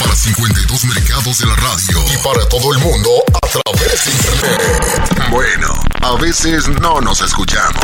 Para 0.00 0.14
52 0.14 0.84
mercados 0.86 1.38
de 1.38 1.46
la 1.46 1.54
radio 1.56 2.04
y 2.12 2.16
para 2.24 2.48
todo 2.48 2.72
el 2.72 2.78
mundo 2.78 3.10
a 3.34 3.46
través 3.46 4.04
de 4.04 4.10
internet. 4.12 5.30
Bueno, 5.30 5.68
a 6.00 6.14
veces 6.14 6.68
no 6.68 7.00
nos 7.00 7.20
escuchamos. 7.20 7.82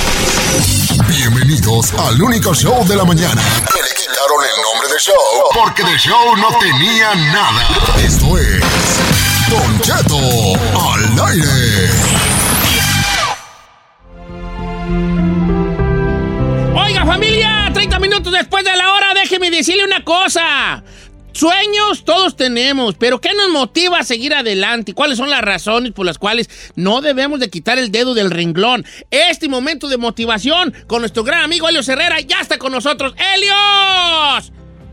Bienvenidos 1.09 1.93
al 1.93 2.21
único 2.21 2.55
show 2.55 2.87
de 2.87 2.97
la 2.97 3.05
mañana. 3.05 3.43
Que 3.73 3.83
le 3.83 3.95
quitaron 3.95 4.43
el 4.45 4.63
nombre 4.63 4.89
de 4.93 4.99
show 4.99 5.15
porque 5.53 5.85
de 5.85 5.99
show 5.99 6.37
no 6.37 6.49
tenía 6.59 7.15
nada. 7.15 7.69
Esto 7.99 8.39
es 8.39 8.63
Don 9.51 9.81
Cheto 9.81 10.19
al 10.19 11.29
aire. 11.29 11.91
Oiga, 16.75 17.05
familia, 17.05 17.71
30 17.75 17.99
minutos 17.99 18.33
después 18.33 18.65
de 18.65 18.75
la 18.75 18.93
hora, 18.95 19.13
déjeme 19.15 19.51
decirle 19.51 19.85
una 19.85 20.03
cosa. 20.03 20.83
Sueños 21.37 22.03
todos 22.07 22.35
tenemos, 22.35 22.95
pero 22.95 23.21
¿qué 23.21 23.29
nos 23.35 23.51
motiva 23.51 23.99
a 23.99 24.05
seguir 24.05 24.33
adelante? 24.33 24.95
¿Cuáles 24.95 25.19
son 25.19 25.29
las 25.29 25.43
razones 25.43 25.93
por 25.93 26.07
las 26.07 26.17
cuales 26.17 26.73
no 26.77 27.03
debemos 27.03 27.41
de 27.41 27.51
quitar 27.51 27.79
el 27.79 27.93
dedo 27.93 28.15
del 28.15 28.31
renglón? 28.31 28.87
Este 29.11 29.47
momento 29.47 29.87
de 29.89 29.99
motivación 29.99 30.73
con 30.87 31.01
nuestro 31.01 31.25
gran 31.25 31.43
amigo 31.43 31.69
Helios 31.69 31.91
Herrera 31.91 32.21
ya 32.21 32.41
está 32.41 32.57
con 32.57 32.73
nosotros. 32.73 33.15
¡Helios! 33.19 34.51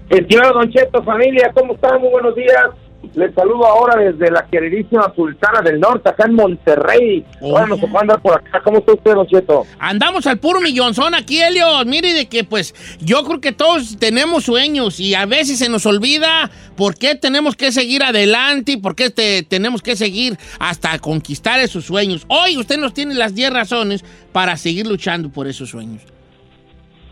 Estimado 0.10 0.56
Don 0.56 0.70
Cheto, 0.70 1.02
familia, 1.04 1.50
¿cómo 1.54 1.76
están? 1.76 2.02
Muy 2.02 2.10
buenos 2.10 2.36
días. 2.36 2.72
Les 3.16 3.34
saludo 3.36 3.66
ahora 3.66 4.02
desde 4.02 4.32
la 4.32 4.46
queridísima 4.48 5.12
Sultana 5.16 5.62
del 5.62 5.80
Norte, 5.80 6.10
acá 6.10 6.26
en 6.26 6.34
Monterrey. 6.34 7.24
Ahora 7.42 7.68
nos 7.68 7.80
tocó 7.80 8.00
andar 8.00 8.20
por 8.22 8.34
acá. 8.34 8.62
¿Cómo 8.64 8.80
está 8.80 8.94
usted, 8.94 9.14
Don 9.14 9.28
Cheto? 9.28 9.66
Andamos 9.78 10.26
al 10.26 10.40
puro 10.40 10.60
millonzón 10.62 11.14
aquí, 11.14 11.40
Helios. 11.42 11.86
Mire, 11.86 12.14
de 12.14 12.28
que 12.28 12.44
pues 12.44 12.74
yo 13.02 13.24
creo 13.24 13.40
que 13.40 13.52
todos 13.52 13.98
tenemos 14.00 14.46
sueños 14.46 15.00
y 15.00 15.14
a 15.14 15.26
veces 15.26 15.60
se 15.60 15.70
nos 15.70 15.86
olvida 15.86 16.50
por 16.76 16.96
qué 16.96 17.14
tenemos 17.16 17.56
que 17.56 17.72
seguir 17.72 18.02
adelante 18.04 18.72
y 18.72 18.78
por 18.78 18.96
qué 18.96 19.10
te- 19.12 19.44
tenemos 19.44 19.82
que 19.84 19.96
seguir 19.96 20.38
hasta 20.60 20.98
conquistar 20.98 21.60
esos 21.60 21.86
sueños. 21.86 22.26
Hoy 22.30 22.58
usted 22.58 22.78
nos 22.80 22.94
tiene 22.94 23.14
las 23.14 23.36
10 23.36 23.52
razones 23.54 24.04
para 24.32 24.58
seguir 24.58 24.88
luchando 24.88 25.30
por 25.30 25.46
esos 25.48 25.70
sueños. 25.70 26.02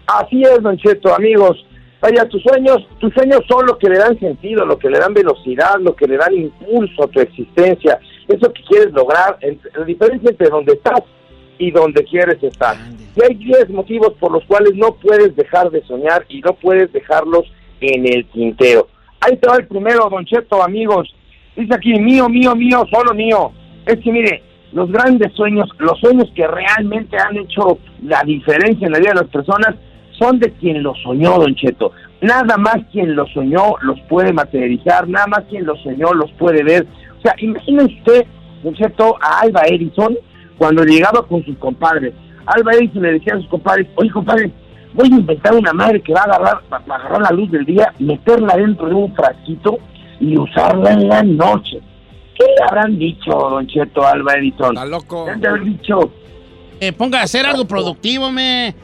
Así 0.08 0.41
es, 0.41 0.62
Don 0.63 0.78
Cheto, 0.78 1.13
amigos. 1.13 1.63
Vaya, 2.01 2.28
tus 2.28 2.41
sueños, 2.41 2.88
tus 3.00 3.13
sueños 3.13 3.41
son 3.47 3.67
lo 3.67 3.78
que 3.78 3.88
le 3.88 4.00
dan 4.00 4.19
sentido, 4.19 4.66
lo 4.66 4.79
que 4.79 4.89
le 4.89 4.97
dan 4.97 5.13
velocidad, 5.13 5.79
lo 5.79 5.95
que 5.95 6.07
le 6.07 6.17
dan 6.17 6.34
impulso 6.34 7.03
a 7.03 7.07
tu 7.07 7.19
existencia. 7.19 8.00
Eso 8.28 8.51
que 8.51 8.63
quieres 8.63 8.91
lograr, 8.91 9.38
la 9.78 9.85
diferencia 9.85 10.31
entre 10.31 10.50
donde 10.50 10.73
estás 10.73 11.01
y 11.59 11.69
donde 11.69 12.03
quieres 12.03 12.41
estar. 12.41 12.75
Y 13.16 13.22
hay 13.23 13.35
10 13.35 13.69
motivos 13.69 14.13
por 14.19 14.31
los 14.31 14.44
cuales 14.45 14.73
no 14.75 14.95
puedes 14.95 15.35
dejar 15.35 15.69
de 15.69 15.84
soñar 15.84 16.25
y 16.28 16.41
no 16.41 16.53
puedes 16.53 16.91
dejarlos 16.91 17.44
en 17.81 18.11
el 18.11 18.25
tintero. 18.25 18.88
Ahí 19.19 19.38
te 19.38 19.47
va 19.47 19.57
el 19.57 19.67
primero, 19.67 20.09
Don 20.09 20.25
Cheto, 20.25 20.63
amigos. 20.63 21.13
Dice 21.56 21.75
aquí, 21.75 22.00
mío, 22.00 22.28
mío, 22.29 22.56
mío, 22.56 22.84
solo 22.91 23.13
mío. 23.13 23.51
Es 23.85 24.00
que 24.00 24.11
mire, 24.11 24.41
los 24.73 24.91
grandes 24.91 25.34
sueños, 25.34 25.69
los 25.78 26.00
sueños 26.00 26.31
que 26.35 26.47
realmente 26.47 27.17
han 27.17 27.38
hecho 27.38 27.78
la 28.03 28.23
diferencia 28.23 28.88
en 28.88 28.94
la 28.94 29.00
vida 29.00 29.09
de 29.09 29.22
las 29.22 29.29
personas, 29.29 29.75
son 30.22 30.40
de 30.40 30.52
quien 30.54 30.84
los 30.84 30.98
soñó, 31.02 31.40
Don 31.40 31.56
Cheto. 31.56 31.92
Nada 32.22 32.56
más 32.58 32.78
quien 32.92 33.16
los 33.16 33.32
soñó 33.32 33.74
los 33.82 34.00
puede 34.02 34.32
materializar, 34.32 35.08
nada 35.08 35.26
más 35.28 35.42
quien 35.50 35.66
los 35.66 35.82
soñó 35.82 36.14
los 36.14 36.32
puede 36.34 36.64
ver. 36.64 36.86
O 37.18 37.22
sea, 37.22 37.34
imagínese 37.40 37.96
usted, 37.98 38.26
Don 38.64 38.76
Cheto, 38.76 39.18
a 39.22 39.40
Alba 39.42 39.62
Edison 39.66 40.16
cuando 40.58 40.84
llegaba 40.84 41.26
con 41.28 41.44
sus 41.44 41.58
compadres. 41.58 42.14
Alba 42.46 42.74
Edison 42.74 43.02
le 43.02 43.14
decía 43.14 43.34
a 43.34 43.38
sus 43.38 43.48
compadres, 43.48 43.88
oye, 43.96 44.12
compadre, 44.12 44.52
voy 44.94 45.09
a 45.12 45.16
inventar 45.16 45.56
una 45.56 45.74
madre 45.74 46.02
que 46.02 46.14
va 46.14 46.22
a 46.22 46.24
agarrar, 46.26 46.62
va 46.72 46.78
a 46.78 46.96
agarrar 47.00 47.22
la 47.22 47.32
luz 47.32 47.50
del 47.50 47.66
día, 47.66 47.92
meterla 47.98 48.56
dentro 48.56 48.88
de 48.88 48.94
un 48.94 49.16
frasquito 49.16 49.80
y 50.20 50.38
usarla 50.38 50.92
en 50.92 51.08
la 51.08 51.24
noche. 51.24 51.80
¿Qué 52.38 52.46
le 52.46 52.64
habrán 52.68 52.98
dicho, 53.00 53.32
Don 53.32 53.66
Cheto, 53.68 54.03
a 54.03 54.12
Alba 54.12 54.34
Edison? 54.36 54.76
Está 54.76 54.86
loco. 54.86 55.26
De 55.36 55.48
haber 55.48 55.64
dicho, 55.64 56.12
Eh, 56.80 56.92
ponga 56.94 57.22
a 57.22 57.24
hacer 57.24 57.46
algo 57.48 57.66
productivo, 57.66 58.32
me. 58.32 58.76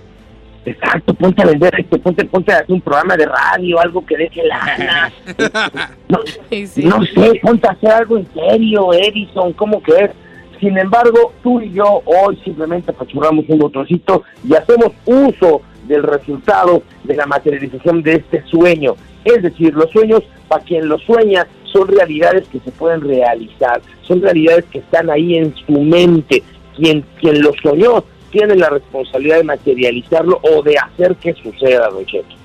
Exacto, 0.68 1.14
ponte 1.14 1.42
a 1.42 1.46
vender 1.46 1.74
esto, 1.80 1.98
ponte, 1.98 2.26
ponte 2.26 2.52
a 2.52 2.58
hacer 2.58 2.74
un 2.74 2.82
programa 2.82 3.16
de 3.16 3.26
radio, 3.26 3.80
algo 3.80 4.06
que 4.06 4.18
deje 4.18 4.44
lana. 4.46 5.12
No, 6.10 6.20
no 6.20 7.06
sé, 7.06 7.40
ponte 7.42 7.68
a 7.68 7.72
hacer 7.72 7.92
algo 7.92 8.18
en 8.18 8.28
serio, 8.34 8.94
Edison, 8.94 9.54
¿cómo 9.54 9.82
que 9.82 9.94
es? 9.94 10.12
Sin 10.60 10.78
embargo, 10.78 11.32
tú 11.42 11.62
y 11.62 11.72
yo 11.72 12.02
hoy 12.06 12.38
simplemente 12.44 12.92
apachurramos 12.92 13.46
un 13.48 13.60
botoncito 13.60 14.24
y 14.46 14.56
hacemos 14.56 14.92
uso 15.06 15.62
del 15.88 16.04
resultado 16.04 16.84
de 17.04 17.16
la 17.16 17.26
materialización 17.26 18.04
de 18.04 18.16
este 18.16 18.44
sueño. 18.48 18.96
Es 19.24 19.44
decir, 19.44 19.74
los 19.74 19.90
sueños, 19.92 20.24
para 20.50 20.64
quien 20.64 20.90
los 20.90 21.02
sueña, 21.04 21.48
son 21.72 21.88
realidades 21.88 22.48
que 22.50 22.60
se 22.60 22.72
pueden 22.72 23.02
realizar, 23.02 23.82
son 24.02 24.22
realidades 24.22 24.66
que 24.66 24.80
están 24.80 25.10
ahí 25.10 25.38
en 25.38 25.56
su 25.66 25.74
mente. 25.74 26.44
Quien, 26.76 27.04
quien 27.20 27.42
lo 27.42 27.54
soñó 27.64 28.04
tiene 28.32 28.56
la 28.56 28.70
responsabilidad 28.70 29.38
de 29.38 29.44
materializarlo 29.44 30.40
o 30.42 30.62
de 30.64 30.78
hacer 30.78 31.16
que 31.16 31.34
suceda, 31.34 31.90
don 31.90 32.06
Cheto. 32.06 32.36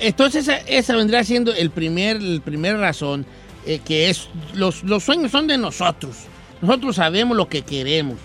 Entonces, 0.00 0.48
esa, 0.48 0.56
esa 0.66 0.96
vendría 0.96 1.24
siendo 1.24 1.52
el 1.52 1.70
primer, 1.70 2.16
el 2.16 2.40
primer 2.40 2.78
razón, 2.78 3.26
eh, 3.66 3.80
que 3.84 4.08
es, 4.08 4.30
los, 4.54 4.82
los 4.84 5.02
sueños 5.02 5.30
son 5.30 5.46
de 5.46 5.58
nosotros. 5.58 6.26
Nosotros 6.62 6.96
sabemos 6.96 7.36
lo 7.36 7.48
que 7.48 7.62
queremos. 7.62 8.16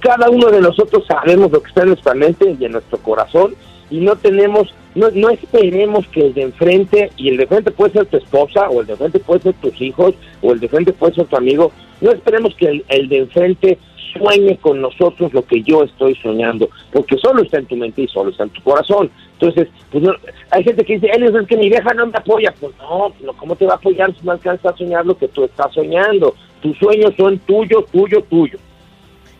Cada 0.00 0.30
uno 0.30 0.48
de 0.50 0.60
nosotros 0.60 1.04
sabemos 1.06 1.50
lo 1.50 1.60
que 1.60 1.68
está 1.68 1.82
en 1.82 1.88
nuestra 1.88 2.14
mente 2.14 2.56
y 2.58 2.64
en 2.64 2.72
nuestro 2.72 2.98
corazón 2.98 3.54
y 3.90 3.98
no 3.98 4.16
tenemos, 4.16 4.72
no, 4.94 5.10
no 5.10 5.30
esperemos 5.30 6.06
que 6.08 6.26
el 6.26 6.34
de 6.34 6.42
enfrente, 6.42 7.10
y 7.16 7.28
el 7.28 7.36
de 7.36 7.42
enfrente 7.42 7.70
puede 7.72 7.92
ser 7.92 8.06
tu 8.06 8.16
esposa, 8.16 8.70
o 8.70 8.80
el 8.80 8.86
de 8.86 8.92
enfrente 8.92 9.18
puede 9.18 9.42
ser 9.42 9.54
tus 9.54 9.80
hijos, 9.80 10.14
o 10.40 10.52
el 10.52 10.60
de 10.60 10.66
enfrente 10.66 10.92
puede 10.92 11.14
ser 11.14 11.26
tu 11.26 11.36
amigo, 11.36 11.72
no 12.00 12.12
esperemos 12.12 12.54
que 12.54 12.66
el, 12.66 12.84
el 12.88 13.08
de 13.08 13.18
enfrente 13.18 13.78
sueñe 14.12 14.56
con 14.58 14.80
nosotros 14.80 15.32
lo 15.32 15.44
que 15.44 15.62
yo 15.62 15.82
estoy 15.84 16.14
soñando, 16.16 16.68
porque 16.92 17.16
solo 17.18 17.42
está 17.42 17.58
en 17.58 17.66
tu 17.66 17.76
mente 17.76 18.02
y 18.02 18.08
solo 18.08 18.30
está 18.30 18.44
en 18.44 18.50
tu 18.50 18.62
corazón. 18.62 19.10
Entonces, 19.32 19.68
pues 19.90 20.04
no- 20.04 20.14
hay 20.50 20.62
gente 20.64 20.84
que 20.84 20.94
dice, 20.94 21.06
Elios, 21.14 21.34
es 21.34 21.46
que 21.46 21.56
mi 21.56 21.68
vieja 21.68 21.92
no 21.94 22.06
me 22.06 22.16
apoya. 22.18 22.52
Pues 22.60 22.72
no, 22.78 23.12
¿cómo 23.36 23.56
te 23.56 23.66
va 23.66 23.72
a 23.74 23.76
apoyar 23.76 24.14
si 24.14 24.24
no 24.26 24.32
alcanza 24.32 24.70
a 24.70 24.76
soñar 24.76 25.06
lo 25.06 25.16
que 25.16 25.28
tú 25.28 25.44
estás 25.44 25.72
soñando? 25.72 26.34
Tus 26.60 26.76
sueños 26.78 27.14
son 27.16 27.38
tuyos, 27.40 27.84
tuyo, 27.90 28.22
tuyo. 28.28 28.58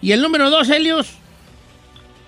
¿Y 0.00 0.12
el 0.12 0.22
número 0.22 0.48
dos, 0.50 0.70
Helios? 0.70 1.18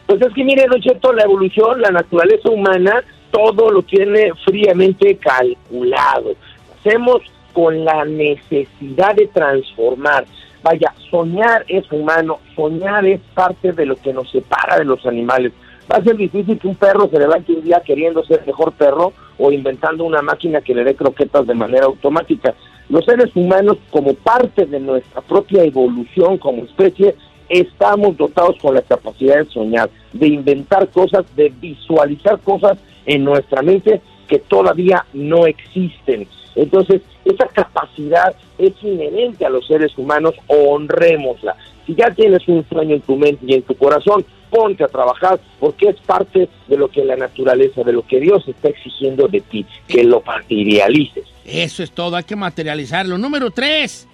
Pues 0.06 0.21
es 0.21 0.35
que 0.35 0.44
mire, 0.44 0.67
Don 0.71 0.81
Cheto, 0.81 1.12
la 1.12 1.25
evolución, 1.25 1.81
la 1.81 1.91
naturaleza 1.91 2.50
humana, 2.50 3.03
todo 3.31 3.71
lo 3.71 3.83
tiene 3.83 4.31
fríamente 4.44 5.17
calculado. 5.17 6.35
Hacemos 6.79 7.23
con 7.55 7.85
la 7.85 8.05
necesidad 8.05 9.15
de 9.15 9.27
transformar. 9.29 10.27
Vaya, 10.62 10.94
soñar 11.11 11.64
es 11.69 11.91
humano, 11.91 12.38
soñar 12.55 13.05
es 13.05 13.20
parte 13.35 13.73
de 13.73 13.87
lo 13.87 13.97
que 13.97 14.12
nos 14.12 14.31
separa 14.31 14.79
de 14.79 14.85
los 14.85 15.05
animales. 15.06 15.53
Va 15.91 15.97
a 15.97 16.05
ser 16.05 16.17
difícil 16.17 16.59
que 16.59 16.69
un 16.69 16.76
perro 16.76 17.09
se 17.09 17.19
levante 17.19 17.53
un 17.53 17.62
día 17.62 17.82
queriendo 17.85 18.25
ser 18.25 18.47
mejor 18.47 18.73
perro 18.73 19.12
o 19.38 19.50
inventando 19.50 20.05
una 20.05 20.23
máquina 20.23 20.61
que 20.61 20.75
le 20.75 20.85
dé 20.85 20.94
croquetas 20.94 21.47
de 21.47 21.55
manera 21.55 21.87
automática. 21.87 22.55
Los 22.88 23.05
seres 23.05 23.35
humanos, 23.35 23.79
como 23.91 24.14
parte 24.14 24.67
de 24.67 24.79
nuestra 24.79 25.20
propia 25.23 25.64
evolución 25.64 26.38
como 26.38 26.62
especie, 26.62 27.17
estamos 27.49 28.17
dotados 28.17 28.56
con 28.61 28.75
la 28.75 28.82
capacidad 28.82 29.38
de 29.38 29.47
soñar, 29.47 29.91
de 30.12 30.29
inventar 30.29 30.88
cosas, 30.88 31.25
de 31.35 31.53
visualizar 31.61 32.38
cosas 32.41 32.79
en 33.05 33.25
nuestra 33.25 33.62
mente 33.62 34.00
que 34.32 34.38
todavía 34.38 35.05
no 35.12 35.46
existen. 35.46 36.26
Entonces, 36.55 37.02
esa 37.23 37.46
capacidad 37.49 38.34
es 38.56 38.73
inherente 38.82 39.44
a 39.44 39.50
los 39.50 39.67
seres 39.67 39.93
humanos, 39.99 40.34
honrémosla. 40.46 41.55
Si 41.87 41.94
ya 41.94 42.11
tienes 42.14 42.49
un 42.49 42.67
sueño 42.67 42.94
en 42.94 43.02
tu 43.02 43.14
mente 43.17 43.44
y 43.46 43.52
en 43.52 43.62
tu 43.62 43.75
corazón, 43.75 44.25
ponte 44.49 44.84
a 44.84 44.88
trabajar 44.88 45.38
porque 45.61 45.90
es 45.90 45.96
parte 46.06 46.49
de 46.67 46.76
lo 46.79 46.88
que 46.88 47.05
la 47.05 47.17
naturaleza, 47.17 47.82
de 47.82 47.93
lo 47.93 48.06
que 48.06 48.20
Dios 48.20 48.43
está 48.49 48.70
exigiendo 48.70 49.29
de 49.29 49.43
ti, 49.43 49.67
que 49.87 50.02
lo 50.02 50.23
materialices. 50.23 51.25
Eso 51.44 51.82
es 51.82 51.90
todo, 51.93 52.17
hay 52.17 52.25
que 52.25 52.37
materializarlo. 52.37 53.19
Número 53.19 53.50
tres. 53.50 54.08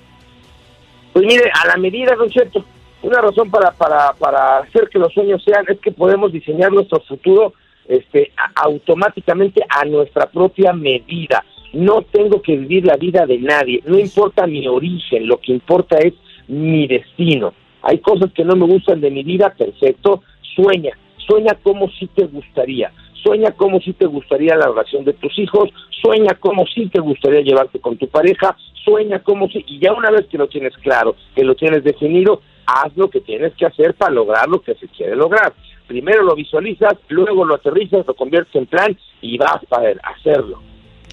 Pues 1.13 1.25
mire, 1.27 1.49
a 1.63 1.69
la 1.69 1.77
medida, 1.77 2.17
Don 2.17 2.29
Cheto, 2.29 2.65
una 3.03 3.21
razón 3.21 3.53
para, 3.53 3.71
para, 3.71 4.13
para 4.15 4.59
hacer 4.59 4.89
que 4.89 4.99
los 4.99 5.15
sueños 5.15 5.45
sean 5.45 5.65
es 5.69 5.79
que 5.79 5.93
podemos 5.93 6.33
diseñar 6.33 6.73
nuestro 6.73 6.99
futuro 7.03 7.53
este, 7.89 8.33
automáticamente 8.55 9.65
a 9.69 9.85
nuestra 9.85 10.27
propia 10.27 10.73
medida. 10.73 11.45
No 11.73 12.03
tengo 12.03 12.41
que 12.41 12.57
vivir 12.57 12.87
la 12.87 12.97
vida 12.97 13.27
de 13.27 13.39
nadie, 13.39 13.83
no 13.87 13.99
importa 13.99 14.47
mi 14.47 14.67
origen, 14.69 15.27
lo 15.27 15.39
que 15.39 15.53
importa 15.53 15.99
es 15.99 16.15
mi 16.47 16.87
destino. 16.87 17.53
Hay 17.83 17.99
cosas 17.99 18.33
que 18.33 18.45
no 18.45 18.57
me 18.57 18.67
gustan 18.67 19.01
de 19.01 19.11
mi 19.11 19.23
vida, 19.23 19.55
perfecto, 19.57 20.23
sueña, 20.55 20.93
sueña 21.27 21.55
como 21.63 21.91
si 21.91 22.07
te 22.07 22.25
gustaría, 22.25 22.93
sueña 23.23 23.53
como 23.53 23.81
si 23.81 23.93
te 23.93 24.07
gustaría 24.07 24.57
la 24.57 24.69
relación 24.69 25.05
de 25.05 25.13
tus 25.13 25.39
hijos, 25.39 25.71
sueña 26.03 26.35
como 26.35 26.67
si 26.67 26.87
te 26.87 27.01
gustaría 27.01 27.43
llevarte 27.43 27.81
con 27.81 27.97
tu 27.97 28.09
pareja, 28.09 28.57
sueña 28.85 29.21
como 29.21 29.49
si, 29.49 29.65
y 29.67 29.79
ya 29.79 29.93
una 29.93 30.11
vez 30.11 30.27
que 30.27 30.39
lo 30.39 30.49
tienes 30.49 30.75
claro, 30.79 31.17
que 31.35 31.45
lo 31.45 31.55
tienes 31.55 31.85
definido, 31.85 32.41
haz 32.67 32.97
lo 32.97 33.09
que 33.09 33.21
tienes 33.21 33.55
que 33.55 33.67
hacer 33.67 33.95
para 33.95 34.13
lograr 34.13 34.49
lo 34.49 34.61
que 34.61 34.75
se 34.75 34.89
quiere 34.89 35.17
lograr. 35.17 35.53
Primero 35.89 36.23
lo 36.23 36.37
visualizas, 36.37 36.93
luego 37.09 37.45
lo 37.47 37.55
aterrizas, 37.55 38.07
lo 38.07 38.15
conviertes 38.15 38.55
en 38.55 38.67
plan 38.67 38.97
y 39.23 39.39
vas 39.39 39.59
para 39.69 39.91
hacerlo. 40.15 40.63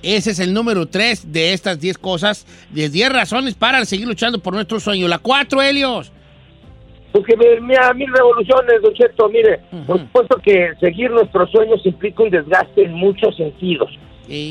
Ese 0.03 0.31
es 0.31 0.39
el 0.39 0.53
número 0.53 0.85
tres 0.85 1.31
de 1.31 1.53
estas 1.53 1.79
diez 1.79 1.97
cosas, 1.97 2.45
de 2.71 2.89
diez 2.89 3.11
razones 3.11 3.55
para 3.55 3.83
seguir 3.85 4.07
luchando 4.07 4.37
por 4.39 4.53
nuestro 4.53 4.79
sueño. 4.79 5.07
La 5.07 5.17
cuatro, 5.17 5.61
Helios. 5.61 6.11
Porque 7.13 7.37
mira, 7.37 7.93
mil 7.93 8.11
revoluciones, 8.13 8.81
Don 8.81 8.93
Cheto, 8.93 9.29
mire, 9.29 9.61
por 9.87 9.97
supuesto 10.01 10.35
que 10.43 10.73
seguir 10.81 11.09
nuestros 11.09 11.49
sueños 11.49 11.79
implica 11.85 12.23
un 12.23 12.29
desgaste 12.29 12.83
en 12.83 12.91
muchos 12.91 13.37
sentidos, 13.37 13.89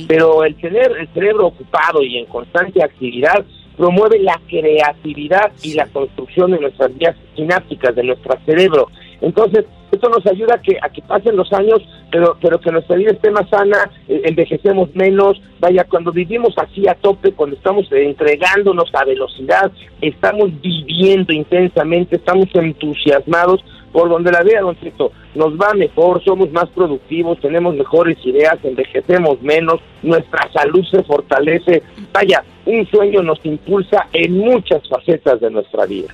pero 0.09 0.43
el 0.45 0.55
tener 0.57 0.91
el 0.99 1.07
cerebro 1.13 1.49
ocupado 1.49 2.03
y 2.03 2.17
en 2.17 2.25
constante 2.25 2.83
actividad 2.83 3.45
promueve 3.77 4.19
la 4.21 4.41
creatividad 4.49 5.53
y 5.63 5.75
la 5.75 5.87
construcción 5.89 6.53
de 6.53 6.61
nuestras 6.61 6.97
vías 6.97 7.15
sinápticas, 7.37 7.95
de 7.95 8.05
nuestro 8.05 8.35
cerebro. 8.47 8.89
Entonces, 9.21 9.65
esto 9.93 10.09
nos 10.09 10.27
ayuda 10.27 10.57
a 10.57 10.61
que, 10.61 10.77
a 10.81 10.89
que 10.89 11.03
pasen 11.03 11.37
los 11.37 11.53
años, 11.53 11.81
pero, 12.11 12.37
pero 12.41 12.61
que 12.61 12.73
nuestra 12.73 12.97
vida 12.97 13.13
esté 13.13 13.31
más 13.31 13.49
sana, 13.49 13.91
eh, 14.09 14.23
envejecemos 14.25 14.95
menos. 14.95 15.41
Vaya, 15.61 15.85
cuando 15.85 16.13
vivimos 16.13 16.55
así 16.57 16.89
a 16.89 16.95
tope, 16.95 17.33
cuando 17.33 17.57
estamos 17.57 17.91
entregándonos 17.91 18.91
a 18.95 19.05
velocidad, 19.05 19.71
estamos 20.01 20.51
viviendo 20.61 21.33
intensamente, 21.33 22.17
estamos 22.17 22.49
entusiasmados 22.55 23.65
por 23.95 24.09
donde 24.09 24.33
la 24.33 24.43
vida, 24.43 24.61
don 24.61 24.75
Tito, 24.75 25.13
nos 25.37 25.55
va 25.55 25.73
mejor, 25.73 26.23
somos 26.25 26.51
más 26.51 26.69
productivos, 26.71 27.39
tenemos 27.39 27.77
mejores 27.77 28.19
ideas, 28.27 28.59
envejecemos 28.65 29.41
menos, 29.41 29.81
nuestra 30.03 30.51
salud 30.53 30.85
se 30.91 31.05
fortalece. 31.05 31.85
Vaya, 32.13 32.43
un 32.67 32.85
sueño 32.89 33.23
nos 33.23 33.39
impulsa 33.45 34.09
en 34.13 34.39
muchas 34.39 34.83
facetas 34.89 35.41
de 35.41 35.51
nuestra 35.53 35.87
vida. 35.87 36.09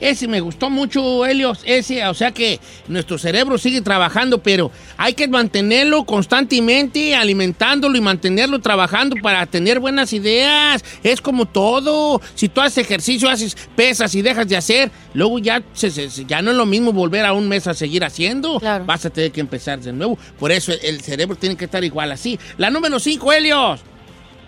Ese 0.00 0.28
me 0.28 0.40
gustó 0.40 0.68
mucho, 0.68 1.24
Helios. 1.24 1.62
Ese, 1.64 2.06
o 2.06 2.14
sea 2.14 2.30
que 2.30 2.60
nuestro 2.88 3.16
cerebro 3.18 3.56
sigue 3.58 3.80
trabajando, 3.80 4.38
pero 4.38 4.70
hay 4.96 5.14
que 5.14 5.26
mantenerlo 5.26 6.04
constantemente, 6.04 7.14
alimentándolo 7.14 7.96
y 7.96 8.00
mantenerlo 8.00 8.60
trabajando 8.60 9.16
para 9.22 9.46
tener 9.46 9.80
buenas 9.80 10.12
ideas. 10.12 10.84
Es 11.02 11.20
como 11.20 11.46
todo. 11.46 12.20
Si 12.34 12.48
tú 12.48 12.60
haces 12.60 12.78
ejercicio, 12.78 13.28
haces 13.28 13.56
pesas 13.74 14.14
y 14.14 14.22
dejas 14.22 14.48
de 14.48 14.56
hacer, 14.56 14.90
luego 15.14 15.38
ya, 15.38 15.62
ya 16.26 16.42
no 16.42 16.50
es 16.50 16.56
lo 16.56 16.66
mismo 16.66 16.92
volver 16.92 17.24
a 17.24 17.32
un 17.32 17.48
mes 17.48 17.66
a 17.66 17.74
seguir 17.74 18.04
haciendo. 18.04 18.60
Vas 18.84 19.06
a 19.06 19.10
tener 19.10 19.32
que 19.32 19.40
empezar 19.40 19.80
de 19.80 19.92
nuevo. 19.92 20.18
Por 20.38 20.52
eso 20.52 20.72
el 20.82 21.00
cerebro 21.00 21.36
tiene 21.36 21.56
que 21.56 21.64
estar 21.64 21.82
igual 21.82 22.12
así. 22.12 22.38
La 22.58 22.70
número 22.70 22.98
5, 22.98 23.32
Helios. 23.32 23.82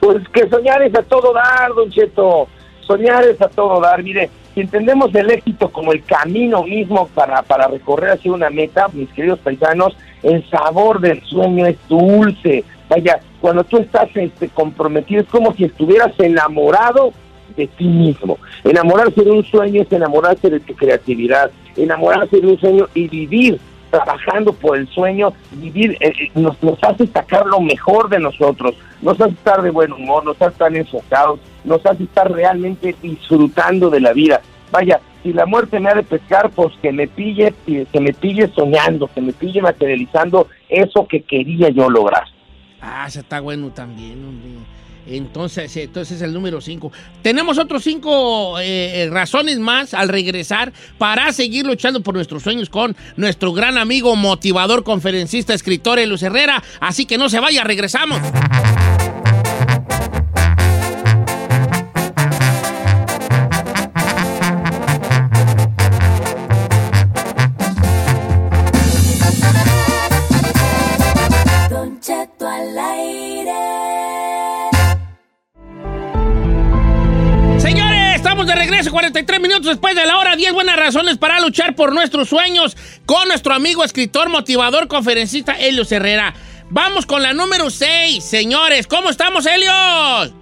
Pues 0.00 0.18
que 0.32 0.48
soñar 0.48 0.82
es 0.82 0.94
a 0.94 1.02
todo 1.02 1.32
dar, 1.32 1.74
don 1.74 1.90
Cheto. 1.90 2.48
Soñar 2.86 3.24
es 3.24 3.40
a 3.42 3.48
todo 3.48 3.80
dar. 3.80 4.02
Mire, 4.02 4.30
si 4.58 4.62
entendemos 4.62 5.14
el 5.14 5.30
éxito 5.30 5.68
como 5.68 5.92
el 5.92 6.02
camino 6.02 6.64
mismo 6.64 7.06
para, 7.14 7.42
para 7.42 7.68
recorrer 7.68 8.10
hacia 8.10 8.32
una 8.32 8.50
meta, 8.50 8.88
mis 8.92 9.08
queridos 9.10 9.38
paisanos, 9.38 9.96
el 10.24 10.44
sabor 10.50 11.00
del 11.00 11.22
sueño 11.22 11.64
es 11.64 11.76
dulce. 11.88 12.64
Vaya, 12.88 13.20
cuando 13.40 13.62
tú 13.62 13.78
estás 13.78 14.08
este, 14.16 14.48
comprometido 14.48 15.22
es 15.22 15.28
como 15.28 15.54
si 15.54 15.62
estuvieras 15.62 16.12
enamorado 16.18 17.12
de 17.56 17.68
ti 17.68 17.84
mismo. 17.84 18.36
Enamorarse 18.64 19.22
de 19.22 19.30
un 19.30 19.44
sueño 19.44 19.82
es 19.82 19.92
enamorarse 19.92 20.50
de 20.50 20.58
tu 20.58 20.74
creatividad, 20.74 21.52
enamorarse 21.76 22.40
de 22.40 22.48
un 22.48 22.58
sueño 22.58 22.88
y 22.94 23.06
vivir 23.06 23.60
trabajando 23.90 24.52
por 24.52 24.76
el 24.76 24.88
sueño, 24.88 25.32
vivir, 25.52 25.96
eh, 26.00 26.12
eh, 26.20 26.30
nos, 26.34 26.62
nos 26.62 26.82
hace 26.82 27.06
sacar 27.06 27.46
lo 27.46 27.60
mejor 27.60 28.08
de 28.08 28.18
nosotros, 28.18 28.74
nos 29.02 29.20
hace 29.20 29.32
estar 29.32 29.62
de 29.62 29.70
buen 29.70 29.92
humor, 29.92 30.24
nos 30.24 30.40
hace 30.40 30.52
estar 30.52 30.74
enfocados, 30.74 31.40
nos 31.64 31.84
hace 31.84 32.04
estar 32.04 32.30
realmente 32.30 32.94
disfrutando 33.02 33.90
de 33.90 34.00
la 34.00 34.12
vida. 34.12 34.40
Vaya, 34.70 35.00
si 35.22 35.32
la 35.32 35.46
muerte 35.46 35.80
me 35.80 35.90
ha 35.90 35.94
de 35.94 36.02
pescar, 36.02 36.50
pues 36.50 36.72
que 36.80 36.92
me 36.92 37.08
pille, 37.08 37.54
que 37.66 38.00
me 38.00 38.12
pille 38.12 38.48
soñando, 38.54 39.10
que 39.14 39.20
me 39.20 39.32
pille 39.32 39.60
materializando 39.60 40.48
eso 40.68 41.06
que 41.06 41.22
quería 41.22 41.70
yo 41.70 41.90
lograr. 41.90 42.24
Ah, 42.80 43.06
eso 43.08 43.20
está 43.20 43.40
bueno 43.40 43.70
también, 43.70 44.24
hombre. 44.24 44.50
Entonces, 45.08 45.74
entonces 45.76 46.20
el 46.22 46.32
número 46.32 46.60
5. 46.60 46.92
Tenemos 47.22 47.58
otros 47.58 47.82
cinco 47.82 48.58
eh, 48.58 49.02
eh, 49.02 49.10
razones 49.10 49.58
más 49.58 49.94
al 49.94 50.08
regresar 50.08 50.72
para 50.98 51.32
seguir 51.32 51.66
luchando 51.66 52.02
por 52.02 52.14
nuestros 52.14 52.42
sueños 52.42 52.68
con 52.68 52.96
nuestro 53.16 53.52
gran 53.52 53.78
amigo, 53.78 54.16
motivador, 54.16 54.84
conferencista, 54.84 55.54
escritor 55.54 55.98
Elus 55.98 56.22
Herrera. 56.22 56.62
Así 56.80 57.06
que 57.06 57.18
no 57.18 57.28
se 57.28 57.40
vaya, 57.40 57.64
regresamos. 57.64 58.20
De 78.48 78.54
regreso, 78.54 78.90
43 78.90 79.40
minutos 79.40 79.66
después 79.66 79.94
de 79.94 80.06
la 80.06 80.16
hora, 80.18 80.34
10 80.34 80.54
buenas 80.54 80.76
razones 80.76 81.18
para 81.18 81.38
luchar 81.38 81.74
por 81.74 81.92
nuestros 81.92 82.30
sueños 82.30 82.76
con 83.04 83.28
nuestro 83.28 83.52
amigo, 83.52 83.84
escritor, 83.84 84.30
motivador, 84.30 84.88
conferencista 84.88 85.52
Helios 85.52 85.92
Herrera. 85.92 86.32
Vamos 86.70 87.04
con 87.04 87.22
la 87.22 87.34
número 87.34 87.68
6, 87.68 88.24
señores. 88.24 88.86
¿Cómo 88.86 89.10
estamos, 89.10 89.44
Helios? 89.46 90.34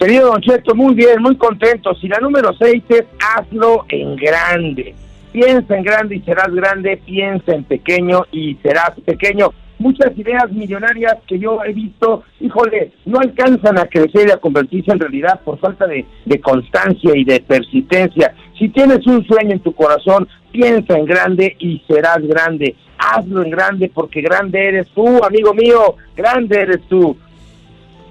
Querido 0.00 0.32
Don 0.32 0.42
Cheto, 0.42 0.74
muy 0.74 0.94
bien, 0.94 1.22
muy 1.22 1.36
contento. 1.36 1.94
Si 1.94 2.08
la 2.08 2.18
número 2.18 2.52
6 2.58 2.82
es 2.88 3.04
hazlo 3.20 3.86
en 3.90 4.16
grande. 4.16 4.94
Piensa 5.30 5.76
en 5.76 5.84
grande 5.84 6.16
y 6.16 6.22
serás 6.22 6.52
grande, 6.52 7.00
piensa 7.06 7.54
en 7.54 7.62
pequeño 7.62 8.24
y 8.32 8.56
serás 8.56 8.90
pequeño 9.04 9.52
muchas 9.78 10.16
ideas 10.16 10.50
millonarias 10.50 11.16
que 11.26 11.38
yo 11.38 11.58
he 11.64 11.72
visto, 11.72 12.24
híjole, 12.40 12.92
no 13.04 13.18
alcanzan 13.18 13.78
a 13.78 13.86
crecer 13.86 14.28
y 14.28 14.30
a 14.30 14.38
convertirse 14.38 14.92
en 14.92 15.00
realidad 15.00 15.40
por 15.44 15.58
falta 15.58 15.86
de, 15.86 16.06
constancia 16.40 17.12
y 17.14 17.24
de 17.24 17.40
persistencia. 17.40 18.34
Si 18.58 18.68
tienes 18.68 19.06
un 19.06 19.24
sueño 19.26 19.52
en 19.52 19.60
tu 19.60 19.74
corazón, 19.74 20.28
piensa 20.52 20.96
en 20.96 21.06
grande 21.06 21.56
y 21.58 21.82
serás 21.86 22.22
grande. 22.22 22.74
Hazlo 22.98 23.42
en 23.42 23.50
grande 23.50 23.90
porque 23.92 24.22
grande 24.22 24.68
eres 24.68 24.88
tú, 24.88 25.22
amigo 25.22 25.52
mío, 25.52 25.96
grande 26.16 26.60
eres 26.60 26.80
tú. 26.88 27.16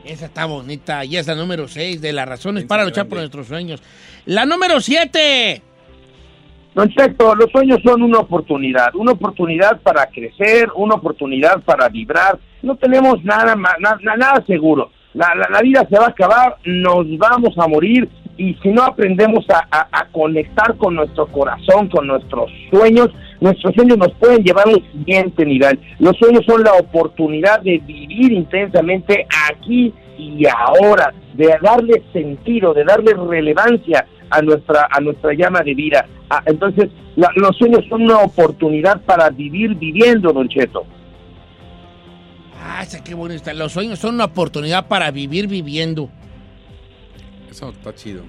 Esa 0.03 0.25
está 0.25 0.45
bonita 0.45 1.03
y 1.03 1.17
es 1.17 1.25
la 1.25 1.34
número 1.34 1.67
6 1.67 2.00
de 2.00 2.13
las 2.13 2.27
razones 2.27 2.65
para 2.65 2.86
luchar 2.86 3.07
por 3.07 3.17
nuestros 3.17 3.48
sueños. 3.48 3.81
La 4.25 4.45
número 4.45 4.79
7. 4.79 5.62
Don 6.75 6.89
Cheto, 6.89 7.34
los 7.36 7.50
sueños 7.51 7.79
son 7.86 8.03
una 8.03 8.20
oportunidad, 8.20 8.94
una 8.96 9.13
oportunidad 9.13 9.79
para 9.82 10.08
crecer, 10.08 10.67
una 10.75 10.96
oportunidad 10.96 11.62
para 11.63 11.88
vibrar. 11.88 12.38
No 12.62 12.75
tenemos 12.75 13.24
nada, 13.24 13.55
nada, 13.55 13.98
nada 14.03 14.44
seguro. 14.46 14.91
La, 15.13 15.34
la, 15.50 15.62
vida 15.62 15.88
se 15.89 15.98
va 15.98 16.08
a 16.08 16.10
acabar, 16.10 16.58
nos 16.65 17.05
vamos 17.17 17.58
a 17.58 17.67
morir 17.70 18.10
y 18.38 18.53
si 18.55 18.67
no 18.67 18.84
aprendemos 18.84 19.46
a, 19.50 19.65
a- 19.72 20.05
conectar 20.12 20.75
con 20.75 20.96
nuestro 20.96 21.27
corazón, 21.27 21.88
con 21.88 22.08
nuestros 22.08 22.51
sueños, 22.70 23.08
nuestros 23.39 23.74
sueños 23.74 23.98
nos 23.98 24.12
pueden 24.15 24.44
llevar 24.44 24.67
a 24.67 24.72
un 24.72 24.84
siguiente 24.91 25.46
nivel. 25.46 25.79
Los 26.00 26.17
sueños 26.17 26.44
son 26.46 26.62
la 26.62 26.74
oportunidad 26.74 27.62
de 27.62 27.77
vivir 27.77 28.34
intensamente 28.34 29.25
aquí 29.50 29.94
y 30.17 30.46
ahora, 30.48 31.13
de 31.36 31.55
darle 31.62 32.03
sentido, 32.12 32.74
de 32.74 32.84
darle 32.84 33.13
relevancia 33.13 34.05
a 34.29 34.41
nuestra 34.41 34.88
a 34.91 35.00
nuestra 35.00 35.34
llama 35.34 35.62
de 35.62 35.74
vida. 35.74 36.05
Ah, 36.29 36.41
entonces, 36.46 36.89
la- 37.15 37.32
los 37.36 37.55
sueños 37.58 37.84
son 37.89 38.03
una 38.03 38.20
oportunidad 38.20 39.01
para 39.01 39.29
vivir 39.29 39.75
viviendo, 39.75 40.32
Don 40.34 40.48
Cheto. 40.50 40.86
Ah, 42.62 42.84
qué 43.03 43.13
bueno 43.13 43.34
está. 43.36 43.53
Los 43.53 43.72
sueños 43.74 44.00
son 44.00 44.15
una 44.15 44.25
oportunidad 44.25 44.88
para 44.88 45.12
vivir 45.12 45.48
viviendo. 45.48 46.10
Eso 47.50 47.70
está 47.70 47.94
chido. 47.94 48.24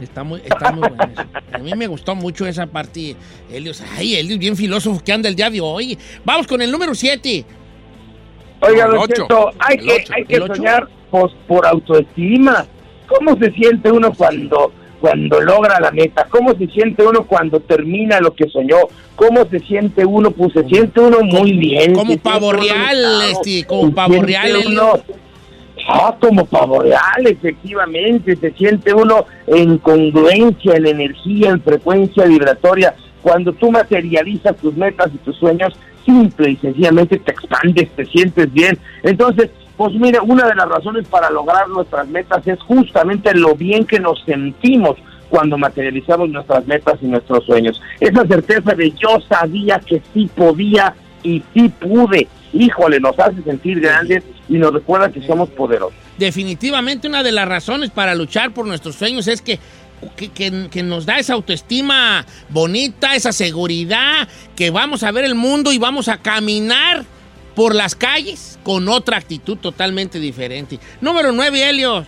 Está 0.00 0.24
muy, 0.24 0.40
está 0.44 0.72
muy 0.72 0.88
bueno 0.88 1.04
eso. 1.12 1.22
A 1.52 1.58
mí 1.58 1.72
me 1.74 1.86
gustó 1.86 2.14
mucho 2.14 2.46
esa 2.46 2.66
parte. 2.66 3.16
Helios, 3.50 3.82
ay, 3.96 4.16
Helios, 4.16 4.38
bien 4.38 4.56
filósofo 4.56 5.02
que 5.04 5.12
anda 5.12 5.28
el 5.28 5.36
día 5.36 5.50
de 5.50 5.60
hoy. 5.60 5.96
Vamos 6.24 6.46
con 6.46 6.60
el 6.60 6.70
número 6.70 6.94
7. 6.94 7.44
Oiga, 8.60 8.86
Don. 8.86 9.08
Cheto, 9.08 9.50
hay 9.58 9.76
El 9.78 9.84
que, 9.86 9.92
ocho. 9.94 10.12
hay 10.14 10.24
que 10.24 10.36
soñar 10.38 10.88
pues, 11.10 11.32
por 11.46 11.66
autoestima. 11.66 12.66
¿Cómo 13.06 13.36
se 13.38 13.50
siente 13.52 13.90
uno 13.92 14.12
cuando, 14.12 14.72
cuando 15.00 15.40
logra 15.40 15.80
la 15.80 15.90
meta? 15.90 16.26
¿Cómo 16.28 16.54
se 16.54 16.66
siente 16.68 17.04
uno 17.04 17.24
cuando 17.26 17.60
termina 17.60 18.20
lo 18.20 18.34
que 18.34 18.48
soñó? 18.48 18.76
¿Cómo 19.14 19.44
se 19.46 19.60
siente 19.60 20.04
uno? 20.04 20.30
Pues 20.30 20.52
se 20.52 20.64
siente 20.64 21.00
uno 21.00 21.20
muy 21.20 21.52
bien. 21.52 21.94
como 21.94 22.12
se 22.12 22.18
pavo 22.18 22.52
real, 22.52 23.22
este, 23.30 23.64
como 23.64 23.92
pavo 23.94 24.22
real, 24.22 24.52
Ah, 25.88 26.16
como 26.20 26.44
pavo 26.46 26.80
real, 26.80 27.26
efectivamente. 27.26 28.36
Se 28.36 28.50
siente 28.52 28.92
uno 28.92 29.26
en 29.46 29.78
congruencia, 29.78 30.74
en 30.74 30.86
energía, 30.86 31.50
en 31.50 31.62
frecuencia 31.62 32.24
vibratoria. 32.24 32.94
Cuando 33.22 33.52
tú 33.52 33.70
materializas 33.70 34.56
tus 34.56 34.76
metas 34.76 35.10
y 35.14 35.18
tus 35.18 35.36
sueños, 35.36 35.74
simple 36.04 36.50
y 36.50 36.56
sencillamente 36.56 37.18
te 37.18 37.32
expandes, 37.32 37.90
te 37.90 38.04
sientes 38.06 38.52
bien. 38.52 38.78
Entonces, 39.02 39.50
pues 39.76 39.92
mire, 39.94 40.18
una 40.20 40.46
de 40.48 40.54
las 40.54 40.68
razones 40.68 41.06
para 41.08 41.30
lograr 41.30 41.68
nuestras 41.68 42.08
metas 42.08 42.46
es 42.46 42.58
justamente 42.62 43.34
lo 43.34 43.54
bien 43.54 43.84
que 43.84 44.00
nos 44.00 44.22
sentimos 44.24 44.96
cuando 45.28 45.58
materializamos 45.58 46.28
nuestras 46.30 46.66
metas 46.66 46.94
y 47.02 47.06
nuestros 47.06 47.44
sueños. 47.44 47.80
Esa 48.00 48.26
certeza 48.26 48.74
de 48.74 48.90
yo 48.92 49.18
sabía 49.28 49.78
que 49.80 50.00
sí 50.14 50.30
podía 50.34 50.94
y 51.22 51.42
sí 51.52 51.68
pude. 51.68 52.28
Híjole, 52.52 53.00
nos 53.00 53.18
hace 53.18 53.42
sentir 53.42 53.80
grandes 53.80 54.22
y 54.48 54.54
nos 54.54 54.72
recuerda 54.72 55.10
que 55.10 55.20
somos 55.26 55.48
poderosos. 55.50 55.94
Definitivamente 56.16 57.08
una 57.08 57.22
de 57.22 57.32
las 57.32 57.46
razones 57.48 57.90
para 57.90 58.14
luchar 58.14 58.52
por 58.54 58.66
nuestros 58.66 58.94
sueños 58.94 59.26
es 59.28 59.42
que, 59.42 59.58
que, 60.16 60.28
que- 60.30 60.68
que 60.70 60.82
nos 60.82 61.04
da 61.04 61.18
esa 61.18 61.34
autoestima 61.34 62.24
bonita, 62.48 63.14
esa 63.16 63.32
seguridad, 63.32 64.28
que 64.54 64.70
vamos 64.70 65.02
a 65.02 65.10
ver 65.10 65.24
el 65.24 65.34
mundo 65.34 65.72
y 65.72 65.78
vamos 65.78 66.08
a 66.08 66.18
caminar 66.18 67.04
por 67.56 67.74
las 67.74 67.96
calles 67.96 68.60
con 68.62 68.88
otra 68.88 69.16
actitud 69.16 69.56
totalmente 69.56 70.20
diferente. 70.20 70.78
Número 71.00 71.32
9, 71.32 71.68
Helios. 71.68 72.06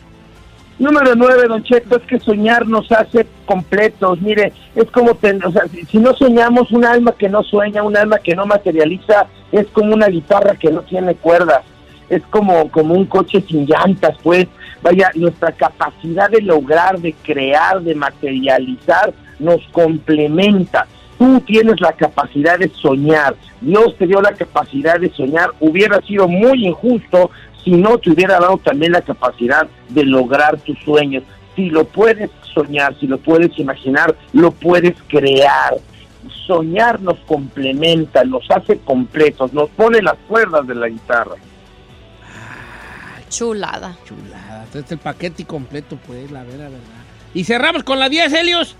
Número 0.79 1.17
nueve, 1.17 1.49
Don 1.49 1.65
Cheto, 1.65 1.97
es 1.97 2.05
que 2.05 2.21
soñar 2.21 2.69
nos 2.69 2.93
hace 2.93 3.27
completos. 3.47 4.21
Mire, 4.21 4.53
es 4.77 4.89
como, 4.93 5.11
o 5.11 5.53
sea, 5.53 5.67
si, 5.67 5.85
si 5.87 5.99
no 5.99 6.15
soñamos, 6.15 6.71
un 6.71 6.85
alma 6.85 7.17
que 7.19 7.29
no 7.29 7.43
sueña, 7.43 7.83
un 7.83 7.97
alma 7.97 8.21
que 8.21 8.37
no 8.37 8.47
materializa, 8.47 9.27
es 9.51 9.67
como 9.69 9.93
una 9.93 10.07
guitarra 10.07 10.55
que 10.55 10.71
no 10.71 10.83
tiene 10.83 11.17
cuerdas. 11.17 11.63
Es 12.09 12.23
como, 12.31 12.71
como 12.71 12.95
un 12.95 13.07
coche 13.07 13.43
sin 13.49 13.67
llantas, 13.67 14.17
pues. 14.23 14.47
Vaya, 14.81 15.11
nuestra 15.17 15.51
capacidad 15.51 16.31
de 16.31 16.43
lograr, 16.43 17.01
de 17.01 17.13
crear, 17.13 17.81
de 17.81 17.97
materializar, 17.97 19.13
nos 19.41 19.61
complementa. 19.73 20.87
Tú 21.19 21.41
tienes 21.41 21.81
la 21.81 21.93
capacidad 21.93 22.59
de 22.59 22.69
soñar. 22.69 23.35
Dios 23.61 23.97
te 23.99 24.07
dio 24.07 24.21
la 24.21 24.33
capacidad 24.33 25.01
de 25.01 25.11
soñar. 25.11 25.51
Hubiera 25.59 26.01
sido 26.03 26.29
muy 26.29 26.67
injusto 26.67 27.31
si 27.65 27.73
no 27.73 27.99
te 27.99 28.11
hubiera 28.11 28.39
dado 28.39 28.59
también 28.59 28.93
la 28.93 29.03
capacidad 29.03 29.67
de 29.89 30.05
lograr 30.05 30.59
tus 30.61 30.79
sueños. 30.85 31.25
Si 31.57 31.71
lo 31.71 31.85
puedes 31.85 32.31
soñar, 32.55 32.97
si 33.01 33.07
lo 33.07 33.19
puedes 33.19 33.59
imaginar, 33.59 34.15
lo 34.33 34.53
puedes 34.53 34.95
crear. 35.09 35.75
Soñar 36.47 37.01
nos 37.01 37.19
complementa, 37.21 38.25
nos 38.25 38.49
hace 38.51 38.79
completos, 38.79 39.53
nos 39.53 39.69
pone 39.71 40.01
las 40.01 40.17
cuerdas 40.29 40.67
de 40.67 40.75
la 40.77 40.89
guitarra. 40.89 41.35
Chulada. 43.29 43.97
Chulada, 44.05 44.65
este 44.73 44.95
el 44.95 45.01
paquete 45.01 45.45
completo, 45.45 45.99
pues, 46.07 46.31
la 46.31 46.45
verdad, 46.45 46.71
verdad. 46.71 46.79
Y 47.35 47.45
cerramos 47.45 47.83
con 47.83 47.99
la 47.99 48.09
10, 48.09 48.33
Helios. 48.33 48.77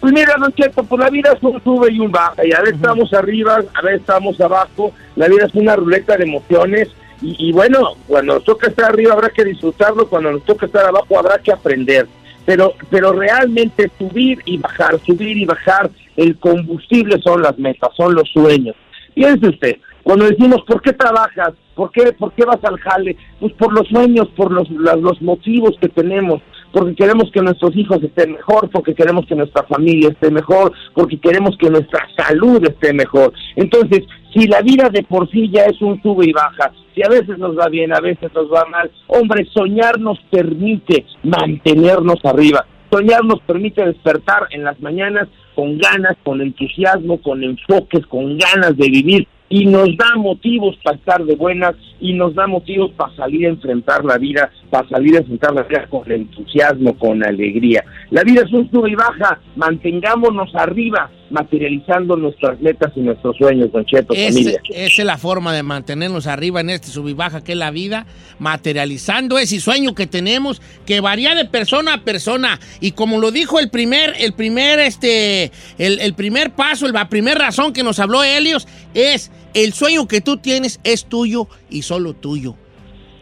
Pues 0.00 0.12
mira, 0.12 0.34
Don 0.38 0.52
Cheto, 0.52 0.84
pues 0.84 1.00
la 1.00 1.10
vida 1.10 1.32
es 1.32 1.42
un 1.42 1.62
sube 1.62 1.90
y 1.90 1.98
un 2.00 2.12
baja, 2.12 2.46
y 2.46 2.52
a 2.52 2.60
veces 2.60 2.76
estamos 2.76 3.12
arriba, 3.14 3.62
a 3.74 3.82
veces 3.82 4.00
estamos 4.00 4.40
abajo, 4.40 4.92
la 5.16 5.26
vida 5.28 5.46
es 5.46 5.54
una 5.54 5.74
ruleta 5.74 6.16
de 6.16 6.24
emociones, 6.24 6.88
y, 7.22 7.48
y 7.48 7.52
bueno, 7.52 7.94
cuando 8.06 8.34
nos 8.34 8.44
toca 8.44 8.68
estar 8.68 8.90
arriba 8.90 9.14
habrá 9.14 9.30
que 9.30 9.44
disfrutarlo, 9.44 10.08
cuando 10.08 10.32
nos 10.32 10.44
toca 10.44 10.66
estar 10.66 10.84
abajo 10.84 11.18
habrá 11.18 11.38
que 11.38 11.50
aprender, 11.50 12.06
pero, 12.44 12.74
pero 12.90 13.12
realmente 13.12 13.90
subir 13.98 14.40
y 14.44 14.58
bajar, 14.58 15.00
subir 15.04 15.36
y 15.36 15.46
bajar, 15.46 15.90
el 16.16 16.38
combustible 16.38 17.20
son 17.22 17.42
las 17.42 17.58
metas, 17.58 17.90
son 17.96 18.14
los 18.14 18.28
sueños. 18.30 18.76
Piense 19.14 19.48
usted, 19.48 19.76
cuando 20.02 20.26
decimos, 20.26 20.62
¿por 20.66 20.80
qué 20.82 20.92
trabajas? 20.92 21.54
¿Por 21.74 21.90
qué, 21.90 22.12
¿Por 22.12 22.32
qué 22.32 22.44
vas 22.44 22.62
al 22.62 22.78
jale? 22.78 23.16
Pues 23.40 23.52
por 23.54 23.72
los 23.72 23.88
sueños, 23.88 24.28
por 24.36 24.52
los, 24.52 24.70
los 24.70 25.20
motivos 25.20 25.76
que 25.80 25.88
tenemos, 25.88 26.40
porque 26.72 26.94
queremos 26.94 27.30
que 27.32 27.40
nuestros 27.40 27.76
hijos 27.76 28.02
estén 28.02 28.32
mejor, 28.32 28.70
porque 28.70 28.94
queremos 28.94 29.26
que 29.26 29.34
nuestra 29.34 29.62
familia 29.64 30.10
esté 30.10 30.30
mejor, 30.30 30.72
porque 30.94 31.18
queremos 31.18 31.56
que 31.58 31.70
nuestra 31.70 32.06
salud 32.16 32.62
esté 32.64 32.92
mejor. 32.92 33.32
Entonces, 33.56 34.04
si 34.34 34.46
la 34.46 34.60
vida 34.60 34.88
de 34.90 35.02
por 35.02 35.30
sí 35.30 35.50
ya 35.50 35.64
es 35.64 35.80
un 35.80 36.00
sube 36.02 36.26
y 36.26 36.32
baja, 36.32 36.72
si 36.94 37.02
a 37.02 37.08
veces 37.08 37.38
nos 37.38 37.58
va 37.58 37.68
bien, 37.68 37.94
a 37.94 38.00
veces 38.00 38.30
nos 38.34 38.50
va 38.52 38.64
mal, 38.66 38.90
hombre, 39.06 39.46
soñar 39.52 39.98
nos 39.98 40.18
permite 40.30 41.06
mantenernos 41.22 42.24
arriba. 42.24 42.66
Soñar 42.90 43.24
nos 43.24 43.40
permite 43.40 43.84
despertar 43.84 44.46
en 44.50 44.64
las 44.64 44.80
mañanas 44.80 45.28
con 45.54 45.78
ganas, 45.78 46.16
con 46.22 46.40
entusiasmo, 46.40 47.20
con 47.20 47.42
enfoques, 47.42 48.06
con 48.06 48.38
ganas 48.38 48.76
de 48.76 48.88
vivir 48.88 49.28
y 49.48 49.66
nos 49.66 49.96
da 49.96 50.16
motivos 50.16 50.76
para 50.82 50.96
estar 50.96 51.24
de 51.24 51.36
buenas 51.36 51.74
y 52.00 52.12
nos 52.14 52.34
da 52.34 52.46
motivos 52.46 52.90
para 52.92 53.14
salir 53.14 53.46
a 53.46 53.50
enfrentar 53.50 54.04
la 54.04 54.18
vida, 54.18 54.50
para 54.70 54.88
salir 54.88 55.16
a 55.16 55.20
enfrentar 55.20 55.54
la 55.54 55.62
vida 55.62 55.86
con 55.88 56.10
entusiasmo, 56.10 56.98
con 56.98 57.24
alegría. 57.24 57.84
La 58.10 58.22
vida 58.22 58.42
es 58.44 58.52
un 58.52 58.70
sube 58.70 58.90
y 58.90 58.94
baja, 58.94 59.40
mantengámonos 59.54 60.54
arriba, 60.54 61.10
materializando 61.30 62.16
nuestras 62.16 62.60
metas 62.60 62.92
y 62.96 63.00
nuestros 63.00 63.36
sueños, 63.36 63.70
Don 63.72 63.84
Cheto, 63.84 64.14
Es- 64.14 64.34
familia. 64.34 64.60
esa 64.70 65.02
es 65.02 65.06
la 65.06 65.18
forma 65.18 65.52
de 65.52 65.62
mantenernos 65.62 66.26
arriba 66.26 66.60
en 66.60 66.70
este 66.70 66.88
sub 66.88 67.08
y 67.08 67.12
baja 67.12 67.42
que 67.42 67.52
es 67.52 67.58
la 67.58 67.70
vida, 67.70 68.06
materializando 68.38 69.38
ese 69.38 69.60
sueño 69.60 69.94
que 69.94 70.06
tenemos 70.06 70.60
que 70.86 71.00
varía 71.00 71.34
de 71.34 71.44
persona 71.44 71.94
a 71.94 72.04
persona. 72.04 72.58
Y 72.80 72.92
como 72.92 73.18
lo 73.20 73.30
dijo 73.30 73.58
el 73.58 73.70
primer, 73.70 74.14
el 74.18 74.32
primer, 74.32 74.78
este, 74.80 75.50
el, 75.78 76.00
el 76.00 76.14
primer 76.14 76.52
paso, 76.52 76.88
la 76.88 77.08
primera 77.08 77.38
razón 77.46 77.72
que 77.72 77.82
nos 77.82 77.98
habló 77.98 78.22
Helios 78.24 78.66
es 78.94 79.30
el 79.54 79.72
sueño 79.72 80.06
que 80.08 80.20
tú 80.20 80.36
tienes 80.38 80.80
es 80.84 81.06
tuyo 81.06 81.48
y 81.70 81.82
solo 81.82 82.14
tuyo. 82.14 82.56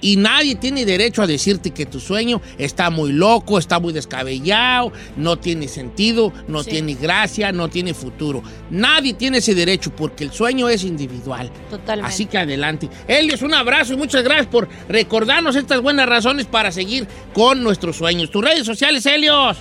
Y 0.04 0.16
nadie 0.16 0.54
tiene 0.54 0.84
derecho 0.84 1.22
a 1.22 1.26
decirte 1.26 1.70
que 1.70 1.86
tu 1.86 1.98
sueño 1.98 2.42
está 2.58 2.90
muy 2.90 3.10
loco, 3.10 3.58
está 3.58 3.80
muy 3.80 3.94
descabellado, 3.94 4.92
no 5.16 5.38
tiene 5.38 5.66
sentido, 5.66 6.30
no 6.46 6.62
Sí. 6.62 6.72
tiene 6.72 6.92
gracia, 6.92 7.52
no 7.52 7.68
tiene 7.70 7.94
futuro. 7.94 8.42
Nadie 8.70 9.14
tiene 9.14 9.38
ese 9.38 9.54
derecho 9.54 9.90
porque 9.96 10.24
el 10.24 10.30
sueño 10.30 10.68
es 10.68 10.84
individual. 10.84 11.50
Totalmente. 11.70 12.06
Así 12.12 12.26
que 12.26 12.36
adelante. 12.36 12.90
Helios, 13.08 13.40
un 13.40 13.54
abrazo 13.54 13.94
y 13.94 13.96
muchas 13.96 14.22
gracias 14.22 14.46
por 14.48 14.68
recordarnos 14.90 15.56
estas 15.56 15.80
buenas 15.80 16.06
razones 16.06 16.44
para 16.44 16.70
seguir 16.70 17.08
con 17.32 17.62
nuestros 17.64 17.96
sueños. 17.96 18.30
Tus 18.30 18.44
redes 18.44 18.66
sociales, 18.66 19.06
Helios. 19.06 19.56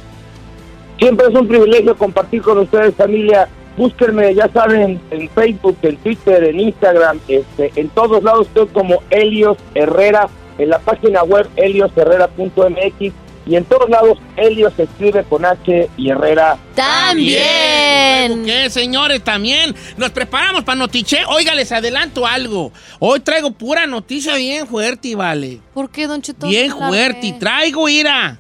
Siempre 0.99 1.27
es 1.27 1.33
un 1.39 1.47
privilegio 1.47 1.95
compartir 1.95 2.41
con 2.41 2.57
ustedes, 2.57 2.93
familia. 2.95 3.47
Búsquenme, 3.77 4.35
ya 4.35 4.47
saben, 4.49 5.01
en 5.09 5.29
Facebook, 5.29 5.77
en 5.81 5.97
Twitter, 5.97 6.43
en 6.43 6.59
Instagram, 6.59 7.19
este, 7.27 7.71
en 7.75 7.89
todos 7.89 8.23
lados 8.23 8.47
estoy 8.47 8.67
como 8.67 9.01
Helios 9.09 9.57
Herrera, 9.73 10.29
en 10.59 10.69
la 10.69 10.79
página 10.79 11.23
web 11.23 11.49
heliosherrera.mx 11.55 13.13
y 13.45 13.55
en 13.55 13.65
todos 13.65 13.89
lados 13.89 14.17
Helios 14.37 14.73
se 14.75 14.83
escribe 14.83 15.23
con 15.23 15.45
H 15.45 15.89
y 15.97 16.09
Herrera. 16.09 16.57
También. 16.75 18.45
¿Qué, 18.45 18.69
señores? 18.69 19.23
También 19.23 19.75
nos 19.97 20.11
preparamos 20.11 20.63
para 20.63 20.77
Notiche. 20.77 21.19
Oiga, 21.27 21.53
les 21.53 21.71
adelanto 21.71 22.25
algo. 22.25 22.71
Hoy 22.99 23.19
traigo 23.19 23.51
pura 23.51 23.85
noticia 23.85 24.35
bien 24.35 24.65
fuerte, 24.67 25.15
vale. 25.15 25.59
¿Por 25.73 25.89
qué, 25.89 26.07
Don 26.07 26.21
Cheto? 26.21 26.47
Bien 26.47 26.71
fuerte. 26.71 27.35
Traigo 27.39 27.89
ira. 27.89 28.39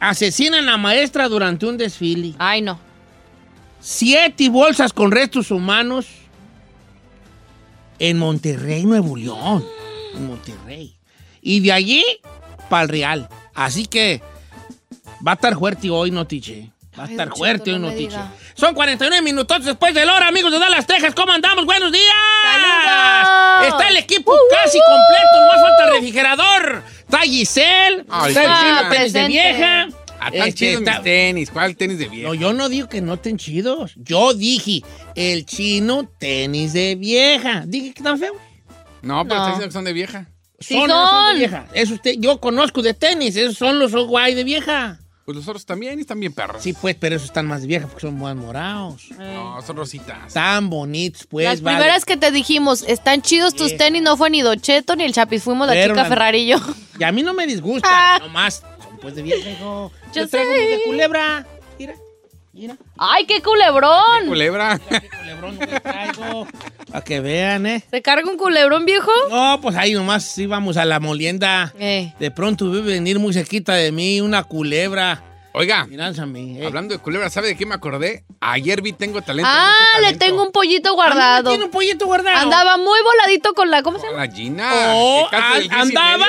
Asesinan 0.00 0.68
a 0.68 0.76
maestra 0.76 1.28
durante 1.28 1.66
un 1.66 1.76
desfile. 1.76 2.34
Ay, 2.38 2.62
no. 2.62 2.80
Siete 3.80 4.48
bolsas 4.48 4.92
con 4.92 5.10
restos 5.10 5.50
humanos 5.50 6.06
en 7.98 8.18
Monterrey, 8.18 8.84
Nuevo 8.84 9.16
León. 9.16 9.64
En 10.14 10.26
Monterrey. 10.26 10.96
Y 11.40 11.60
de 11.60 11.72
allí 11.72 12.04
para 12.68 12.82
el 12.82 12.88
Real. 12.88 13.28
Así 13.54 13.86
que 13.86 14.22
va 15.26 15.32
a 15.32 15.34
estar 15.34 15.56
fuerte 15.56 15.90
hoy, 15.90 16.10
Notiche. 16.10 16.70
Va 16.98 17.04
a 17.04 17.06
estar 17.06 17.30
fuerte 17.34 17.72
hoy, 17.72 17.78
no 17.78 17.90
Notiche. 17.90 18.18
Son 18.54 18.74
49 18.74 19.22
minutos 19.22 19.64
después 19.64 19.94
del 19.94 20.08
hora, 20.10 20.28
amigos 20.28 20.52
de 20.52 20.58
Dallas, 20.58 20.86
Texas. 20.86 21.14
¿Cómo 21.14 21.32
andamos? 21.32 21.64
¡Buenos 21.64 21.92
días! 21.92 22.04
¡Saludos! 22.42 23.68
Está 23.68 23.88
el 23.88 23.96
equipo 23.96 24.32
casi 24.50 24.78
completo. 24.78 25.46
Más 25.48 25.60
falta 25.62 25.84
el 25.84 25.92
refrigerador. 25.94 26.82
Está 26.98 27.18
Giselle. 27.20 28.04
Ay, 28.10 28.32
está 28.32 28.44
el 28.44 29.08
chino 29.08 29.20
de 29.20 29.28
vieja. 29.28 29.88
Ah, 30.20 30.30
tan 30.30 30.48
Este, 30.48 30.52
chidos 30.66 30.80
está- 30.82 30.94
mis 30.96 31.02
tenis. 31.04 31.50
¿Cuál 31.50 31.76
tenis 31.76 31.98
de 31.98 32.08
vieja? 32.08 32.28
No, 32.28 32.34
yo 32.34 32.52
no 32.52 32.68
digo 32.68 32.88
que 32.88 33.00
no 33.00 33.14
estén 33.14 33.38
chidos. 33.38 33.92
Yo 33.96 34.34
dije, 34.34 34.82
el 35.14 35.46
chino 35.46 36.08
tenis 36.18 36.72
de 36.74 36.94
vieja. 36.94 37.64
Dije 37.66 37.92
que 37.94 38.00
están 38.00 38.18
feos. 38.18 38.36
No, 39.02 39.24
pero 39.24 39.36
No. 39.36 39.40
está 39.42 39.46
diciendo 39.46 39.66
que 39.66 39.72
son 39.72 39.84
de 39.84 39.92
vieja. 39.92 40.28
Sí 40.58 40.74
son, 40.74 40.90
son 40.90 41.32
de 41.32 41.38
vieja. 41.38 41.66
Eso 41.72 41.94
usted, 41.94 42.14
yo 42.18 42.38
conozco 42.38 42.82
de 42.82 42.92
tenis. 42.92 43.34
Esos 43.36 43.56
son 43.56 43.78
los 43.78 43.92
guay 43.94 44.34
de 44.34 44.44
vieja. 44.44 44.98
Pues 45.24 45.36
los 45.36 45.46
otros 45.48 45.64
también 45.64 45.96
y 45.98 46.02
están 46.02 46.18
bien 46.18 46.32
perros. 46.32 46.60
Sí, 46.62 46.72
pues, 46.72 46.96
pero 46.98 47.14
esos 47.16 47.28
están 47.28 47.46
más 47.46 47.60
de 47.62 47.68
vieja 47.68 47.86
porque 47.86 48.00
son 48.00 48.18
más 48.18 48.34
morados. 48.34 49.08
No, 49.16 49.62
son 49.62 49.76
rositas. 49.76 50.34
Tan 50.34 50.68
bonitos, 50.68 51.26
pues. 51.28 51.44
Las 51.46 51.62
vale. 51.62 51.76
primeras 51.78 52.04
que 52.04 52.16
te 52.16 52.30
dijimos, 52.32 52.82
están 52.86 53.22
chidos 53.22 53.54
tus 53.54 53.76
tenis, 53.76 54.02
no 54.02 54.16
fue 54.16 54.28
ni 54.28 54.42
Docheto 54.42 54.96
ni 54.96 55.04
el 55.04 55.12
Chapis, 55.12 55.42
fuimos 55.44 55.66
la 55.68 55.74
Fueron 55.74 55.90
chica 55.90 56.02
las- 56.02 56.08
Ferrari 56.08 56.38
y 56.40 56.46
yo. 56.48 56.58
Y 56.98 57.04
a 57.04 57.12
mí 57.12 57.22
no 57.22 57.32
me 57.32 57.46
disgusta. 57.46 57.88
Ah. 57.90 58.18
Nomás 58.18 58.62
pues 59.00 59.14
de 59.14 59.22
vieja, 59.22 59.50
hijo. 59.50 59.90
Yo 60.14 60.22
Yo 60.22 60.28
traigo 60.28 60.52
sé. 60.52 60.58
unos 60.58 60.70
de 60.78 60.84
culebra. 60.84 61.46
Mira, 61.78 61.94
mira. 62.52 62.76
¡Ay, 62.98 63.24
qué 63.26 63.40
culebrón! 63.42 64.26
Culebra. 64.28 64.78
Qué 64.88 65.08
culebrón 65.08 65.58
que 65.58 65.66
traigo. 65.80 66.46
Para 66.90 67.04
que 67.04 67.20
vean, 67.20 67.66
¿eh? 67.66 67.84
¿Se 67.90 68.02
carga 68.02 68.28
un 68.28 68.36
culebrón, 68.36 68.84
viejo? 68.84 69.10
No, 69.30 69.60
pues 69.60 69.76
ahí 69.76 69.92
nomás 69.92 70.36
íbamos 70.38 70.76
a 70.76 70.84
la 70.84 70.98
molienda. 71.00 71.72
Eh. 71.78 72.12
De 72.18 72.30
pronto 72.30 72.70
vi 72.70 72.80
venir 72.82 73.18
muy 73.18 73.32
cerquita 73.32 73.74
de 73.74 73.92
mí 73.92 74.20
una 74.20 74.42
culebra. 74.44 75.22
Oiga, 75.52 75.86
eh. 75.90 76.66
hablando 76.66 76.94
de 76.94 77.00
culebra, 77.00 77.28
¿sabe 77.28 77.48
de 77.48 77.56
qué 77.56 77.66
me 77.66 77.74
acordé? 77.74 78.24
Ayer 78.40 78.82
vi 78.82 78.92
Tengo 78.92 79.20
Talento. 79.20 79.50
Ah, 79.52 79.72
mucho 79.72 79.96
le 80.00 80.02
talento. 80.12 80.24
tengo 80.24 80.42
un 80.44 80.52
pollito 80.52 80.88
A 80.90 80.92
mí 80.92 80.96
guardado. 80.96 81.50
Tiene 81.50 81.64
un 81.64 81.70
pollito 81.70 82.06
guardado. 82.06 82.38
Andaba 82.38 82.76
muy 82.76 82.98
voladito 83.02 83.52
con 83.54 83.68
la. 83.70 83.82
¿Cómo 83.82 83.98
se 83.98 84.06
Con 84.06 84.12
llama? 84.14 84.26
la 84.26 84.32
Gina. 84.32 84.70
Oh, 84.94 85.26
que 85.28 85.36
casi 85.36 85.46
an- 85.46 85.58
del 85.58 85.68
diez 85.70 85.72
y 85.72 85.96
andaba. 85.96 86.26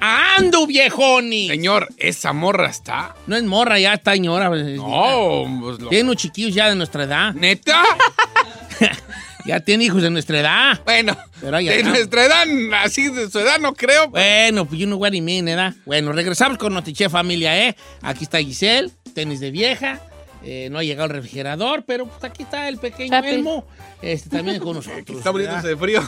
Ando, 0.36 0.66
viejoni. 0.66 1.46
Señor, 1.48 1.88
esa 1.98 2.32
morra 2.32 2.68
está. 2.68 3.14
No 3.26 3.36
es 3.36 3.44
morra, 3.44 3.78
ya 3.78 3.94
está 3.94 4.12
señora. 4.12 4.48
pues, 4.48 4.64
No, 4.76 5.44
pues 5.60 5.78
lo- 5.78 5.88
Tiene 5.90 6.04
unos 6.04 6.16
chiquillos 6.16 6.54
ya 6.54 6.68
de 6.70 6.74
nuestra 6.74 7.04
edad. 7.04 7.32
¿Neta? 7.34 7.84
Ya 9.46 9.60
tiene 9.60 9.84
hijos 9.84 10.02
de 10.02 10.10
nuestra 10.10 10.40
edad. 10.40 10.80
Bueno, 10.84 11.16
Pero 11.40 11.56
de 11.58 11.82
nuestra 11.82 12.24
edad, 12.26 12.44
así 12.84 13.08
de 13.08 13.30
su 13.30 13.38
edad 13.38 13.58
no 13.58 13.74
creo. 13.74 14.08
Bueno, 14.08 14.66
pues 14.66 14.80
you 14.80 14.86
know 14.86 14.98
what 14.98 15.12
I 15.12 15.20
mean, 15.20 15.44
¿verdad? 15.44 15.74
Bueno, 15.86 16.12
regresamos 16.12 16.58
con 16.58 16.74
Notiche 16.74 17.08
Familia, 17.08 17.66
¿eh? 17.68 17.76
Aquí 18.02 18.24
está 18.24 18.38
Giselle, 18.38 18.90
tenis 19.14 19.40
de 19.40 19.50
vieja. 19.50 20.00
eh, 20.42 20.68
no 20.70 20.78
ha 20.78 20.82
llegado 20.82 21.06
el 21.08 21.14
refrigerador, 21.16 21.84
pero 21.84 22.06
pues 22.06 22.22
aquí 22.24 22.42
está 22.44 22.68
el 22.68 22.78
pequeño. 22.78 23.14
Elmo. 23.24 23.66
Este 24.02 24.30
también 24.30 24.58
con 24.60 24.76
nosotros. 24.76 25.18
Está 25.18 25.32
muriéndose 25.32 25.68
de 25.68 25.76
frío. 25.76 26.00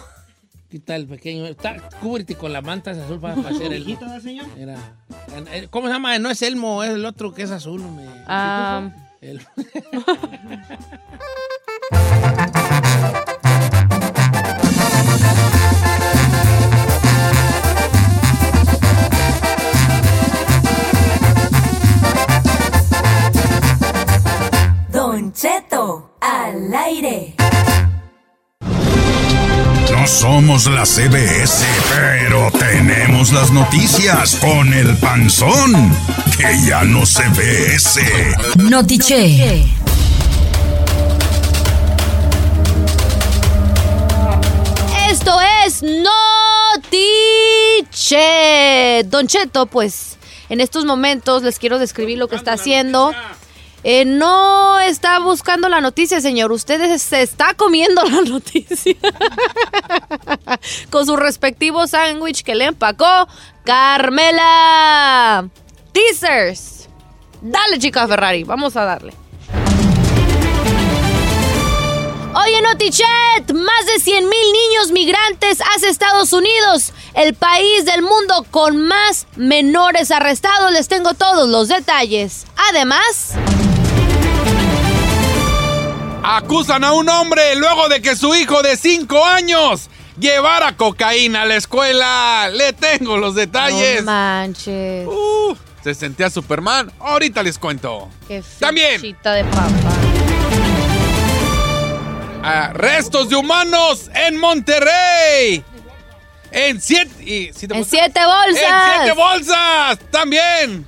Aquí 0.66 0.78
está 0.78 0.96
el 0.96 1.06
pequeño. 1.06 1.46
Está, 1.46 1.76
cúbrete 2.00 2.34
con 2.34 2.50
la 2.52 2.62
manta 2.62 2.92
azul 2.92 3.20
para, 3.20 3.34
para 3.34 3.50
hacer 3.54 3.72
el. 3.74 3.86
Era, 4.58 4.76
eh, 5.52 5.66
¿Cómo 5.68 5.88
se 5.88 5.92
llama? 5.92 6.18
No 6.18 6.30
es 6.30 6.40
Elmo, 6.40 6.82
es 6.82 6.90
el 6.90 7.04
otro 7.04 7.34
que 7.34 7.42
es 7.42 7.50
azul. 7.50 7.82
me- 7.82 8.06
Ah, 8.26 8.90
el- 9.20 9.40
Don 25.12 25.30
Cheto, 25.34 26.16
al 26.22 26.74
aire. 26.74 27.34
No 29.90 30.06
somos 30.06 30.64
la 30.68 30.86
CBS, 30.86 31.66
pero 31.90 32.50
tenemos 32.52 33.30
las 33.30 33.50
noticias 33.50 34.36
con 34.36 34.72
el 34.72 34.96
panzón, 34.96 35.94
que 36.34 36.58
ya 36.66 36.84
no 36.84 37.04
se 37.04 37.28
ve 37.36 37.74
ese. 37.74 38.34
Notiche. 38.56 39.66
Esto 45.10 45.38
es 45.66 45.82
Notiche. 48.00 49.04
Don 49.10 49.26
Cheto, 49.26 49.66
pues 49.66 50.16
en 50.48 50.62
estos 50.62 50.86
momentos 50.86 51.42
les 51.42 51.58
quiero 51.58 51.78
describir 51.78 52.16
lo 52.16 52.28
que 52.28 52.36
está 52.36 52.54
haciendo. 52.54 53.12
Eh, 53.84 54.04
no 54.04 54.78
está 54.80 55.18
buscando 55.18 55.68
la 55.68 55.80
noticia, 55.80 56.20
señor. 56.20 56.52
Usted 56.52 56.96
se 56.98 57.22
está 57.22 57.54
comiendo 57.54 58.02
la 58.04 58.20
noticia. 58.28 58.94
Con 60.90 61.06
su 61.06 61.16
respectivo 61.16 61.86
sándwich 61.86 62.42
que 62.42 62.54
le 62.54 62.66
empacó 62.66 63.28
Carmela. 63.64 65.48
Teasers. 65.92 66.88
Dale, 67.40 67.78
chica 67.78 68.06
Ferrari. 68.06 68.44
Vamos 68.44 68.76
a 68.76 68.84
darle. 68.84 69.14
Oye, 72.34 72.62
Notichet, 72.62 73.52
más 73.52 73.86
de 73.86 74.00
100 74.00 74.26
mil 74.26 74.52
niños 74.52 74.90
migrantes 74.90 75.58
hacia 75.60 75.90
Estados 75.90 76.32
Unidos, 76.32 76.94
el 77.12 77.34
país 77.34 77.84
del 77.84 78.00
mundo 78.00 78.46
con 78.50 78.78
más 78.86 79.26
menores 79.36 80.10
arrestados. 80.10 80.72
Les 80.72 80.88
tengo 80.88 81.12
todos 81.12 81.46
los 81.48 81.68
detalles. 81.68 82.46
Además, 82.70 83.34
Acusan 86.24 86.84
a 86.84 86.92
un 86.92 87.08
hombre 87.08 87.56
luego 87.56 87.88
de 87.88 88.00
que 88.00 88.14
su 88.16 88.34
hijo 88.34 88.62
de 88.62 88.76
5 88.76 89.24
años 89.24 89.88
llevara 90.18 90.76
cocaína 90.76 91.42
a 91.42 91.46
la 91.46 91.56
escuela. 91.56 92.48
Le 92.52 92.72
tengo 92.72 93.16
los 93.16 93.34
detalles. 93.34 94.04
no 94.04 94.12
manches, 94.12 95.06
Uh, 95.06 95.56
se 95.82 95.94
sentía 95.94 96.30
Superman. 96.30 96.92
Ahorita 97.00 97.42
les 97.42 97.58
cuento. 97.58 98.08
qué 98.28 98.42
También. 98.60 99.00
de 99.02 99.14
papa. 99.44 99.70
Restos 102.74 103.28
de 103.28 103.36
humanos 103.36 104.10
en 104.14 104.36
Monterrey. 104.38 105.64
En 106.52 106.80
siete. 106.80 107.10
y- 107.24 107.50
¿siete 107.52 107.76
En 107.76 107.84
siete 107.84 108.20
bolsas. 108.24 108.62
¡En 108.62 109.02
siete 109.04 109.12
bolsas! 109.20 109.98
¡También! 110.10 110.86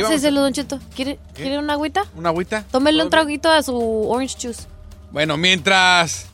Páseselo, 0.00 0.40
Don 0.40 0.52
Cheto. 0.52 0.80
¿Quiere, 0.94 1.18
¿Quiere 1.34 1.58
una 1.58 1.74
agüita? 1.74 2.04
¿Una 2.14 2.30
agüita? 2.30 2.64
Tómele 2.70 3.02
un 3.02 3.10
traguito 3.10 3.50
a 3.50 3.62
su 3.62 3.76
orange 4.08 4.36
juice. 4.40 4.62
Bueno, 5.10 5.36
mientras. 5.36 6.26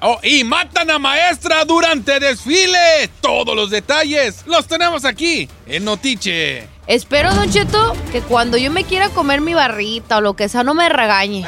Oh, 0.00 0.18
y 0.22 0.44
matan 0.44 0.90
a 0.90 0.98
maestra 0.98 1.64
durante 1.64 2.20
desfile. 2.20 3.10
Todos 3.20 3.56
los 3.56 3.70
detalles 3.70 4.44
los 4.46 4.66
tenemos 4.66 5.04
aquí 5.04 5.48
en 5.66 5.84
Notiche. 5.84 6.68
Espero, 6.86 7.34
Don 7.34 7.50
Cheto, 7.50 7.94
que 8.12 8.22
cuando 8.22 8.56
yo 8.56 8.70
me 8.70 8.84
quiera 8.84 9.08
comer 9.10 9.40
mi 9.40 9.54
barrita 9.54 10.18
o 10.18 10.20
lo 10.20 10.34
que 10.34 10.48
sea, 10.48 10.62
no 10.62 10.72
me 10.72 10.88
regañe. 10.88 11.44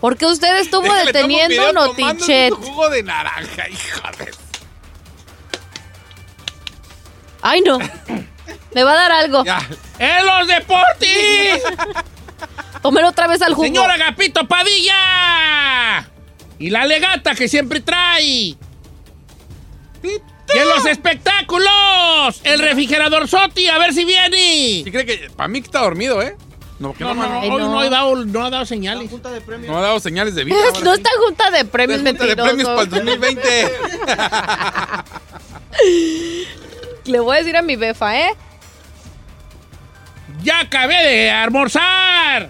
Porque 0.00 0.26
usted 0.26 0.58
estuvo 0.60 0.82
Déjale, 0.82 1.12
deteniendo 1.12 1.72
su 2.18 2.56
jugo 2.56 2.90
de 2.90 3.02
naranja, 3.02 3.68
hija 3.68 4.10
de... 4.18 4.30
Ay, 7.40 7.62
no. 7.62 7.78
Me 8.74 8.84
va 8.84 8.92
a 8.92 8.96
dar 8.96 9.12
algo. 9.12 9.44
Ya. 9.44 9.66
¡En 9.98 10.26
los 10.26 10.46
deportes! 10.48 11.62
Tómelo 12.82 13.08
otra 13.08 13.28
vez 13.28 13.40
al 13.42 13.54
jugo. 13.54 13.64
Señor 13.66 13.90
Agapito 13.90 14.46
Padilla. 14.48 16.08
Y 16.58 16.70
la 16.70 16.84
legata 16.86 17.34
que 17.34 17.48
siempre 17.48 17.80
trae. 17.80 18.22
Y 18.24 18.58
en 20.02 20.68
los 20.68 20.84
espectáculos, 20.86 22.40
el 22.44 22.58
refrigerador 22.58 23.28
Soti, 23.28 23.68
a 23.68 23.78
ver 23.78 23.94
si 23.94 24.04
viene. 24.04 24.82
¿Sí 24.84 24.90
cree 24.90 25.06
que 25.06 25.30
para 25.34 25.48
mí 25.48 25.60
que 25.60 25.66
está 25.66 25.80
dormido, 25.80 26.20
eh? 26.20 26.36
No, 26.78 26.94
No, 26.98 27.14
no, 27.14 27.28
no, 27.28 27.40
hoy 27.40 27.48
no. 27.48 27.58
no 27.70 27.80
ha 27.80 27.88
dado, 27.88 28.16
no 28.24 28.44
ha 28.44 28.50
dado 28.50 28.66
señales. 28.66 29.08
no 29.68 29.78
ha 29.78 29.82
dado 29.82 30.00
señales 30.00 30.34
de 30.34 30.42
vida. 30.42 30.56
no 30.82 30.92
está 30.94 31.10
junta 31.24 31.50
de 31.52 31.64
premios 31.64 32.02
De 32.02 32.10
junta 32.10 32.26
de 32.26 32.36
premios 32.36 32.68
para 32.68 32.82
el 32.82 32.90
mentiroso. 32.90 33.30
2020. 33.36 33.72
Le 37.04 37.20
voy 37.20 37.36
a 37.36 37.38
decir 37.40 37.56
a 37.56 37.62
mi 37.62 37.76
befa, 37.76 38.18
¿eh? 38.18 38.30
Ya 40.42 40.60
acabé 40.60 40.94
de 41.04 41.30
almorzar. 41.30 42.48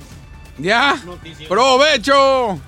ya. 0.58 1.02
Provecho. 1.48 2.58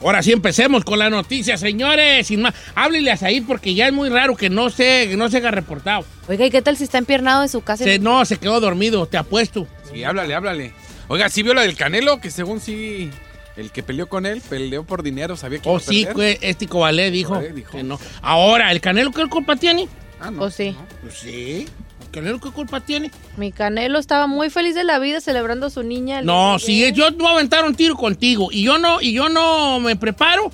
Ahora 0.00 0.22
sí 0.22 0.30
empecemos 0.32 0.84
con 0.84 0.98
la 1.00 1.10
noticia, 1.10 1.56
señores. 1.58 2.28
Sin 2.28 2.42
más, 2.42 2.54
hábleles 2.76 3.22
ahí 3.24 3.40
porque 3.40 3.74
ya 3.74 3.88
es 3.88 3.92
muy 3.92 4.08
raro 4.08 4.36
que 4.36 4.48
no 4.48 4.70
se, 4.70 5.08
que 5.08 5.16
no 5.16 5.28
se 5.28 5.38
haga 5.38 5.50
reportado. 5.50 6.04
Oiga, 6.28 6.46
¿y 6.46 6.50
qué 6.50 6.62
tal 6.62 6.76
si 6.76 6.84
está 6.84 6.98
empiernado 6.98 7.42
en 7.42 7.48
su 7.48 7.62
casa? 7.62 7.82
Se- 7.84 7.98
no, 7.98 8.24
se 8.24 8.36
quedó 8.36 8.60
dormido, 8.60 9.06
te 9.06 9.16
apuesto. 9.16 9.66
Sí, 9.92 10.04
háblale, 10.04 10.34
háblale. 10.34 10.72
Oiga, 11.08 11.28
¿sí 11.28 11.42
vio 11.42 11.52
la 11.54 11.62
del 11.62 11.76
Canelo? 11.76 12.20
Que 12.20 12.30
según 12.30 12.60
sí 12.60 13.10
El 13.56 13.72
que 13.72 13.82
peleó 13.82 14.08
con 14.08 14.24
él, 14.24 14.40
peleó 14.48 14.84
por 14.84 15.02
dinero, 15.02 15.36
sabía 15.36 15.58
que 15.58 15.68
Oh, 15.68 15.72
iba 15.72 15.78
a 15.78 15.80
sí, 15.80 16.04
perder. 16.04 16.38
este 16.42 16.68
Cobalé 16.68 17.10
dijo, 17.10 17.30
Cobalé 17.30 17.52
dijo. 17.52 17.72
que 17.72 17.82
no. 17.82 17.98
Ahora, 18.22 18.70
¿el 18.70 18.80
Canelo 18.80 19.10
qué 19.10 19.26
culpa 19.26 19.56
tiene? 19.56 19.88
Ah, 20.20 20.30
no. 20.30 20.42
¿O 20.42 20.50
sí? 20.50 20.76
Pues 21.02 21.14
sí. 21.18 21.66
¿El 22.02 22.10
Canelo 22.10 22.40
qué 22.40 22.50
culpa 22.50 22.80
tiene? 22.80 23.10
Mi 23.36 23.52
Canelo 23.52 23.98
estaba 23.98 24.26
muy 24.26 24.50
feliz 24.50 24.74
de 24.74 24.84
la 24.84 24.98
vida 24.98 25.20
celebrando 25.20 25.66
a 25.66 25.70
su 25.70 25.82
niña. 25.82 26.22
No, 26.22 26.58
si 26.58 26.80
de- 26.82 26.92
yo 26.92 27.10
voy 27.12 27.26
a 27.28 27.30
aventar 27.32 27.64
un 27.64 27.74
tiro 27.74 27.96
contigo 27.96 28.48
y 28.50 28.62
yo 28.62 28.78
no, 28.78 29.00
y 29.00 29.12
yo 29.12 29.28
no 29.28 29.78
me 29.80 29.94
preparo, 29.96 30.50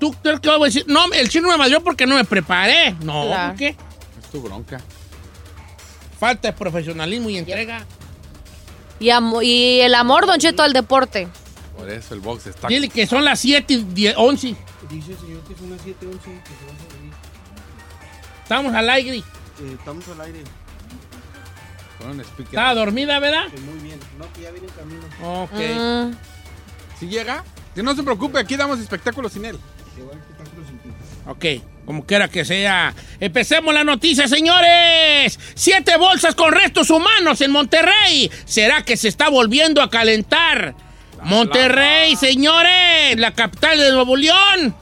¿tú 0.00 0.12
crees 0.22 0.40
que 0.40 0.48
voy 0.50 0.62
a 0.62 0.64
decir? 0.66 0.84
No, 0.88 1.00
el 1.12 1.28
chino 1.28 1.48
me 1.48 1.56
madrió 1.56 1.82
porque 1.82 2.06
no 2.06 2.14
me 2.16 2.24
preparé. 2.24 2.92
No, 3.02 3.24
Claro. 3.26 3.48
¿por 3.50 3.58
qué? 3.58 3.68
Es 3.68 4.30
tu 4.32 4.40
bronca. 4.42 4.80
Falta 6.18 6.48
de 6.48 6.52
profesionalismo 6.58 7.30
y 7.30 7.38
entrega. 7.38 7.86
Y, 9.00 9.10
y 9.42 9.80
el 9.80 9.94
amor, 9.94 10.26
Don 10.26 10.38
Cheto, 10.40 10.64
al 10.64 10.72
deporte. 10.72 11.28
Por 11.76 11.88
eso 11.88 12.12
el 12.14 12.20
box 12.20 12.48
está. 12.48 12.66
Dile 12.66 12.88
que 12.88 13.06
son 13.06 13.24
las 13.24 13.38
7 13.38 13.72
y 13.74 13.76
10, 13.84 14.14
11. 14.16 14.56
Dice 14.90 15.12
el 15.12 15.18
señor 15.18 15.40
que 15.46 15.54
son 15.56 15.70
las 15.70 15.80
7:11 15.82 16.18
que 16.20 16.50
se 16.50 16.64
va 16.66 16.72
a. 16.72 16.97
Estamos 18.48 18.74
al 18.74 18.88
aire. 18.88 19.18
Eh, 19.18 19.22
estamos 19.78 20.08
al 20.08 20.20
aire. 20.22 20.42
Con 21.98 22.10
un 22.12 22.20
speaker. 22.20 22.46
Estaba 22.46 22.74
dormida, 22.74 23.18
¿verdad? 23.18 23.48
Que 23.54 23.60
muy 23.60 23.78
bien. 23.80 24.00
No, 24.18 24.32
que 24.32 24.40
ya 24.40 24.50
viene 24.52 24.68
en 24.68 24.72
camino. 24.72 25.02
Ok. 25.42 25.52
Mm, 25.52 26.16
Si 26.98 27.08
llega, 27.08 27.44
que 27.74 27.82
no 27.82 27.94
se 27.94 28.02
preocupe, 28.02 28.38
aquí 28.38 28.56
damos 28.56 28.78
espectáculos 28.80 29.34
sin 29.34 29.44
él. 29.44 29.58
Ok, 31.26 31.44
como 31.84 32.06
quiera 32.06 32.28
que 32.28 32.46
sea. 32.46 32.94
Empecemos 33.20 33.74
la 33.74 33.84
noticia, 33.84 34.26
señores. 34.26 35.38
Siete 35.54 35.98
bolsas 35.98 36.34
con 36.34 36.50
restos 36.50 36.88
humanos 36.88 37.42
en 37.42 37.50
Monterrey. 37.50 38.30
¿Será 38.46 38.82
que 38.82 38.96
se 38.96 39.08
está 39.08 39.28
volviendo 39.28 39.82
a 39.82 39.90
calentar? 39.90 40.74
Monterrey, 41.22 42.16
señores, 42.16 43.18
la 43.18 43.34
capital 43.34 43.76
de 43.76 43.92
Nuevo 43.92 44.16
León. 44.16 44.74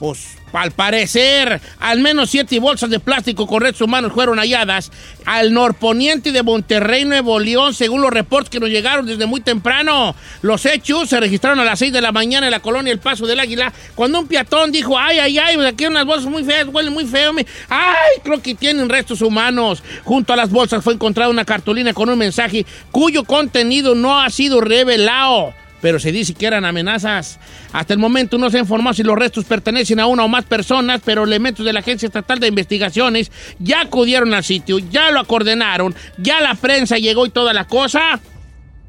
Pues, 0.00 0.36
al 0.52 0.70
parecer, 0.72 1.60
al 1.78 2.00
menos 2.00 2.30
siete 2.30 2.58
bolsas 2.58 2.90
de 2.90 3.00
plástico 3.00 3.46
con 3.46 3.60
restos 3.60 3.82
humanos 3.82 4.12
fueron 4.12 4.38
halladas 4.38 4.90
al 5.24 5.52
norponiente 5.52 6.32
de 6.32 6.42
Monterrey, 6.42 7.04
Nuevo 7.04 7.38
León, 7.38 7.74
según 7.74 8.02
los 8.02 8.10
reportes 8.10 8.50
que 8.50 8.60
nos 8.60 8.70
llegaron 8.70 9.06
desde 9.06 9.26
muy 9.26 9.40
temprano. 9.40 10.14
Los 10.42 10.66
hechos 10.66 11.08
se 11.08 11.20
registraron 11.20 11.60
a 11.60 11.64
las 11.64 11.78
6 11.78 11.92
de 11.92 12.00
la 12.00 12.12
mañana 12.12 12.46
en 12.46 12.50
la 12.50 12.60
colonia 12.60 12.92
El 12.92 12.98
Paso 12.98 13.26
del 13.26 13.40
Águila, 13.40 13.72
cuando 13.94 14.20
un 14.20 14.26
peatón 14.26 14.72
dijo, 14.72 14.98
ay, 14.98 15.18
ay, 15.18 15.38
ay, 15.38 15.56
aquí 15.64 15.84
hay 15.84 15.90
unas 15.90 16.06
bolsas 16.06 16.30
muy 16.30 16.44
feas, 16.44 16.66
huelen 16.68 16.92
muy 16.92 17.06
feo. 17.06 17.32
Ay, 17.68 18.20
creo 18.22 18.42
que 18.42 18.54
tienen 18.54 18.88
restos 18.88 19.22
humanos. 19.22 19.82
Junto 20.04 20.32
a 20.32 20.36
las 20.36 20.50
bolsas 20.50 20.82
fue 20.82 20.94
encontrada 20.94 21.30
una 21.30 21.44
cartulina 21.44 21.92
con 21.92 22.08
un 22.08 22.18
mensaje 22.18 22.66
cuyo 22.90 23.24
contenido 23.24 23.94
no 23.94 24.20
ha 24.20 24.30
sido 24.30 24.60
revelado 24.60 25.54
pero 25.80 25.98
se 25.98 26.12
dice 26.12 26.34
que 26.34 26.46
eran 26.46 26.64
amenazas. 26.64 27.38
Hasta 27.72 27.92
el 27.92 27.98
momento 27.98 28.38
no 28.38 28.50
se 28.50 28.58
ha 28.58 28.60
informado 28.60 28.94
si 28.94 29.02
los 29.02 29.18
restos 29.18 29.44
pertenecen 29.44 30.00
a 30.00 30.06
una 30.06 30.24
o 30.24 30.28
más 30.28 30.44
personas, 30.44 31.00
pero 31.04 31.24
elementos 31.24 31.64
de 31.64 31.72
la 31.72 31.80
Agencia 31.80 32.06
Estatal 32.06 32.40
de 32.40 32.48
Investigaciones 32.48 33.30
ya 33.58 33.82
acudieron 33.82 34.34
al 34.34 34.44
sitio, 34.44 34.78
ya 34.78 35.10
lo 35.10 35.20
acordenaron, 35.20 35.94
ya 36.18 36.40
la 36.40 36.54
prensa 36.54 36.98
llegó 36.98 37.26
y 37.26 37.30
toda 37.30 37.52
la 37.52 37.66
cosa. 37.66 38.20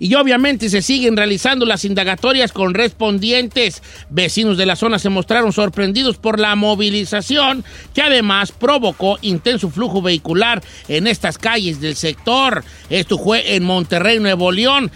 Y 0.02 0.16
obviamente 0.16 0.68
se 0.68 0.82
siguen 0.82 1.16
realizando 1.16 1.64
las 1.64 1.86
indagatorias 1.86 2.52
con 2.52 2.74
respondientes. 2.74 3.84
Vecinos 4.10 4.58
de 4.58 4.66
la 4.66 4.76
zona 4.76 4.98
se 4.98 5.10
mostraron 5.10 5.54
sorprendidos 5.54 6.18
por 6.18 6.40
la 6.40 6.56
movilización 6.56 7.64
que 7.94 8.02
además 8.02 8.52
provocó 8.52 9.20
intenso 9.22 9.70
flujo 9.70 10.02
vehicular 10.02 10.64
en 10.88 11.06
estas 11.06 11.38
calles 11.38 11.80
del 11.80 11.96
sector. 11.96 12.64
Esto 12.90 13.20
fue 13.20 13.54
en 13.56 13.64
Monterrey, 13.64 14.20
Nuevo 14.20 14.52
León. 14.52 14.92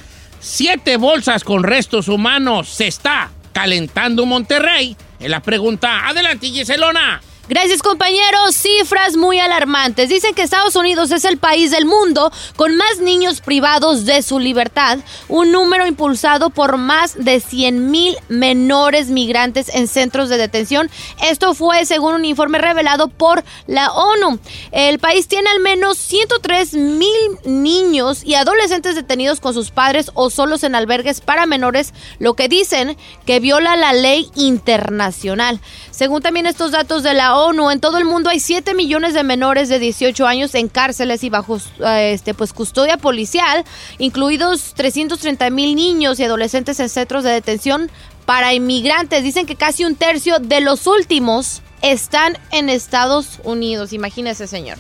Siete 0.47 0.97
bolsas 0.97 1.43
con 1.43 1.63
restos 1.63 2.07
humanos. 2.07 2.69
Se 2.69 2.85
está 2.85 3.31
calentando 3.51 4.27
Monterrey. 4.27 4.95
En 5.19 5.31
la 5.31 5.41
pregunta, 5.41 6.07
adelante 6.07 6.49
Giselona. 6.49 7.19
Gracias 7.47 7.83
compañeros, 7.83 8.55
cifras 8.55 9.15
muy 9.17 9.39
alarmantes. 9.39 10.09
Dicen 10.09 10.33
que 10.33 10.41
Estados 10.41 10.75
Unidos 10.75 11.11
es 11.11 11.25
el 11.25 11.37
país 11.37 11.69
del 11.69 11.85
mundo 11.85 12.31
con 12.55 12.75
más 12.75 12.97
niños 12.99 13.39
privados 13.39 14.05
de 14.05 14.23
su 14.23 14.39
libertad, 14.39 14.97
un 15.27 15.51
número 15.51 15.85
impulsado 15.85 16.49
por 16.49 16.77
más 16.77 17.13
de 17.23 17.39
100 17.39 17.91
mil 17.91 18.17
menores 18.29 19.09
migrantes 19.09 19.69
en 19.75 19.87
centros 19.87 20.27
de 20.29 20.37
detención. 20.37 20.89
Esto 21.21 21.53
fue 21.53 21.85
según 21.85 22.15
un 22.15 22.25
informe 22.25 22.57
revelado 22.57 23.09
por 23.09 23.43
la 23.67 23.91
ONU. 23.91 24.39
El 24.71 24.97
país 24.97 25.27
tiene 25.27 25.51
al 25.51 25.59
menos 25.59 25.99
103 25.99 26.73
mil 26.73 27.37
niños 27.43 28.23
y 28.23 28.33
adolescentes 28.33 28.95
detenidos 28.95 29.39
con 29.39 29.53
sus 29.53 29.69
padres 29.69 30.09
o 30.15 30.31
solos 30.31 30.63
en 30.63 30.73
albergues 30.73 31.21
para 31.21 31.45
menores, 31.45 31.93
lo 32.17 32.33
que 32.33 32.47
dicen 32.47 32.97
que 33.27 33.39
viola 33.39 33.75
la 33.75 33.93
ley 33.93 34.31
internacional. 34.33 35.59
Según 35.91 36.23
también 36.23 36.47
estos 36.47 36.71
datos 36.71 37.03
de 37.03 37.13
la 37.13 37.34
ONU, 37.37 37.71
en 37.71 37.79
todo 37.79 37.97
el 37.97 38.05
mundo 38.05 38.29
hay 38.29 38.39
7 38.39 38.73
millones 38.73 39.13
de 39.13 39.23
menores 39.23 39.69
de 39.69 39.79
18 39.79 40.25
años 40.25 40.55
en 40.55 40.67
cárceles 40.67 41.23
y 41.23 41.29
bajo 41.29 41.57
eh, 41.85 42.11
este, 42.13 42.33
pues, 42.33 42.53
custodia 42.53 42.97
policial, 42.97 43.63
incluidos 43.97 44.73
330 44.75 45.49
mil 45.49 45.75
niños 45.75 46.19
y 46.19 46.23
adolescentes 46.23 46.79
en 46.79 46.89
centros 46.89 47.23
de 47.23 47.31
detención 47.31 47.89
para 48.25 48.53
inmigrantes. 48.53 49.23
Dicen 49.23 49.45
que 49.45 49.55
casi 49.55 49.85
un 49.85 49.95
tercio 49.95 50.39
de 50.39 50.61
los 50.61 50.87
últimos 50.87 51.61
están 51.81 52.37
en 52.51 52.69
Estados 52.69 53.39
Unidos. 53.43 53.93
Imagínese, 53.93 54.47
señor. 54.47 54.77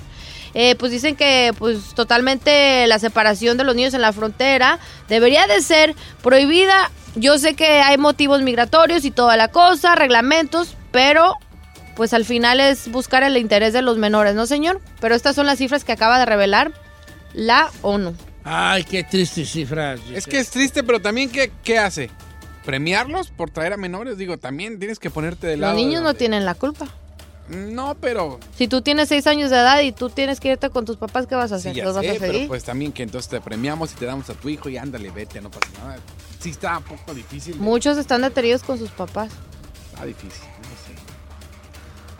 Eh, 0.57 0.75
pues 0.75 0.91
dicen 0.91 1.17
que 1.17 1.53
pues 1.59 1.93
totalmente 1.95 2.87
la 2.87 2.97
separación 2.97 3.57
de 3.57 3.65
los 3.65 3.75
niños 3.75 3.93
en 3.93 3.99
la 3.99 4.13
frontera 4.13 4.79
debería 5.09 5.47
de 5.47 5.61
ser 5.61 5.95
prohibida. 6.23 6.91
Yo 7.15 7.37
sé 7.37 7.55
que 7.55 7.81
hay 7.81 7.97
motivos 7.97 8.41
migratorios 8.41 9.03
y 9.03 9.11
toda 9.11 9.35
la 9.35 9.49
cosa, 9.49 9.95
reglamentos, 9.95 10.75
pero 10.91 11.35
pues 11.95 12.13
al 12.13 12.25
final 12.25 12.59
es 12.59 12.89
buscar 12.91 13.23
el 13.23 13.37
interés 13.37 13.73
de 13.73 13.81
los 13.81 13.97
menores, 13.97 14.35
¿no, 14.35 14.45
señor? 14.45 14.81
Pero 14.99 15.15
estas 15.15 15.35
son 15.35 15.45
las 15.45 15.57
cifras 15.57 15.83
que 15.83 15.91
acaba 15.91 16.19
de 16.19 16.25
revelar 16.25 16.73
la 17.33 17.69
ONU. 17.81 18.13
Ay, 18.43 18.83
qué 18.83 19.03
tristes 19.03 19.49
cifras. 19.51 19.99
Es 20.13 20.25
que 20.27 20.39
es 20.39 20.49
triste, 20.49 20.83
pero 20.83 21.01
también, 21.01 21.29
¿qué, 21.31 21.51
qué 21.63 21.79
hace? 21.79 22.09
¿Premiarlos 22.63 23.29
por 23.29 23.49
traer 23.49 23.73
a 23.73 23.77
menores? 23.77 24.17
Digo, 24.17 24.37
también 24.37 24.79
tienes 24.79 24.99
que 24.99 25.09
ponerte 25.09 25.47
de 25.47 25.53
Los 25.57 25.61
lado. 25.61 25.75
niños 25.75 26.01
de- 26.01 26.07
no 26.07 26.13
tienen 26.13 26.45
la 26.45 26.55
culpa. 26.55 26.87
No, 27.47 27.95
pero. 28.01 28.39
Si 28.57 28.67
tú 28.67 28.81
tienes 28.81 29.07
seis 29.09 29.27
años 29.27 29.51
de 29.51 29.57
edad 29.57 29.79
y 29.81 29.91
tú 29.91 30.09
tienes 30.09 30.39
que 30.39 30.49
irte 30.49 30.71
con 30.71 30.83
tus 30.83 30.97
papás, 30.97 31.27
¿qué 31.27 31.35
vas 31.35 31.51
a 31.51 31.59
Sí, 31.59 31.69
hacer? 31.69 31.75
ya 31.75 31.83
¿Los 31.85 31.95
vas 31.95 32.05
a 32.07 32.13
sé, 32.13 32.17
pero 32.19 32.47
pues 32.47 32.63
también 32.63 32.91
que 32.91 33.03
entonces 33.03 33.29
te 33.29 33.39
premiamos 33.39 33.91
y 33.91 33.95
te 33.95 34.05
damos 34.07 34.27
a 34.31 34.33
tu 34.33 34.49
hijo 34.49 34.67
y 34.67 34.77
ándale, 34.77 35.11
vete, 35.11 35.41
no 35.41 35.51
pasa 35.51 35.67
nada. 35.79 35.97
Sí 36.39 36.49
está 36.49 36.79
un 36.79 36.83
poco 36.85 37.13
difícil. 37.13 37.55
Muchos 37.57 37.99
están 37.99 38.23
detenidos 38.23 38.63
con 38.63 38.79
sus 38.79 38.89
papás. 38.89 39.29
Está 39.93 40.05
difícil. 40.05 40.41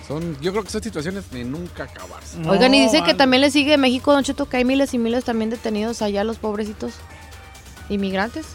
Son, 0.07 0.39
yo 0.39 0.51
creo 0.51 0.63
que 0.63 0.69
son 0.69 0.83
situaciones 0.83 1.31
de 1.31 1.43
nunca 1.43 1.83
acabarse. 1.85 2.37
Oigan, 2.47 2.73
y 2.75 2.81
dice 2.83 3.01
que 3.03 3.13
también 3.15 3.41
le 3.41 3.49
sigue 3.49 3.77
México, 3.77 4.13
Don 4.13 4.23
Cheto, 4.23 4.47
que 4.47 4.57
hay 4.57 4.65
miles 4.65 4.93
y 4.93 4.99
miles 4.99 5.23
también 5.23 5.49
detenidos 5.49 6.01
allá, 6.03 6.23
los 6.23 6.37
pobrecitos 6.37 6.93
inmigrantes. 7.89 8.45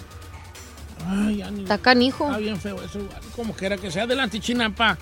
Ay, 1.09 1.39
ya 1.39 1.51
ni- 1.51 1.63
Está 1.63 1.79
canijo. 1.79 2.27
Está 2.27 2.39
bien 2.39 2.61
feo 2.61 2.77
eso. 2.83 3.01
Como 3.35 3.55
quiera 3.55 3.77
que 3.77 3.91
sea. 3.91 4.05
Adelante, 4.05 4.39
Chinampa. 4.39 4.99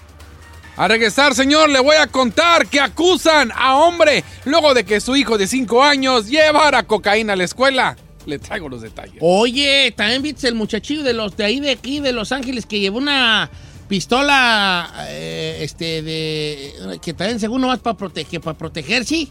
A 0.77 0.87
regresar, 0.87 1.35
señor, 1.35 1.69
le 1.71 1.81
voy 1.81 1.97
a 1.97 2.07
contar 2.07 2.69
que 2.69 2.79
acusan 2.81 3.51
a 3.55 3.75
hombre 3.77 4.23
luego 4.45 4.75
de 4.75 4.85
que 4.85 5.01
su 5.01 5.17
hijo 5.17 5.37
de 5.37 5.49
5 5.49 5.83
años 5.83 6.29
llevara 6.29 6.85
cocaína 6.85 7.33
a 7.33 7.37
la 7.37 7.45
escuela. 7.45 7.97
Le 8.27 8.39
traigo 8.39 8.69
los 8.69 8.83
detalles. 8.83 9.17
Oye, 9.21 9.93
también 9.97 10.23
viste 10.23 10.47
el 10.47 10.55
muchachillo 10.55 11.03
de 11.03 11.15
los 11.15 11.37
de 11.37 11.45
ahí 11.45 11.59
de 11.61 11.71
aquí, 11.73 11.99
de 11.99 12.13
Los 12.13 12.31
Ángeles, 12.31 12.65
que 12.67 12.79
llevó 12.79 12.99
una 12.99 13.51
pistola, 13.89 14.93
eh, 15.09 15.59
este, 15.63 16.03
de. 16.03 16.99
que 17.03 17.13
también 17.15 17.41
según 17.41 17.61
nomás 17.63 17.79
para 17.81 17.97
proteger, 17.97 18.41
para 18.41 18.57
protegerse. 18.57 19.29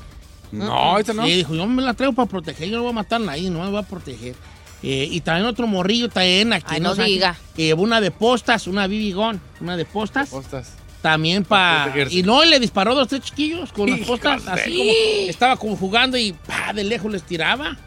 No, 0.51 0.97
esta 0.97 1.13
no. 1.13 1.25
Sí, 1.25 1.31
dijo, 1.33 1.53
yo 1.55 1.65
me 1.67 1.81
la 1.81 1.93
traigo 1.93 2.13
para 2.13 2.27
proteger, 2.29 2.69
yo 2.69 2.77
no 2.77 2.83
voy 2.83 2.91
a 2.91 2.95
matar 2.95 3.21
a 3.21 3.25
nadie, 3.25 3.49
no 3.49 3.63
me 3.63 3.69
voy 3.69 3.79
a 3.79 3.83
proteger. 3.83 4.35
Eh, 4.83 5.07
y 5.11 5.21
también 5.21 5.47
otro 5.47 5.65
morrillo 5.67 6.07
también 6.09 6.53
aquí. 6.53 6.65
Ay, 6.75 6.79
no 6.81 6.89
Ángeles, 6.91 7.11
diga. 7.11 7.35
Que 7.55 7.63
llevó 7.65 7.83
una 7.83 7.99
de 7.99 8.11
postas, 8.11 8.67
una 8.67 8.87
bibigón, 8.87 9.41
una 9.59 9.75
de 9.75 9.85
postas. 9.85 10.29
Postas. 10.29 10.73
También 11.01 11.43
para. 11.43 11.93
Y 12.09 12.23
no, 12.23 12.43
y 12.43 12.49
le 12.49 12.59
disparó 12.59 12.93
dos, 12.95 13.07
tres 13.07 13.21
chiquillos 13.21 13.71
con 13.71 13.89
las 13.89 13.99
postas, 14.01 14.45
de- 14.45 14.51
así 14.51 14.77
como. 14.77 14.91
Estaba 15.29 15.57
como 15.57 15.75
jugando 15.75 16.17
y 16.17 16.33
pa, 16.33 16.73
de 16.73 16.83
lejos 16.83 17.11
les 17.11 17.23
tiraba. 17.23 17.77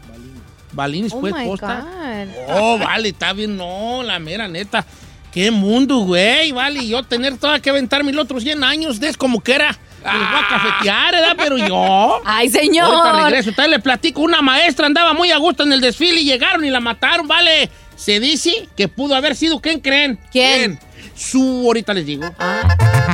Balines, 0.73 1.11
Oh 1.13 1.19
pues, 1.19 1.33
my 1.33 1.45
posta. 1.45 1.81
God. 1.81 2.33
Oh, 2.57 2.77
vale, 2.77 3.09
está 3.09 3.33
bien. 3.33 3.57
No, 3.57 4.03
la 4.03 4.19
mera 4.19 4.47
neta. 4.47 4.85
Qué 5.31 5.49
mundo, 5.49 5.99
güey, 5.99 6.51
vale. 6.51 6.83
Y 6.83 6.89
yo 6.89 7.03
tener 7.03 7.37
todavía 7.37 7.61
que 7.61 7.69
aventar 7.69 8.03
mil 8.03 8.17
otros 8.19 8.43
100 8.43 8.63
años, 8.63 9.01
es 9.01 9.17
como 9.17 9.41
que 9.41 9.53
era. 9.53 9.77
Me 10.03 10.17
los 10.17 10.29
voy 10.31 10.39
a 10.39 10.47
cafetear, 10.47 11.11
¿verdad? 11.13 11.35
Pero 11.37 11.57
yo. 11.57 12.21
Ay, 12.25 12.49
señor. 12.49 12.85
Ahorita 12.85 13.23
regreso. 13.25 13.49
Entonces 13.49 13.71
le 13.71 13.79
platico. 13.79 14.21
Una 14.21 14.41
maestra 14.41 14.87
andaba 14.87 15.13
muy 15.13 15.31
a 15.31 15.37
gusto 15.37 15.63
en 15.63 15.73
el 15.73 15.79
desfile 15.79 16.21
y 16.21 16.25
llegaron 16.25 16.65
y 16.65 16.69
la 16.69 16.79
mataron, 16.79 17.27
vale. 17.27 17.69
Se 17.95 18.19
dice 18.19 18.67
que 18.75 18.87
pudo 18.87 19.15
haber 19.15 19.35
sido, 19.35 19.61
¿quién 19.61 19.79
creen? 19.79 20.19
¿Quién? 20.31 20.79
Su, 21.15 21.63
ahorita 21.67 21.93
les 21.93 22.05
digo. 22.07 22.23
De 22.23 23.10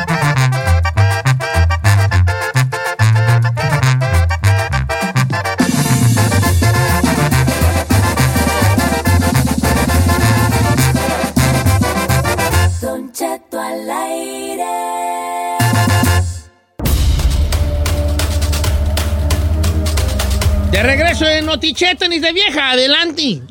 regreso 21.20 21.40
en 21.40 21.46
Notiche, 21.46 21.96
tenis 21.96 22.22
de 22.22 22.32
vieja, 22.32 22.72
adelante. 22.72 23.42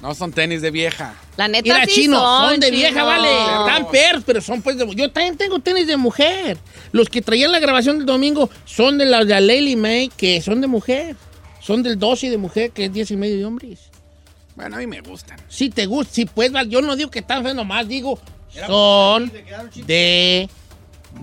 No 0.00 0.14
son 0.14 0.32
tenis 0.32 0.62
de 0.62 0.70
vieja. 0.70 1.14
La 1.36 1.48
neta 1.48 1.62
Mira, 1.62 1.84
sí 1.86 2.02
chino, 2.02 2.18
son, 2.18 2.50
son, 2.50 2.60
de 2.60 2.66
chino. 2.66 2.78
vieja, 2.78 3.04
vale. 3.04 3.28
Están 3.30 3.90
perros, 3.90 4.22
pero 4.26 4.40
son 4.40 4.62
pues 4.62 4.76
de 4.76 4.86
Yo 4.94 5.10
también 5.10 5.36
tengo 5.36 5.58
tenis 5.58 5.86
de 5.86 5.96
mujer. 5.96 6.58
Los 6.92 7.08
que 7.08 7.22
traían 7.22 7.52
la 7.52 7.58
grabación 7.58 7.98
del 7.98 8.06
domingo 8.06 8.48
son 8.64 8.98
de 8.98 9.06
las 9.06 9.26
de 9.26 9.40
Lely 9.40 9.76
May, 9.76 10.08
que 10.16 10.40
son 10.40 10.60
de 10.60 10.66
mujer. 10.66 11.16
Son 11.60 11.82
del 11.82 11.98
12 11.98 12.30
de 12.30 12.38
mujer, 12.38 12.70
que 12.70 12.84
es 12.84 12.92
10 12.92 13.10
y 13.12 13.16
medio 13.16 13.36
de 13.36 13.44
hombres. 13.44 13.80
Bueno, 14.54 14.76
a 14.76 14.78
mí 14.78 14.86
me 14.86 15.00
gustan. 15.00 15.38
Si 15.48 15.68
te 15.70 15.86
gusta, 15.86 16.14
si 16.14 16.26
pues, 16.26 16.52
yo 16.68 16.80
no 16.80 16.94
digo 16.94 17.10
que 17.10 17.18
están 17.18 17.42
feos 17.42 17.56
nomás, 17.56 17.88
digo, 17.88 18.20
son 18.66 19.32
de 19.86 20.48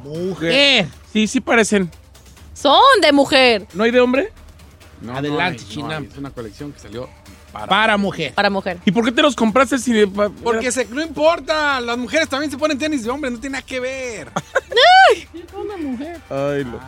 mujer. 0.03 0.87
Sí, 1.13 1.27
sí 1.27 1.39
parecen. 1.39 1.89
Son 2.53 3.01
de 3.01 3.11
mujer. 3.13 3.65
¿No 3.73 3.83
hay 3.83 3.91
de 3.91 4.01
hombre? 4.01 4.31
No, 5.01 5.17
Adelante, 5.17 5.29
no 5.29 5.39
hay, 5.41 5.51
no 5.51 5.73
Chinam. 5.73 6.03
hay. 6.03 6.09
Es 6.11 6.17
una 6.17 6.29
colección 6.31 6.71
que 6.71 6.79
salió 6.79 7.09
para. 7.51 7.67
Para 7.67 7.97
mujer. 7.97 8.33
Para 8.33 8.49
mujer. 8.49 8.77
¿Y 8.85 8.91
por 8.91 9.03
qué 9.05 9.11
te 9.11 9.21
los 9.21 9.35
compraste 9.35 9.77
si 9.77 9.91
de- 9.93 10.07
Porque 10.07 10.71
se, 10.71 10.85
no 10.85 11.01
importa, 11.01 11.79
las 11.81 11.97
mujeres 11.97 12.29
también 12.29 12.49
se 12.51 12.57
ponen 12.57 12.77
tenis 12.77 13.03
de 13.03 13.09
hombre, 13.09 13.29
no 13.31 13.37
tiene 13.39 13.53
nada 13.53 13.65
que 13.65 13.79
ver. 13.79 14.29
Ay, 16.29 16.63
lo- 16.63 16.79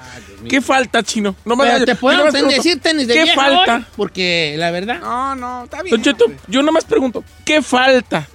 ¿Qué 0.49 0.61
falta, 0.61 1.03
chino? 1.03 1.35
No 1.45 1.55
me- 1.55 1.65
Pero 1.65 1.85
te 1.85 1.95
puedo 1.95 2.31
decir 2.31 2.79
tenis 2.79 3.07
de 3.07 3.13
¿Qué 3.13 3.23
vieja 3.23 3.35
falta? 3.41 3.75
hoy, 3.77 3.85
porque 3.95 4.55
la 4.57 4.71
verdad... 4.71 4.99
No, 4.99 5.35
no, 5.35 5.63
está 5.65 5.81
bien. 5.83 5.91
Don 5.91 6.01
Cheto, 6.01 6.25
yo 6.47 6.61
nomás 6.63 6.85
pregunto, 6.85 7.23
¿qué 7.43 7.61
falta? 7.61 8.27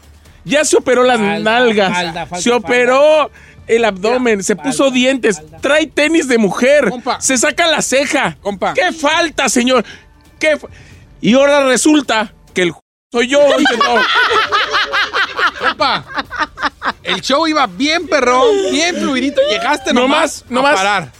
Ya 0.45 0.65
se 0.65 0.77
operó 0.77 1.03
las 1.05 1.19
Falta, 1.19 1.39
nalgas, 1.39 1.93
falta, 1.93 2.27
falta, 2.27 2.43
se 2.43 2.51
operó 2.51 3.31
el 3.77 3.85
abdomen, 3.85 4.43
se 4.43 4.57
puso 4.57 4.91
dientes, 4.91 5.43
trae 5.61 5.87
tenis 5.87 6.29
de 6.29 6.39
mujer, 6.39 6.89
Compa. 6.91 7.21
se 7.21 7.37
saca 7.39 7.67
la 7.67 7.83
ceja. 7.83 8.37
Compa. 8.41 8.75
¿Qué 8.75 8.93
falta, 8.93 9.49
señor? 9.49 9.85
¿Qué 10.39 10.57
fa- 10.57 10.69
y 11.21 11.35
ahora 11.35 11.65
resulta 11.67 12.33
que 12.55 12.63
el 12.63 12.73
soy 13.13 13.29
yo. 13.29 13.41
Compa, 15.59 16.05
el 17.03 17.21
show 17.21 17.47
iba 17.47 17.67
bien 17.67 18.07
perrón, 18.09 18.49
bien 18.71 18.97
fluidito. 18.97 19.41
Llegaste 19.51 19.93
No 19.93 20.03
nomás, 20.03 20.45
más, 20.45 20.51
no 20.51 20.61
a 20.61 20.63
más. 20.63 20.75
parar. 20.77 21.13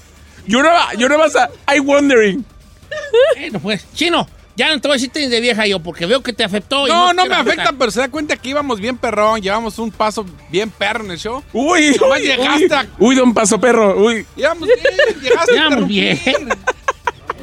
Yo 0.47 0.63
no, 0.63 0.71
yo 0.97 1.09
no 1.09 1.19
vas 1.19 1.37
a 1.37 1.51
I 1.75 1.81
wondering. 1.81 2.45
Bueno, 3.37 3.61
pues, 3.61 3.87
chino, 3.95 4.27
ya 4.61 4.69
no 4.75 4.81
te 4.81 4.89
voy 4.89 4.95
a 4.95 4.97
decir 4.97 5.11
tenis 5.11 5.31
de 5.31 5.41
vieja 5.41 5.67
yo, 5.67 5.81
porque 5.81 6.05
veo 6.07 6.23
que 6.23 6.33
te 6.33 6.45
afectó. 6.45 6.87
y 6.87 6.91
No, 6.91 7.13
no 7.15 7.25
me 7.27 7.35
afecta, 7.35 7.53
afectar. 7.53 7.75
pero 7.79 7.91
se 7.91 8.01
da 8.01 8.09
cuenta 8.11 8.37
que 8.37 8.49
íbamos 8.51 8.79
bien 8.79 8.97
perrón, 8.99 9.41
llevamos 9.41 9.79
un 9.79 9.91
paso 9.91 10.25
bien 10.51 10.71
perro 10.71 11.05
en 11.05 11.13
el 11.13 11.19
show. 11.19 11.43
Uy, 11.53 11.97
uy, 11.99 12.21
llegaste 12.21 12.75
a- 12.75 12.87
uy, 12.99 13.15
don 13.15 13.33
Paso 13.33 13.59
Perro, 13.61 13.97
uy. 13.97 14.27
Íbamos 14.37 14.69
bien, 14.69 15.21
llegaste 15.23 15.53
a 15.53 15.57
Íbamos 15.57 15.89
bien. 15.89 16.21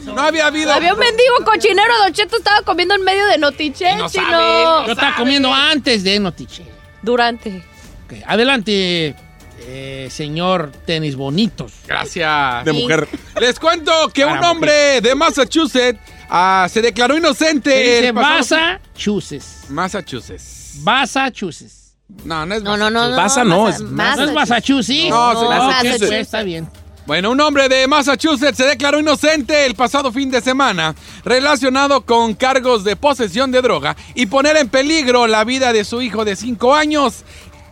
No 0.06 0.22
había 0.22 0.48
habido. 0.48 0.72
Había 0.72 0.94
un 0.94 1.00
mendigo 1.00 1.36
cochinero, 1.44 1.94
Don 2.04 2.14
Cheto 2.14 2.38
estaba 2.38 2.62
comiendo 2.62 2.96
en 2.96 3.04
medio 3.04 3.26
de 3.28 3.38
Notiche, 3.38 3.94
No 3.96 4.10
chino. 4.10 4.24
sabe, 4.30 4.64
Yo 4.88 4.92
estaba 4.94 5.16
comiendo 5.18 5.54
antes 5.54 6.04
de 6.04 6.20
Notiche. 6.20 6.64
Durante. 7.02 7.58
Ok, 8.06 8.14
Adelante, 8.26 9.16
eh, 9.60 10.08
señor 10.10 10.72
tenis 10.86 11.16
bonitos. 11.18 11.74
Gracias. 11.86 12.64
De 12.64 12.72
mujer. 12.74 13.08
Les 13.42 13.60
cuento 13.60 13.92
que 14.14 14.24
Para 14.26 14.40
un 14.40 14.46
hombre 14.46 15.02
de 15.02 15.14
Massachusetts 15.14 16.00
ah, 16.30 16.68
se 16.72 16.82
declaró 16.82 17.18
inocente. 17.18 17.72
Se 17.72 17.78
dice 17.80 18.08
el 18.10 18.14
pasado- 18.14 18.62
Massachusetts. 18.62 19.70
Massachusetts. 19.70 20.76
Massachusetts. 20.84 21.94
No, 22.24 22.46
no 22.46 22.56
es 22.56 22.64
No, 22.64 22.78
no, 22.78 22.90
no. 22.90 23.10
no 23.10 23.16
Basa 23.16 23.44
no, 23.44 23.68
es 23.68 23.82
¿No 23.82 24.24
es 24.24 24.32
Massachusetts? 24.34 25.10
No, 25.10 25.32
Ok, 25.32 25.50
Massachusetts. 25.50 26.12
está 26.14 26.44
bien. 26.44 26.70
Bueno, 27.06 27.32
un 27.32 27.40
hombre 27.40 27.70
de 27.70 27.88
Massachusetts 27.88 28.58
se 28.58 28.66
declaró 28.66 29.00
inocente 29.00 29.66
el 29.66 29.76
pasado 29.76 30.12
fin 30.12 30.30
de 30.30 30.42
semana 30.42 30.94
relacionado 31.24 32.06
con 32.06 32.34
cargos 32.34 32.84
de 32.84 32.96
posesión 32.98 33.50
de 33.52 33.62
droga 33.62 33.96
y 34.14 34.26
poner 34.26 34.58
en 34.58 34.68
peligro 34.68 35.26
la 35.28 35.44
vida 35.46 35.72
de 35.72 35.86
su 35.86 36.02
hijo 36.02 36.26
de 36.26 36.36
5 36.36 36.76
años, 36.76 37.24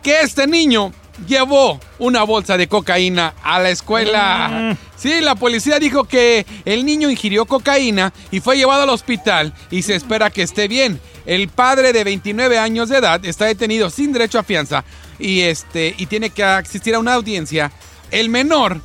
que 0.02 0.20
este 0.22 0.46
niño 0.46 0.92
llevó 1.26 1.80
una 1.98 2.22
bolsa 2.24 2.56
de 2.56 2.68
cocaína 2.68 3.34
a 3.42 3.58
la 3.60 3.70
escuela. 3.70 4.76
Sí, 4.96 5.20
la 5.20 5.34
policía 5.34 5.78
dijo 5.78 6.04
que 6.04 6.46
el 6.64 6.84
niño 6.84 7.10
ingirió 7.10 7.44
cocaína 7.46 8.12
y 8.30 8.40
fue 8.40 8.56
llevado 8.56 8.82
al 8.82 8.90
hospital 8.90 9.52
y 9.70 9.82
se 9.82 9.94
espera 9.94 10.30
que 10.30 10.42
esté 10.42 10.68
bien. 10.68 11.00
El 11.26 11.48
padre 11.48 11.92
de 11.92 12.04
29 12.04 12.58
años 12.58 12.88
de 12.88 12.98
edad 12.98 13.24
está 13.24 13.46
detenido 13.46 13.90
sin 13.90 14.12
derecho 14.12 14.38
a 14.38 14.42
fianza 14.44 14.84
y, 15.18 15.40
este, 15.42 15.94
y 15.98 16.06
tiene 16.06 16.30
que 16.30 16.44
asistir 16.44 16.94
a 16.94 16.98
una 16.98 17.14
audiencia. 17.14 17.72
El 18.10 18.28
menor 18.28 18.80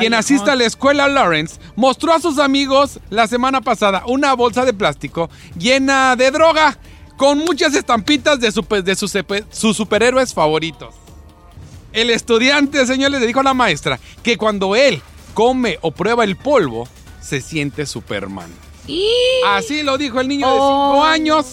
quien 0.00 0.14
asiste 0.14 0.50
a 0.50 0.56
la 0.56 0.64
escuela 0.64 1.06
Lawrence, 1.06 1.60
mostró 1.76 2.12
a 2.14 2.20
sus 2.20 2.38
amigos 2.40 2.98
la 3.10 3.28
semana 3.28 3.60
pasada 3.60 4.02
una 4.06 4.34
bolsa 4.34 4.64
de 4.64 4.72
plástico 4.74 5.30
llena 5.56 6.16
de 6.16 6.32
droga 6.32 6.76
con 7.16 7.38
muchas 7.38 7.74
estampitas 7.74 8.40
de, 8.40 8.50
super- 8.50 8.82
de 8.82 8.96
sus 8.96 9.76
superhéroes 9.76 10.34
favoritos. 10.34 10.94
El 11.94 12.10
estudiante, 12.10 12.84
señores, 12.86 13.20
le 13.20 13.26
dijo 13.26 13.40
a 13.40 13.44
la 13.44 13.54
maestra 13.54 13.98
que 14.22 14.36
cuando 14.36 14.76
él 14.76 15.00
come 15.32 15.78
o 15.80 15.92
prueba 15.92 16.24
el 16.24 16.36
polvo, 16.36 16.86
se 17.22 17.40
siente 17.40 17.86
Superman. 17.86 18.50
Así 19.46 19.82
lo 19.82 19.96
dijo 19.96 20.20
el 20.20 20.28
niño 20.28 20.46
de 20.46 20.52
5 20.52 20.62
Oh. 20.62 21.04
años. 21.04 21.46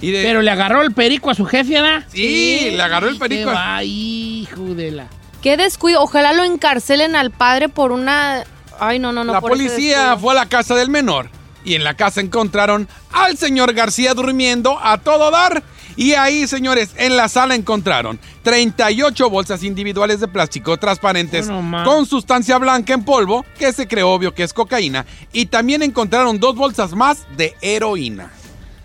Y 0.00 0.10
de- 0.10 0.22
Pero 0.22 0.42
le 0.42 0.50
agarró 0.50 0.82
el 0.82 0.92
perico 0.92 1.30
a 1.30 1.34
su 1.34 1.46
jefe, 1.46 1.80
¿verdad? 1.80 2.04
Sí, 2.12 2.70
le 2.72 2.82
agarró 2.82 3.08
el 3.08 3.16
perico. 3.16 3.50
Va, 3.50 3.82
hijo 3.82 4.60
de 4.74 4.90
la... 4.90 5.06
Qué 5.40 5.56
descuido. 5.56 6.02
Ojalá 6.02 6.32
lo 6.32 6.42
encarcelen 6.44 7.16
al 7.16 7.30
padre 7.30 7.68
por 7.68 7.92
una. 7.92 8.44
Ay, 8.80 8.98
no, 8.98 9.12
no, 9.12 9.24
no. 9.24 9.32
la 9.32 9.40
por 9.40 9.50
policía 9.52 10.16
fue 10.18 10.32
a 10.32 10.34
la 10.36 10.46
casa 10.46 10.74
del 10.74 10.90
menor 10.90 11.30
y 11.64 11.74
en 11.74 11.84
la 11.84 11.94
casa 11.94 12.20
encontraron 12.20 12.88
al 13.12 13.38
señor 13.38 13.72
García 13.72 14.14
durmiendo 14.14 14.78
a 14.82 14.98
todo 14.98 15.30
dar. 15.30 15.62
Y 15.96 16.12
ahí, 16.12 16.46
señores, 16.46 16.90
en 16.96 17.16
la 17.16 17.28
sala 17.28 17.54
encontraron 17.54 18.18
38 18.42 19.30
bolsas 19.30 19.62
individuales 19.62 20.20
de 20.20 20.28
plástico 20.28 20.76
transparentes 20.76 21.48
Bueno, 21.48 21.84
con 21.84 22.06
sustancia 22.06 22.58
blanca 22.58 22.94
en 22.94 23.04
polvo, 23.04 23.44
que 23.58 23.72
se 23.72 23.86
cree 23.86 24.02
obvio 24.02 24.34
que 24.34 24.42
es 24.42 24.52
cocaína. 24.52 25.06
Y 25.32 25.46
también 25.46 25.82
encontraron 25.82 26.38
dos 26.38 26.56
bolsas 26.56 26.92
más 26.92 27.26
de 27.36 27.54
heroína. 27.60 28.30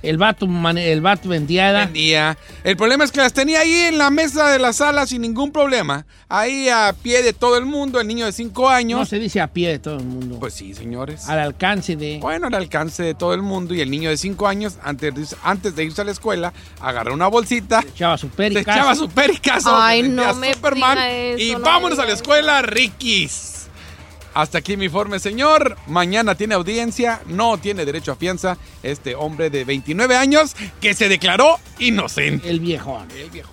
El 0.02 0.18
vato, 0.18 0.48
el 0.78 1.02
vato 1.02 1.30
vendía. 1.30 1.72
Vendía. 1.74 2.38
El 2.64 2.78
problema 2.78 3.04
es 3.04 3.12
que 3.12 3.20
las 3.20 3.34
tenía 3.34 3.60
ahí 3.60 3.74
en 3.74 3.98
la 3.98 4.10
mesa 4.10 4.50
de 4.52 4.60
la 4.60 4.72
sala 4.74 5.06
sin 5.06 5.22
ningún 5.22 5.52
problema. 5.52 6.06
Ahí 6.30 6.70
a 6.70 6.94
pie 7.02 7.22
de 7.24 7.34
todo 7.34 7.58
el 7.58 7.66
mundo, 7.66 8.00
el 8.00 8.08
niño 8.08 8.26
de 8.26 8.32
5 8.32 8.70
años. 8.70 9.00
No 9.00 9.06
se 9.06 9.20
dice 9.20 9.42
a 9.42 9.48
pie 9.48 9.70
de 9.70 9.80
todo 9.80 9.98
el 9.98 10.06
mundo. 10.06 10.38
Pues 10.40 10.54
sí, 10.54 10.74
señores. 10.74 11.28
al 11.28 11.40
alcance 11.40 11.96
de... 11.96 12.20
Bueno, 12.22 12.48
al 12.48 12.54
alcance 12.54 13.04
de 13.04 13.14
todo 13.14 13.34
el 13.34 13.42
mundo 13.42 13.74
y 13.74 13.82
el 13.82 13.90
niño 13.92 14.10
de 14.10 14.18
5 14.18 14.48
años, 14.48 14.78
antes 14.84 15.14
de, 15.16 15.36
antes 15.44 15.76
de 15.76 15.84
irse 15.84 16.02
a 16.02 16.06
la 16.06 16.12
escuela, 16.12 16.54
agarró 16.82 17.14
una 17.14 17.28
bolsita, 17.28 17.82
Echaba 17.82 18.18
su 18.18 18.28
se 18.28 18.34
pericazo. 18.36 18.72
echaba 18.72 18.96
su 18.96 19.10
pericazo, 19.10 19.76
Ay, 19.76 20.04
se 20.04 20.10
no 20.10 20.34
me 20.36 20.54
Superman 20.54 20.96
diga 20.98 21.12
eso, 21.12 21.44
y 21.44 21.52
no 21.54 21.60
vámonos 21.60 22.00
a 22.00 22.06
la 22.06 22.14
escuela, 22.14 22.62
Rikis. 22.62 23.59
Hasta 24.34 24.60
aquí 24.60 24.78
mi 24.78 24.86
informe, 24.86 25.20
señor. 25.20 25.76
Mañana 25.88 26.36
tiene 26.36 26.56
audiencia, 26.56 27.22
no 27.28 27.58
tiene 27.58 27.84
derecho 27.86 28.12
a 28.12 28.16
fianza 28.16 28.58
este 28.84 29.16
hombre 29.16 29.50
de 29.50 29.66
29 29.66 30.16
años 30.16 30.56
que 30.80 30.94
se 30.94 31.10
declaró 31.10 31.58
inocente. 31.80 32.50
El 32.50 32.60
viejón. 32.60 33.08
El 33.12 33.30
viejo. 33.30 33.50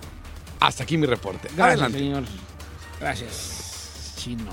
Hasta 0.59 0.83
aquí 0.83 0.97
mi 0.97 1.05
reporte. 1.07 1.49
Gracias, 1.55 1.81
Adelante. 1.81 1.97
señor. 1.99 2.23
Gracias, 2.99 4.13
chino. 4.17 4.51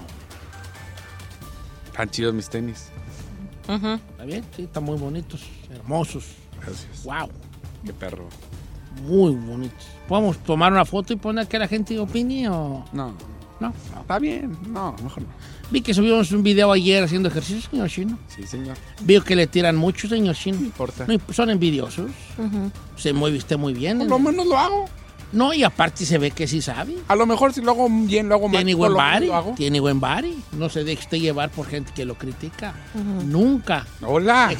Tan 1.97 2.11
chidos 2.11 2.35
mis 2.35 2.49
tenis. 2.49 2.89
Ujú. 3.69 3.95
¿Está 4.11 4.25
bien? 4.25 4.45
Sí, 4.57 4.63
están 4.65 4.85
muy 4.85 4.99
bonitos, 4.99 5.43
hermosos. 5.71 6.25
Gracias. 6.61 7.05
Wow, 7.05 7.31
Qué 7.85 7.93
perro. 7.93 8.29
muy 9.03 9.35
bonitos. 9.35 9.87
¿Podemos 10.09 10.39
tomar 10.39 10.73
una 10.73 10.85
foto 10.85 11.13
y 11.13 11.17
poner 11.17 11.47
que 11.47 11.59
la 11.59 11.69
gente 11.69 11.99
opine 11.99 12.49
o...? 12.49 12.85
No, 12.93 13.15
No. 13.61 13.73
está 14.01 14.19
bien. 14.19 14.57
No, 14.67 14.95
mejor 15.03 15.23
no. 15.23 15.29
Vi 15.71 15.81
que 15.81 15.95
subimos 15.95 16.31
un 16.33 16.43
video 16.43 16.73
ayer 16.73 17.03
haciendo 17.03 17.29
ejercicio, 17.29 17.69
señor 17.71 17.89
Chino. 17.89 18.19
Sí, 18.29 18.47
señor. 18.47 18.77
Veo 19.03 19.25
que 19.25 19.35
le 19.35 19.47
tiran 19.47 19.77
mucho, 19.77 20.09
señor 20.09 20.35
Chino. 20.37 20.59
No 20.59 20.67
importa. 20.67 21.07
No, 21.07 21.19
son 21.33 21.51
envidiosos. 21.51 22.11
Se 22.97 23.13
mueve 23.13 23.39
usted 23.39 23.57
muy 23.57 23.75
bien. 23.75 23.99
Por 23.99 24.09
lo 24.09 24.19
menos 24.19 24.47
lo 24.47 24.59
hago. 24.59 24.85
No, 25.33 25.53
y 25.53 25.65
aparte 25.65 26.07
se 26.07 26.17
ve 26.19 26.31
que 26.31 26.47
sí 26.47 26.63
sabe. 26.63 26.97
A 27.09 27.17
lo 27.17 27.27
mejor 27.27 27.53
si 27.53 27.61
lo 27.61 27.73
hago 27.73 27.89
bien, 27.91 28.29
lo 28.29 28.37
hago 28.37 28.49
mal. 28.49 28.59
Tiene 28.59 28.75
buen 28.75 28.95
body. 28.95 29.27
lo 29.27 29.35
hago. 29.35 29.55
Tiene 29.57 29.81
buen 29.81 29.99
body. 29.99 30.37
No 30.53 30.69
se 30.69 30.85
deje 30.85 31.03
usted 31.03 31.19
llevar 31.19 31.51
por 31.51 31.67
gente 31.67 31.93
que 31.93 32.05
lo 32.05 32.15
critica. 32.15 32.75
Nunca. 33.25 33.85
Hola. 34.03 34.53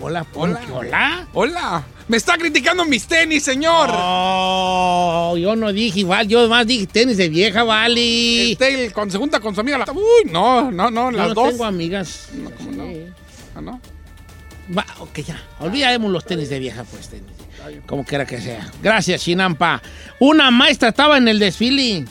Hola, 0.00 0.26
Hola. 0.34 0.60
Hola. 0.72 1.28
Hola. 1.32 1.84
Me 2.08 2.16
está 2.16 2.38
criticando 2.38 2.86
mis 2.86 3.06
tenis, 3.06 3.42
señor. 3.44 3.90
Oh, 3.92 5.36
yo 5.38 5.54
no 5.54 5.70
dije 5.72 6.00
igual, 6.00 6.26
yo 6.26 6.48
más 6.48 6.66
dije 6.66 6.86
tenis 6.86 7.18
de 7.18 7.28
vieja, 7.28 7.64
vale. 7.64 8.52
Este, 8.52 8.90
cuando 8.92 9.12
se 9.12 9.18
junta 9.18 9.40
con 9.40 9.54
su 9.54 9.60
amiga, 9.60 9.76
la... 9.78 9.92
Uy, 9.92 10.30
no, 10.30 10.70
no, 10.70 10.90
no, 10.90 11.10
Yo 11.10 11.16
las 11.18 11.28
no 11.28 11.34
dos. 11.34 11.50
tengo 11.50 11.64
amigas. 11.66 12.30
¿cómo 12.56 12.70
no? 12.72 12.86
Sí. 12.86 13.06
Ah, 13.54 13.60
¿no? 13.60 13.80
Va, 14.76 14.86
ok, 15.00 15.18
ya. 15.20 15.42
Olvidemos 15.60 16.10
los 16.10 16.24
tenis 16.24 16.48
de 16.48 16.58
vieja, 16.58 16.84
pues, 16.84 17.08
tenis. 17.08 17.26
Como 17.86 18.04
quiera 18.04 18.24
que 18.24 18.40
sea. 18.40 18.70
Gracias, 18.82 19.22
Chinampa. 19.22 19.82
Una 20.18 20.50
maestra 20.50 20.88
estaba 20.88 21.18
en 21.18 21.28
el 21.28 21.38
desfile. 21.38 22.06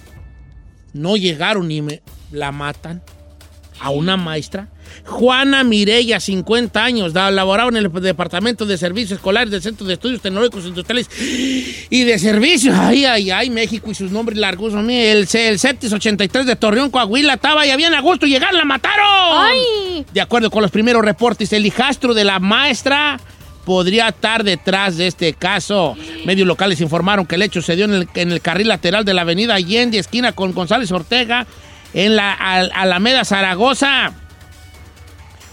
No 0.93 1.17
llegaron 1.17 1.71
y 1.71 1.81
me 1.81 2.01
la 2.31 2.51
matan. 2.51 3.01
A 3.79 3.89
una 3.89 4.15
maestra. 4.17 4.67
Juana 5.05 5.63
Mireya, 5.63 6.19
50 6.19 6.83
años, 6.83 7.13
laboraba 7.13 7.69
en 7.69 7.77
el 7.77 7.91
Departamento 7.91 8.65
de 8.65 8.77
Servicios 8.77 9.13
Escolares 9.17 9.51
del 9.51 9.61
Centro 9.61 9.85
de 9.87 9.93
Estudios 9.93 10.21
Tecnológicos 10.21 10.65
Industriales 10.65 11.09
y 11.89 12.03
de 12.03 12.19
Servicios. 12.19 12.75
Ay, 12.77 13.05
ay, 13.05 13.31
ay, 13.31 13.49
México 13.49 13.89
y 13.91 13.95
sus 13.95 14.11
nombres 14.11 14.37
largos. 14.37 14.73
hombre. 14.73 15.11
El, 15.11 15.27
el 15.31 15.59
CETIS 15.59 15.93
83 15.93 16.45
de 16.45 16.55
Torreón, 16.55 16.89
Coahuila, 16.89 17.35
estaba 17.35 17.65
ya 17.65 17.75
bien 17.75 17.93
a 17.93 18.01
gusto 18.01 18.25
llegar, 18.25 18.53
la 18.53 18.65
mataron. 18.65 19.05
¡Ay! 19.07 20.05
De 20.13 20.21
acuerdo 20.21 20.49
con 20.51 20.61
los 20.61 20.71
primeros 20.71 21.03
reportes, 21.03 21.51
el 21.53 21.65
hijastro 21.65 22.13
de 22.13 22.23
la 22.23 22.39
maestra 22.39 23.19
podría 23.65 24.09
estar 24.09 24.43
detrás 24.43 24.95
de 24.97 25.07
este 25.07 25.33
caso. 25.33 25.95
Medios 26.25 26.47
locales 26.47 26.79
informaron 26.79 27.25
que 27.25 27.35
el 27.35 27.41
hecho 27.41 27.61
se 27.61 27.75
dio 27.75 27.85
en 27.85 27.93
el, 27.93 28.07
en 28.15 28.31
el 28.31 28.39
carril 28.41 28.69
lateral 28.69 29.03
de 29.03 29.13
la 29.13 29.21
avenida 29.23 29.55
Allende, 29.55 29.99
esquina 29.99 30.31
con 30.31 30.53
González 30.53 30.91
Ortega, 30.91 31.45
en 31.93 32.15
la 32.15 32.31
Al- 32.33 32.71
Alameda 32.73 33.25
Zaragoza. 33.25 34.13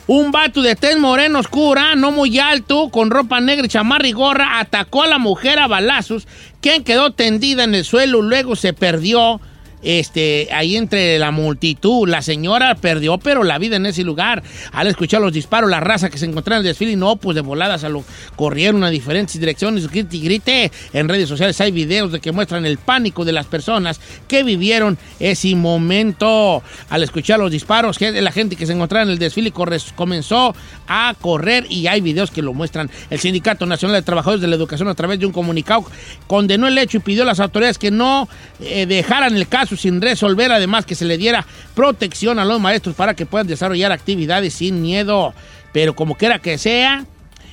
Un 0.06 0.32
vato 0.32 0.60
de 0.60 0.76
tez 0.76 0.98
moreno 0.98 1.38
oscura, 1.38 1.94
no 1.94 2.10
muy 2.10 2.38
alto, 2.38 2.90
con 2.90 3.10
ropa 3.10 3.40
negra 3.40 3.64
y 3.64 3.70
chamarra 3.70 4.06
y 4.06 4.12
gorra, 4.12 4.60
atacó 4.60 5.02
a 5.02 5.06
la 5.06 5.16
mujer 5.16 5.58
a 5.58 5.66
balazos, 5.66 6.28
quien 6.60 6.84
quedó 6.84 7.12
tendida 7.12 7.64
en 7.64 7.74
el 7.74 7.86
suelo, 7.86 8.20
luego 8.20 8.54
se 8.54 8.74
perdió 8.74 9.40
este, 9.85 10.49
ahí 10.53 10.77
entre 10.77 11.18
la 11.18 11.31
multitud. 11.31 12.09
La 12.09 12.23
señora 12.23 12.75
perdió, 12.75 13.18
pero 13.18 13.44
la 13.44 13.59
vida 13.59 13.77
en 13.77 13.87
ese 13.87 14.03
lugar. 14.03 14.42
Al 14.73 14.87
escuchar 14.88 15.20
los 15.20 15.33
disparos, 15.33 15.70
la 15.70 15.81
raza 15.81 16.11
que 16.11 16.18
se 16.18 16.27
encontraba 16.27 16.61
en 16.61 16.66
el 16.66 16.73
desfile, 16.73 16.97
no, 16.97 17.16
pues 17.16 17.35
de 17.35 17.42
voladas 17.42 17.85
a 17.85 17.88
lo 17.88 18.05
corrieron 18.37 18.83
a 18.85 18.90
diferentes 18.90 19.38
direcciones, 19.38 19.88
grite 19.88 20.16
y 20.16 20.20
grite. 20.20 20.73
En 20.92 21.09
redes 21.09 21.29
sociales 21.29 21.61
hay 21.61 21.70
videos 21.70 22.12
de 22.12 22.20
que 22.20 22.33
muestran 22.33 22.66
el 22.66 22.79
pánico 22.79 23.25
de 23.25 23.33
las 23.33 23.47
personas 23.47 24.01
que 24.27 24.42
vivieron 24.42 24.99
ese 25.20 25.55
momento. 25.55 26.62
Al 26.90 27.03
escuchar 27.03 27.38
los 27.38 27.51
disparos, 27.51 28.01
la 28.01 28.33
gente 28.33 28.57
que 28.57 28.66
se 28.66 28.73
encontraba 28.73 29.05
en 29.05 29.11
el 29.11 29.18
desfile 29.18 29.53
comenzó 29.94 30.55
a 30.88 31.14
correr 31.20 31.66
y 31.68 31.87
hay 31.87 32.01
videos 32.01 32.31
que 32.31 32.42
lo 32.42 32.53
muestran. 32.55 32.90
El 33.11 33.20
Sindicato 33.20 33.66
Nacional 33.66 33.97
de 33.97 34.03
Trabajadores 34.03 34.40
de 34.40 34.49
la 34.49 34.57
Educación 34.57 34.88
a 34.88 34.94
través 34.94 35.18
de 35.18 35.27
un 35.27 35.33
comunicado 35.33 35.85
condenó 36.27 36.66
el 36.66 36.79
hecho 36.79 36.99
y 36.99 37.01
pidió 37.01 37.23
a 37.23 37.27
las 37.27 37.40
autoridades 37.40 37.79
que 37.79 37.90
no 37.90 38.29
eh, 38.61 38.87
dejaran 38.87 39.37
el 39.37 39.49
caso 39.49 39.73
sin 39.76 40.00
resolver, 40.00 40.52
además 40.52 40.87
que 40.87 40.94
se 40.94 41.04
le 41.04 41.18
diera 41.18 41.46
protección 41.74 42.38
a 42.38 42.44
los 42.44 42.60
maestros 42.60 42.94
para 42.94 43.14
que 43.14 43.26
puedan 43.26 43.46
desarrollar 43.46 43.92
actividades 43.92 44.54
sin 44.54 44.82
miedo. 44.82 45.34
Pero 45.72 45.94
como 45.94 46.14
quiera 46.14 46.38
que 46.38 46.56
sea, 46.58 47.04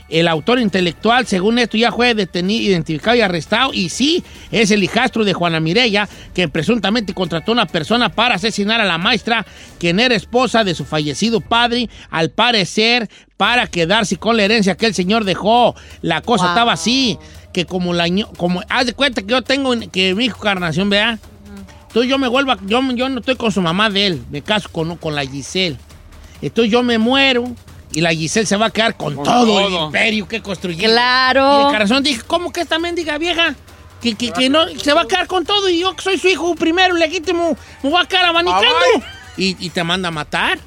el 0.09 0.27
autor 0.27 0.59
intelectual, 0.59 1.25
según 1.25 1.57
esto, 1.57 1.77
ya 1.77 1.91
fue 1.91 2.13
detenido, 2.13 2.69
identificado 2.69 3.15
y 3.15 3.21
arrestado. 3.21 3.73
Y 3.73 3.87
sí, 3.89 4.23
es 4.51 4.69
el 4.71 4.83
hijastro 4.83 5.23
de 5.23 5.33
Juana 5.33 5.59
Mireya, 5.61 6.07
que 6.33 6.49
presuntamente 6.49 7.13
contrató 7.13 7.51
a 7.51 7.55
una 7.55 7.65
persona 7.65 8.09
para 8.09 8.35
asesinar 8.35 8.81
a 8.81 8.85
la 8.85 8.97
maestra, 8.97 9.45
quien 9.79 9.99
era 10.01 10.13
esposa 10.13 10.63
de 10.65 10.75
su 10.75 10.83
fallecido 10.85 11.39
padre, 11.39 11.89
al 12.09 12.29
parecer, 12.29 13.09
para 13.37 13.67
quedarse 13.67 14.17
con 14.17 14.35
la 14.37 14.43
herencia 14.43 14.75
que 14.75 14.85
el 14.85 14.93
señor 14.93 15.23
dejó. 15.23 15.75
La 16.01 16.21
cosa 16.21 16.43
Wow. 16.43 16.51
estaba 16.51 16.73
así, 16.73 17.17
que 17.53 17.65
como 17.65 17.93
la 17.93 18.05
como 18.37 18.61
haz 18.69 18.85
de 18.85 18.93
cuenta 18.93 19.21
que 19.21 19.29
yo 19.29 19.41
tengo, 19.41 19.73
que 19.91 20.13
mi 20.13 20.25
hijo 20.25 20.39
Carnación, 20.41 20.89
vea. 20.89 21.19
Entonces 21.91 22.09
yo 22.09 22.17
me 22.17 22.29
vuelvo, 22.29 22.53
a- 22.53 22.57
yo, 22.65 22.81
yo 22.93 23.09
no 23.09 23.19
estoy 23.19 23.35
con 23.35 23.51
su 23.51 23.61
mamá 23.61 23.89
de 23.89 24.07
él, 24.07 24.23
me 24.31 24.41
caso 24.41 24.69
con, 24.71 24.95
con 24.95 25.13
la 25.13 25.25
Giselle. 25.25 25.77
Entonces 26.41 26.71
yo 26.71 26.83
me 26.83 26.97
muero 26.97 27.43
y 27.91 27.99
la 27.99 28.11
Giselle 28.11 28.45
se 28.45 28.55
va 28.55 28.67
a 28.67 28.69
quedar 28.69 28.95
con, 28.95 29.15
Con 29.15 29.25
todo, 29.25 29.45
todo. 29.45 29.67
el 29.67 29.73
imperio 29.85 30.27
que 30.27 30.41
construyó. 30.41 30.81
Y 30.81 30.85
Claro. 30.85 31.67
el 31.67 31.73
corazón 31.73 32.01
dije, 32.03 32.21
¿cómo 32.25 32.51
que 32.53 32.61
esta 32.61 32.79
mendiga 32.79 33.17
vieja? 33.17 33.55
Que, 34.01 34.15
que, 34.15 34.31
que 34.31 34.49
no, 34.49 34.67
se 34.69 34.93
va 34.93 35.01
a 35.01 35.05
quedar 35.07 35.27
con 35.27 35.45
todo 35.45 35.69
y 35.69 35.79
yo 35.81 35.93
que 35.95 36.01
soy 36.01 36.17
su 36.17 36.27
hijo 36.29 36.55
primero, 36.55 36.95
legítimo, 36.95 37.57
me 37.83 37.89
voy 37.89 38.01
a 38.01 38.05
quedar 38.07 38.25
abanicando. 38.25 38.65
Y, 39.37 39.57
y 39.59 39.69
te 39.69 39.83
manda 39.83 40.07
a 40.07 40.11
matar. 40.11 40.59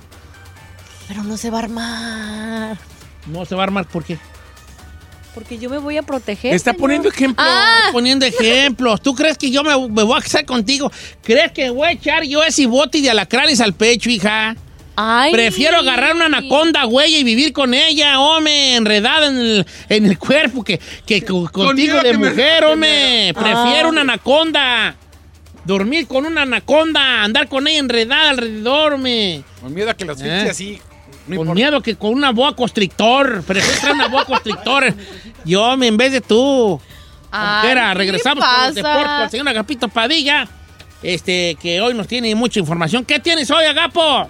Pero 1.09 1.23
no 1.25 1.37
se 1.39 1.49
va 1.51 1.59
a 1.59 1.63
armar. 1.63 2.79
No 3.27 3.45
se 3.47 3.55
va 3.55 3.63
a 3.63 3.65
armar, 3.65 3.87
¿por 3.87 4.05
qué? 4.05 4.19
Porque 5.35 5.59
yo 5.59 5.69
me 5.69 5.79
voy 5.79 5.97
a 5.97 6.03
proteger. 6.03 6.55
Está 6.55 6.71
señor. 6.71 6.81
poniendo 6.81 7.09
ejemplo. 7.09 7.45
Ah, 7.47 7.89
Poniendo 7.93 8.25
ejemplos. 8.25 9.03
¿Tú 9.03 9.15
crees 9.15 9.37
que 9.37 9.51
yo 9.51 9.63
me, 9.65 9.71
me 9.89 10.03
voy 10.05 10.19
a 10.19 10.23
casar 10.23 10.45
contigo? 10.45 10.91
¿Crees 11.23 11.51
que 11.53 11.71
voy 11.71 11.89
a 11.89 11.93
echar 11.93 12.23
yo 12.25 12.43
ese 12.45 12.67
bote 12.67 13.01
de 13.03 13.11
alacranes 13.11 13.61
al 13.61 13.75
pecho, 13.75 14.09
hija? 14.11 14.55
ay. 14.97 15.33
Prefiero 15.33 15.79
agarrar 15.79 16.15
una 16.15 16.27
anaconda, 16.27 16.85
güey, 16.85 17.17
y 17.17 17.25
vivir 17.25 17.53
con 17.53 17.75
ella, 17.75 18.21
hombre, 18.21 18.77
enredada 18.77 19.27
en 19.27 19.37
el, 19.39 19.67
en 19.89 20.07
el 20.07 20.17
cuerpo 20.19 20.63
que, 20.63 20.79
que 21.05 21.23
co- 21.25 21.51
contigo 21.51 21.97
de 21.97 22.13
que 22.13 22.19
me- 22.19 22.31
mujer, 22.31 22.65
hombre. 22.65 23.33
Prefiero 23.35 23.89
una 23.89 24.03
anaconda. 24.03 24.95
Dormir 25.65 26.07
con 26.07 26.27
una 26.27 26.43
anaconda, 26.43 27.23
andar 27.25 27.49
con 27.49 27.67
ella 27.67 27.79
enredada 27.81 28.31
alrededor, 28.31 28.93
hombre. 28.93 29.43
Con 29.61 29.73
miedo 29.75 29.91
a 29.91 29.95
que 29.95 30.05
los 30.05 30.21
Eh. 30.21 30.47
así. 30.51 30.79
No 31.27 31.37
con 31.39 31.55
miedo 31.55 31.81
que 31.81 31.97
con 31.97 32.13
una 32.13 32.33
boa 32.33 32.55
constrictor. 32.55 33.43
Prefiero 33.45 33.95
una 33.95 34.09
boa 34.09 34.25
constrictor. 34.27 34.85
Yo, 35.45 35.73
en 35.75 35.97
vez 35.97 36.13
de 36.13 36.21
tú. 36.21 36.81
Ay, 37.31 37.67
Quiera, 37.67 37.89
¿qué 37.89 37.89
le 37.89 37.95
regresamos 37.95 38.45
con 38.45 38.53
los 38.53 38.75
pasa? 38.75 38.75
deportes 38.75 39.13
con 39.15 39.23
el 39.23 39.31
señor 39.31 39.49
Agapito 39.49 39.89
Padilla. 39.89 40.49
Este, 41.03 41.57
que 41.61 41.81
hoy 41.81 41.95
nos 41.95 42.07
tiene 42.09 42.35
mucha 42.35 42.61
información. 42.61 43.05
¿Qué 43.05 43.19
tienes 43.21 43.51
hoy, 43.51 43.65
Agapo? 43.65 44.29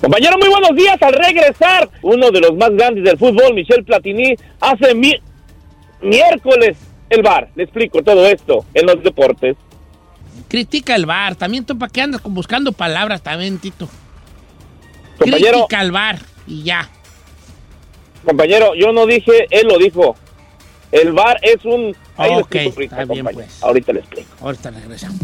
Compañero, 0.00 0.36
muy 0.38 0.48
buenos 0.48 0.74
días. 0.76 0.96
Al 1.00 1.12
regresar, 1.14 1.88
uno 2.02 2.30
de 2.30 2.40
los 2.40 2.54
más 2.56 2.70
grandes 2.70 3.04
del 3.04 3.18
fútbol, 3.18 3.54
Michel 3.54 3.84
Platini, 3.84 4.34
hace 4.60 4.94
mi- 4.94 5.14
miércoles 6.02 6.76
el 7.10 7.22
bar. 7.22 7.48
Le 7.54 7.64
explico 7.64 8.02
todo 8.02 8.26
esto 8.26 8.64
en 8.74 8.86
los 8.86 9.02
deportes. 9.02 9.56
Critica 10.48 10.94
el 10.94 11.06
bar. 11.06 11.34
También 11.36 11.64
tú, 11.64 11.78
¿para 11.78 11.90
qué 11.92 12.02
andas 12.02 12.20
con- 12.20 12.34
buscando 12.34 12.72
palabras 12.72 13.22
también, 13.22 13.58
Tito? 13.58 13.88
Compañero, 15.18 15.58
Critica 15.66 15.82
el 15.82 15.92
bar 15.92 16.18
y 16.46 16.62
ya. 16.62 16.88
compañero, 18.24 18.74
yo 18.74 18.92
no 18.92 19.06
dije, 19.06 19.46
él 19.50 19.66
lo 19.68 19.78
dijo. 19.78 20.16
El 20.92 21.12
bar 21.12 21.38
es 21.42 21.64
un... 21.64 21.96
Ahí 22.16 22.30
Ok, 22.34 22.56
ahorita, 22.56 22.82
está 22.82 22.96
bien, 23.12 23.24
compañero. 23.24 23.32
pues. 23.34 23.62
Ahorita 23.62 23.92
le 23.92 24.00
explico. 24.00 24.30
Ahorita 24.40 24.70
regresamos. 24.70 25.20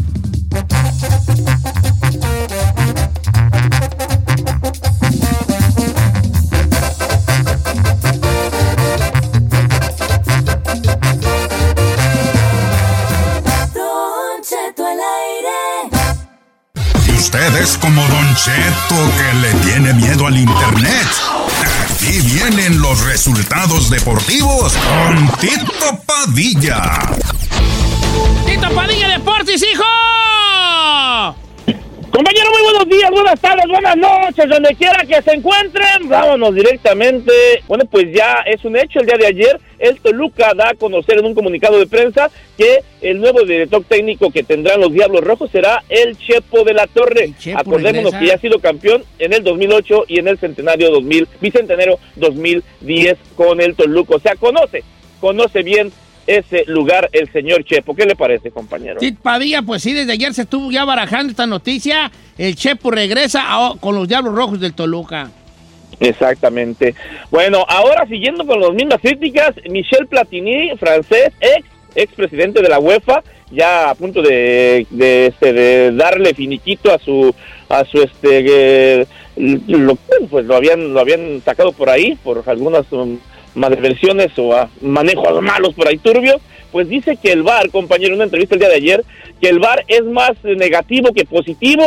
Usted 17.33 17.61
es 17.61 17.77
como 17.79 17.99
Don 17.99 18.35
Cheto 18.35 19.11
que 19.17 19.33
le 19.39 19.53
tiene 19.65 19.91
miedo 19.93 20.27
al 20.27 20.37
internet. 20.37 21.07
Aquí 21.89 22.19
vienen 22.21 22.79
los 22.79 23.03
resultados 23.05 23.89
deportivos 23.89 24.73
con 24.73 25.27
Tito 25.39 25.99
Padilla. 26.05 26.99
Tito 28.45 28.69
Padilla 28.75 29.07
Deportes, 29.07 29.63
hijo. 29.63 29.83
Compañero, 32.13 32.51
muy 32.51 32.61
buenos 32.61 32.87
días, 32.89 33.09
buenas 33.09 33.41
tardes, 33.41 33.65
buenas 33.67 33.97
noches, 33.97 34.47
donde 34.47 34.75
quiera 34.75 35.03
que 35.03 35.19
se 35.23 35.33
encuentren. 35.33 36.07
Vámonos 36.07 36.53
directamente. 36.53 37.33
Bueno, 37.67 37.85
pues 37.85 38.13
ya 38.13 38.43
es 38.45 38.63
un 38.65 38.77
hecho. 38.77 38.99
El 38.99 39.07
día 39.07 39.17
de 39.17 39.25
ayer, 39.25 39.59
el 39.79 39.99
Toluca 39.99 40.53
da 40.55 40.69
a 40.69 40.73
conocer 40.75 41.17
en 41.17 41.25
un 41.25 41.33
comunicado 41.33 41.79
de 41.79 41.87
prensa 41.87 42.29
que 42.55 42.83
el 43.01 43.19
nuevo 43.19 43.41
director 43.41 43.83
técnico 43.85 44.29
que 44.29 44.43
tendrán 44.43 44.79
los 44.79 44.93
Diablos 44.93 45.23
Rojos 45.23 45.49
será 45.49 45.83
el 45.89 46.15
Chepo 46.19 46.63
de 46.63 46.75
la 46.75 46.85
Torre. 46.85 47.33
Acordémonos 47.55 48.11
regresa. 48.11 48.19
que 48.19 48.27
ya 48.27 48.35
ha 48.35 48.37
sido 48.37 48.59
campeón 48.59 49.03
en 49.17 49.33
el 49.33 49.43
2008 49.43 50.05
y 50.07 50.19
en 50.19 50.27
el 50.27 50.37
centenario 50.37 50.91
2000, 50.91 51.27
bicentenario 51.41 51.97
2010 52.17 53.17
con 53.35 53.59
el 53.59 53.73
Toluca. 53.73 54.17
O 54.17 54.19
sea, 54.19 54.35
conoce, 54.35 54.83
conoce 55.19 55.63
bien 55.63 55.91
ese 56.27 56.63
lugar 56.67 57.09
el 57.11 57.31
señor 57.31 57.63
Chepo. 57.65 57.95
¿Qué 57.95 58.05
le 58.05 58.15
parece, 58.15 58.51
compañero? 58.51 58.99
Tito 58.99 59.21
Padilla, 59.21 59.61
pues 59.61 59.81
sí, 59.83 59.93
desde 59.93 60.13
ayer 60.13 60.33
se 60.33 60.43
estuvo 60.43 60.71
ya 60.71 60.85
barajando 60.85 61.31
esta 61.31 61.45
noticia. 61.45 62.11
El 62.37 62.55
Chepo 62.55 62.91
regresa 62.91 63.41
a- 63.45 63.75
con 63.79 63.95
los 63.95 64.07
Diablos 64.07 64.33
Rojos 64.35 64.59
del 64.59 64.73
Toluca. 64.73 65.29
Exactamente. 65.99 66.95
Bueno, 67.31 67.65
ahora 67.67 68.05
siguiendo 68.07 68.45
con 68.45 68.59
las 68.59 68.71
mismas 68.71 68.99
críticas, 69.01 69.53
Michel 69.69 70.07
Platini, 70.07 70.75
francés, 70.77 71.31
ex 71.39 71.65
ex 71.95 72.11
presidente 72.13 72.61
de 72.61 72.69
la 72.69 72.79
UEFA, 72.79 73.23
ya 73.51 73.91
a 73.91 73.95
punto 73.95 74.21
de, 74.23 74.87
de, 74.89 75.27
este, 75.27 75.53
de 75.53 75.91
darle 75.91 76.33
finiquito 76.33 76.91
a 76.91 76.97
su 76.97 77.33
a 77.69 77.85
su 77.85 78.01
este 78.01 78.43
eh, 79.01 79.05
lo, 79.37 79.95
pues 80.29 80.45
lo 80.45 80.55
habían 80.55 80.91
lo 80.93 80.99
habían 80.99 81.41
sacado 81.45 81.71
por 81.71 81.89
ahí 81.89 82.17
por 82.23 82.43
algunas 82.47 82.91
um, 82.91 83.19
malversiones 83.55 84.37
o 84.37 84.55
a 84.55 84.69
manejos 84.81 85.41
malos 85.41 85.73
por 85.73 85.87
ahí 85.87 85.97
turbios, 85.97 86.41
pues 86.71 86.89
dice 86.89 87.17
que 87.21 87.31
el 87.31 87.43
VAR, 87.43 87.69
compañero, 87.69 88.09
en 88.09 88.15
una 88.15 88.23
entrevista 88.25 88.55
el 88.55 88.59
día 88.59 88.69
de 88.69 88.75
ayer, 88.75 89.03
que 89.39 89.49
el 89.49 89.59
VAR 89.59 89.83
es 89.87 90.03
más 90.03 90.31
negativo 90.43 91.13
que 91.13 91.25
positivo, 91.25 91.85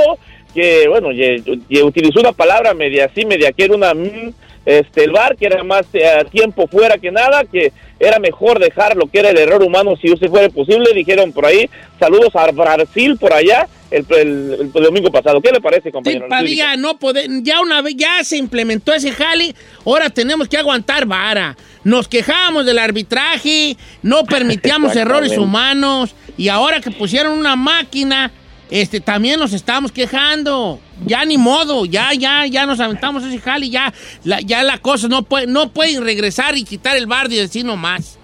que, 0.55 0.89
bueno, 0.89 1.13
y, 1.13 1.43
y 1.69 1.83
utilizó 1.83 2.21
una 2.21 2.33
palabra 2.33 2.73
media 2.73 3.07
así, 3.07 3.25
media 3.25 3.53
que 3.53 3.65
era 3.65 3.75
una... 3.75 3.95
mm, 3.95 4.33
este, 4.67 5.05
el 5.05 5.13
bar, 5.13 5.37
que 5.37 5.47
era 5.47 5.65
más 5.65 5.87
eh, 5.95 6.25
tiempo 6.31 6.67
fuera 6.69 6.99
que 6.99 7.11
nada, 7.11 7.45
que 7.45 7.73
era 7.99 8.19
mejor 8.19 8.59
dejar 8.59 8.95
lo 8.97 9.07
que 9.07 9.21
era 9.21 9.31
el 9.31 9.39
error 9.39 9.63
humano 9.63 9.95
si 9.97 10.09
eso 10.09 10.29
fuera 10.29 10.49
posible. 10.51 10.93
Dijeron 10.93 11.33
por 11.33 11.47
ahí, 11.47 11.71
saludos 11.99 12.35
a 12.37 12.51
Brasil 12.51 13.17
por 13.19 13.33
allá 13.33 13.67
el, 13.91 14.05
el- 14.11 14.71
el 14.75 14.83
domingo 14.83 15.11
pasado. 15.11 15.41
¿Qué 15.41 15.51
le 15.53 15.61
parece, 15.61 15.85
Sí, 15.89 15.93
compañero? 15.93 16.27
Padilla, 16.29 16.77
no 16.77 16.99
ya 17.43 17.61
una 17.61 17.81
vez, 17.81 17.95
ya 17.97 18.23
se 18.25 18.37
implementó 18.37 18.93
ese 18.93 19.13
jale, 19.13 19.55
ahora 19.87 20.11
tenemos 20.11 20.49
que 20.49 20.59
aguantar 20.59 21.07
vara. 21.07 21.57
Nos 21.85 22.09
quejábamos 22.09 22.67
del 22.67 22.81
arbitraje, 22.81 23.77
no 24.03 24.25
permitíamos 24.25 24.95
errores 24.97 25.39
humanos, 25.39 26.15
y 26.37 26.49
ahora 26.49 26.81
que 26.81 26.91
pusieron 26.91 27.39
una 27.39 27.55
máquina, 27.55 28.33
este, 28.71 29.01
también 29.01 29.39
nos 29.39 29.53
estamos 29.53 29.93
quejando. 29.93 30.81
Ya 31.05 31.25
ni 31.25 31.37
modo, 31.37 31.85
ya, 31.85 32.13
ya, 32.15 32.47
ya 32.47 32.67
nos 32.67 32.81
aventamos 32.81 33.23
ese 33.25 33.39
jale, 33.39 33.69
ya, 33.69 33.93
la, 34.25 34.41
ya 34.41 34.63
la 34.63 34.79
cosa 34.79 35.09
no 35.09 35.23
puede, 35.23 35.47
no 35.47 35.69
pueden 35.71 36.03
regresar 36.03 36.57
y 36.57 36.65
quitar 36.65 36.97
el 36.97 37.07
bar 37.07 37.31
y 37.31 37.37
decir 37.37 37.65
no 37.65 37.77
más. 37.77 38.19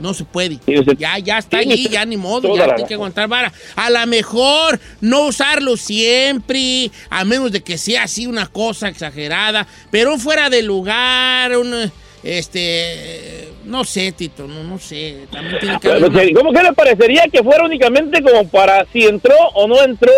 No 0.00 0.14
se 0.14 0.24
puede. 0.24 0.58
Ya, 0.98 1.18
ya 1.18 1.38
está 1.38 1.58
tiene 1.58 1.74
usted 1.74 1.90
ya 1.92 2.04
ni 2.04 2.16
modo, 2.16 2.56
ya 2.56 2.74
hay 2.76 2.84
que 2.86 2.94
aguantar 2.94 3.28
vara. 3.28 3.52
A 3.76 3.90
lo 3.90 4.06
mejor 4.06 4.80
no 5.00 5.26
usarlo 5.26 5.76
siempre, 5.76 6.90
a 7.10 7.24
menos 7.24 7.52
de 7.52 7.62
que 7.62 7.78
sea 7.78 8.04
así 8.04 8.26
una 8.26 8.46
cosa 8.46 8.88
exagerada, 8.88 9.66
pero 9.90 10.18
fuera 10.18 10.48
de 10.50 10.62
lugar, 10.62 11.56
un, 11.56 11.92
este, 12.22 13.48
no 13.64 13.84
sé, 13.84 14.12
Tito, 14.12 14.46
no, 14.46 14.62
no 14.64 14.78
sé. 14.78 15.26
También 15.30 15.58
tiene 15.60 15.80
que 15.80 15.90
haber 15.90 16.32
¿Cómo 16.34 16.52
que 16.52 16.62
le 16.62 16.72
parecería 16.72 17.24
que 17.32 17.42
fuera 17.42 17.64
únicamente 17.64 18.22
como 18.22 18.46
para 18.48 18.86
si 18.92 19.04
entró 19.04 19.34
o 19.54 19.66
no 19.66 19.82
entró 19.82 20.12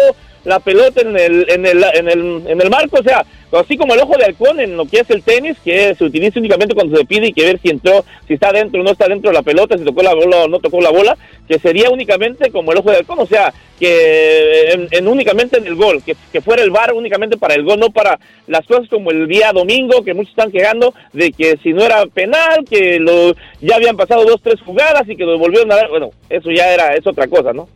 la 0.44 0.60
pelota 0.60 1.00
en 1.00 1.16
el, 1.16 1.46
en 1.50 1.66
el, 1.66 1.84
en 1.94 2.08
el, 2.08 2.42
en 2.46 2.60
el 2.60 2.70
marco? 2.70 2.98
O 3.00 3.02
sea, 3.02 3.24
así 3.52 3.76
como 3.76 3.94
el 3.94 4.00
ojo 4.00 4.16
de 4.16 4.24
halcón 4.24 4.60
en 4.60 4.76
lo 4.76 4.86
que 4.86 5.00
es 5.00 5.10
el 5.10 5.22
tenis, 5.22 5.56
que 5.64 5.94
se 5.94 6.04
utiliza 6.04 6.38
únicamente 6.38 6.74
cuando 6.74 6.96
se 6.96 7.04
pide 7.04 7.28
y 7.28 7.32
que 7.32 7.44
ver 7.44 7.60
si 7.60 7.70
entró, 7.70 8.04
si 8.26 8.34
está 8.34 8.52
dentro 8.52 8.80
o 8.80 8.84
no 8.84 8.90
está 8.90 9.08
dentro 9.08 9.30
de 9.30 9.34
la 9.34 9.42
pelota, 9.42 9.78
si 9.78 9.84
tocó 9.84 10.02
la 10.02 10.14
bola 10.14 10.44
o 10.44 10.48
no 10.48 10.58
tocó 10.60 10.80
la 10.80 10.90
bola, 10.90 11.16
que 11.48 11.58
sería 11.58 11.90
únicamente 11.90 12.50
como 12.50 12.72
el 12.72 12.78
ojo 12.78 12.90
de 12.90 12.98
halcón, 12.98 13.18
o 13.20 13.26
sea, 13.26 13.52
que 13.78 14.72
en, 14.72 14.88
en 14.90 15.08
únicamente 15.08 15.58
en 15.58 15.66
el 15.66 15.74
gol, 15.74 16.02
que, 16.02 16.16
que 16.32 16.40
fuera 16.40 16.62
el 16.62 16.70
bar 16.70 16.92
únicamente 16.92 17.36
para 17.36 17.54
el 17.54 17.64
gol, 17.64 17.78
no 17.78 17.90
para 17.90 18.18
las 18.46 18.66
cosas 18.66 18.88
como 18.88 19.10
el 19.10 19.26
día 19.28 19.52
domingo, 19.52 20.04
que 20.04 20.14
muchos 20.14 20.30
están 20.30 20.52
quejando 20.52 20.94
de 21.12 21.32
que 21.32 21.58
si 21.62 21.72
no 21.72 21.84
era 21.84 22.06
penal, 22.06 22.64
que 22.68 22.98
lo 22.98 23.34
ya 23.60 23.76
habían 23.76 23.96
pasado 23.96 24.24
dos, 24.24 24.40
tres 24.42 24.60
jugadas 24.60 25.08
y 25.08 25.16
que 25.16 25.24
lo 25.24 25.38
volvieron 25.38 25.70
a 25.72 25.76
dar, 25.76 25.88
bueno, 25.90 26.10
eso 26.28 26.50
ya 26.50 26.72
era, 26.72 26.94
es 26.94 27.06
otra 27.06 27.26
cosa, 27.26 27.52
¿no? 27.52 27.68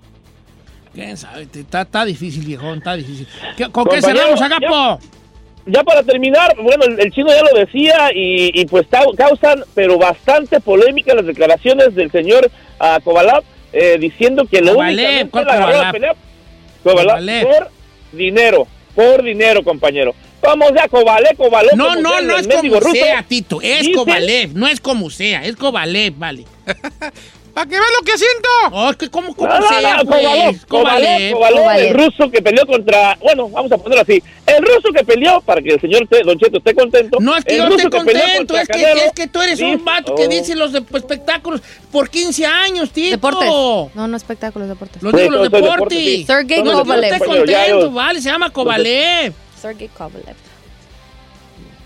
¿Quién 0.98 1.16
sabe? 1.16 1.46
Está, 1.54 1.82
está 1.82 2.04
difícil, 2.04 2.44
viejón, 2.44 2.78
está 2.78 2.94
difícil. 2.96 3.26
¿Qué- 3.56 3.68
¿Con 3.70 3.84
qué 3.86 4.02
cerramos, 4.02 4.40
Agapo? 4.40 4.98
Ya 5.66 5.84
para 5.84 6.02
terminar, 6.02 6.56
bueno, 6.60 6.84
el, 6.86 6.98
el 6.98 7.12
chino 7.12 7.28
ya 7.28 7.42
lo 7.42 7.56
decía 7.58 8.10
y, 8.14 8.58
y 8.58 8.64
pues 8.66 8.86
cau- 8.90 9.14
causan, 9.16 9.62
pero 9.74 9.98
bastante 9.98 10.60
polémica 10.60 11.14
las 11.14 11.26
declaraciones 11.26 11.94
del 11.94 12.10
señor 12.10 12.50
eh, 13.72 13.96
diciendo 14.00 14.46
que 14.46 14.60
lo 14.60 14.72
Kovalev, 14.74 14.98
únicamente 14.98 15.30
¿cuál 15.30 15.44
le 15.44 15.52
agarró 15.52 15.82
la 15.82 15.92
pelea 15.92 16.14
Kovalev. 16.82 17.46
por 17.46 17.70
dinero, 18.12 18.66
por 18.94 19.22
dinero, 19.22 19.62
compañero. 19.62 20.14
Vamos 20.40 20.70
ya, 20.74 20.88
Kovalev, 20.88 21.36
Kovalov. 21.36 21.76
No, 21.76 21.94
no, 21.96 22.10
sea, 22.10 22.20
no 22.22 22.36
es 22.38 22.48
como 22.48 22.80
ruso, 22.80 22.92
sea, 22.94 23.22
Tito. 23.22 23.60
Es 23.62 23.88
Kovalev, 23.94 24.54
no 24.54 24.66
es 24.68 24.80
como 24.80 25.10
sea. 25.10 25.44
Es 25.44 25.54
Kovalev, 25.56 26.14
vale. 26.16 26.44
¿Para 27.58 27.68
qué 27.70 27.74
veas 27.76 27.90
lo 27.98 28.04
que 28.06 28.16
siento? 28.16 28.48
Oh, 28.70 28.90
es 28.90 28.96
que 28.96 29.10
como, 29.10 29.34
como 29.34 29.48
No, 29.52 29.58
no, 29.58 29.68
sea, 29.68 29.96
no, 29.96 30.04
pues. 30.04 30.64
Kovalev. 30.66 31.36
El 31.78 31.94
ruso 31.94 32.30
que 32.30 32.40
peleó 32.40 32.64
contra, 32.66 33.18
bueno, 33.20 33.48
vamos 33.48 33.72
a 33.72 33.78
ponerlo 33.78 34.02
así, 34.02 34.22
el 34.46 34.62
ruso 34.64 34.92
que 34.94 35.02
peleó, 35.04 35.40
para 35.40 35.60
que 35.60 35.70
el 35.70 35.80
señor 35.80 36.06
te- 36.08 36.22
Don 36.22 36.38
Cheto 36.38 36.58
esté 36.58 36.72
contento. 36.72 37.18
No 37.20 37.36
es 37.36 37.44
que 37.44 37.54
el 37.56 37.62
yo 37.62 37.68
esté 37.70 37.82
que 37.82 37.90
contento, 37.90 38.56
es 38.56 38.68
que, 38.68 38.72
Canelo, 38.80 39.00
es 39.00 39.12
que 39.12 39.26
tú 39.26 39.42
eres 39.42 39.60
un 39.60 39.84
vato 39.84 40.14
que 40.14 40.28
dice 40.28 40.54
los 40.54 40.72
de- 40.72 40.82
pues, 40.82 41.02
espectáculos 41.02 41.60
por 41.90 42.08
15 42.10 42.46
años, 42.46 42.90
Tito. 42.92 43.10
Deportes. 43.16 43.48
No, 43.48 44.06
no 44.06 44.16
espectáculos, 44.16 44.68
deportes. 44.68 45.02
Los 45.02 45.12
digo, 45.12 45.30
los 45.32 45.42
deportes. 45.50 45.70
deportes, 45.72 45.98
sí. 45.98 46.24
Sergey 46.26 46.62
No, 46.62 46.72
no 46.72 46.78
Kovalev. 46.84 47.12
esté 47.14 47.26
Bueno, 47.26 47.44
ya 47.44 47.58
contento, 47.58 47.80
yo- 47.86 47.90
vale, 47.92 48.20
se 48.22 48.30
llama 48.30 48.50
Kovalev. 48.50 49.32
Sergey 49.60 49.88
Kovalev. 49.88 50.36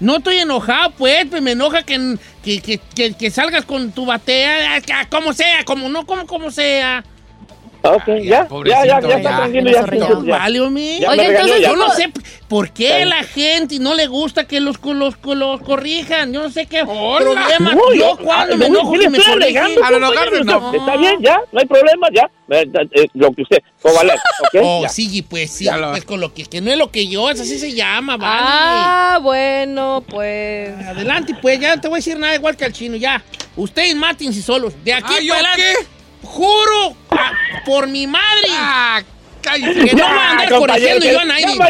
No 0.02 0.16
estoy 0.16 0.38
enojado, 0.38 0.90
pues, 0.98 1.26
pues 1.30 1.40
me 1.40 1.52
enoja 1.52 1.84
que, 1.84 2.18
que, 2.42 2.60
que, 2.60 3.12
que- 3.14 3.30
salgas 3.30 3.64
con 3.64 3.92
tu 3.92 4.04
batea, 4.04 4.82
ah, 4.94 5.06
como 5.08 5.32
sea, 5.32 5.64
como 5.64 5.88
no, 5.88 6.04
como, 6.06 6.26
como 6.26 6.50
sea. 6.50 7.04
Ah, 7.84 7.90
Ok, 7.92 8.06
ya, 8.22 8.46
ya, 8.64 8.84
ya, 8.86 9.00
ya, 9.00 9.16
está 9.16 9.20
ya. 9.22 9.36
tranquilo, 9.38 9.70
Ya. 10.24 10.38
Vale, 10.38 10.60
me 10.70 10.98
Oye, 10.98 11.00
regañó, 11.08 11.22
entonces, 11.30 11.60
ya. 11.60 11.68
Yo 11.68 11.76
no 11.76 11.84
¿cómo- 11.86 11.94
sé 11.96 12.12
por 12.48 12.70
qué 12.70 13.04
la 13.04 13.24
gente 13.24 13.78
no 13.80 13.94
le 13.94 14.06
gusta 14.06 14.46
que 14.46 14.60
los, 14.60 14.76
los, 14.84 15.14
los 15.24 15.60
corrijan. 15.62 16.32
Yo 16.32 16.42
no 16.42 16.50
sé 16.50 16.66
qué 16.66 16.82
Hola. 16.86 17.18
problema. 17.48 17.74
No, 17.74 17.92
yo 17.94 18.16
cuando 18.22 18.56
me 18.56 18.68
no, 18.68 18.76
enojo 18.78 18.92
¿qué 18.92 18.98
que 19.00 19.10
me 19.10 19.18
alegando, 19.18 19.84
A 19.84 19.90
lo? 19.90 20.12
Garden, 20.12 20.46
no. 20.46 20.72
Está 20.72 20.96
bien, 20.96 21.16
ya, 21.22 21.40
no 21.50 21.58
hay 21.60 21.66
problema, 21.66 22.06
ya. 22.14 22.30
Eh, 22.50 22.70
eh, 22.92 23.08
Lo 23.14 23.32
que 23.32 23.42
usted, 23.42 23.58
Kovalev, 23.80 24.14
¿ok? 24.16 24.60
Oh, 24.62 24.82
Ya. 24.82 24.88
sí, 24.88 25.22
pues 25.22 25.50
sí, 25.50 25.68
pues 25.90 26.04
con 26.04 26.20
lo 26.20 26.32
que, 26.34 26.44
que 26.44 26.60
no 26.60 26.70
es 26.70 26.76
lo 26.78 26.90
que 26.92 27.08
yo, 27.08 27.30
es 27.30 27.40
así 27.40 27.58
se 27.58 27.72
llama, 27.72 28.16
vale. 28.16 28.42
Ah, 28.44 29.18
bueno, 29.22 30.04
pues. 30.08 30.70
Adelante, 30.86 31.34
pues, 31.40 31.58
ya 31.58 31.74
no 31.74 31.80
te 31.80 31.88
voy 31.88 31.96
a 31.96 31.98
decir 31.98 32.16
nada 32.18 32.34
igual 32.34 32.56
que 32.56 32.64
al 32.64 32.72
chino, 32.72 32.94
ya. 32.96 33.24
Ustedes 33.56 33.96
mátense 33.96 34.40
solos. 34.42 34.72
De 34.84 34.92
aquí 34.92 35.14
Ah, 35.16 35.20
¿yo 35.20 35.34
para 35.34 35.48
adelante. 35.52 35.86
Juro 36.24 36.96
ah, 37.10 37.32
por 37.64 37.86
mi 37.88 38.06
madre 38.06 38.46
Ah, 38.50 39.02
que 39.42 39.58
no 39.58 39.92
voy 39.92 40.00
a 40.02 40.30
andar 40.30 40.48
corrigiendo 40.50 41.04
yo 41.06 41.20
a 41.20 41.24
nadie. 41.24 41.44
a 41.44 41.48
Señor, 41.50 41.68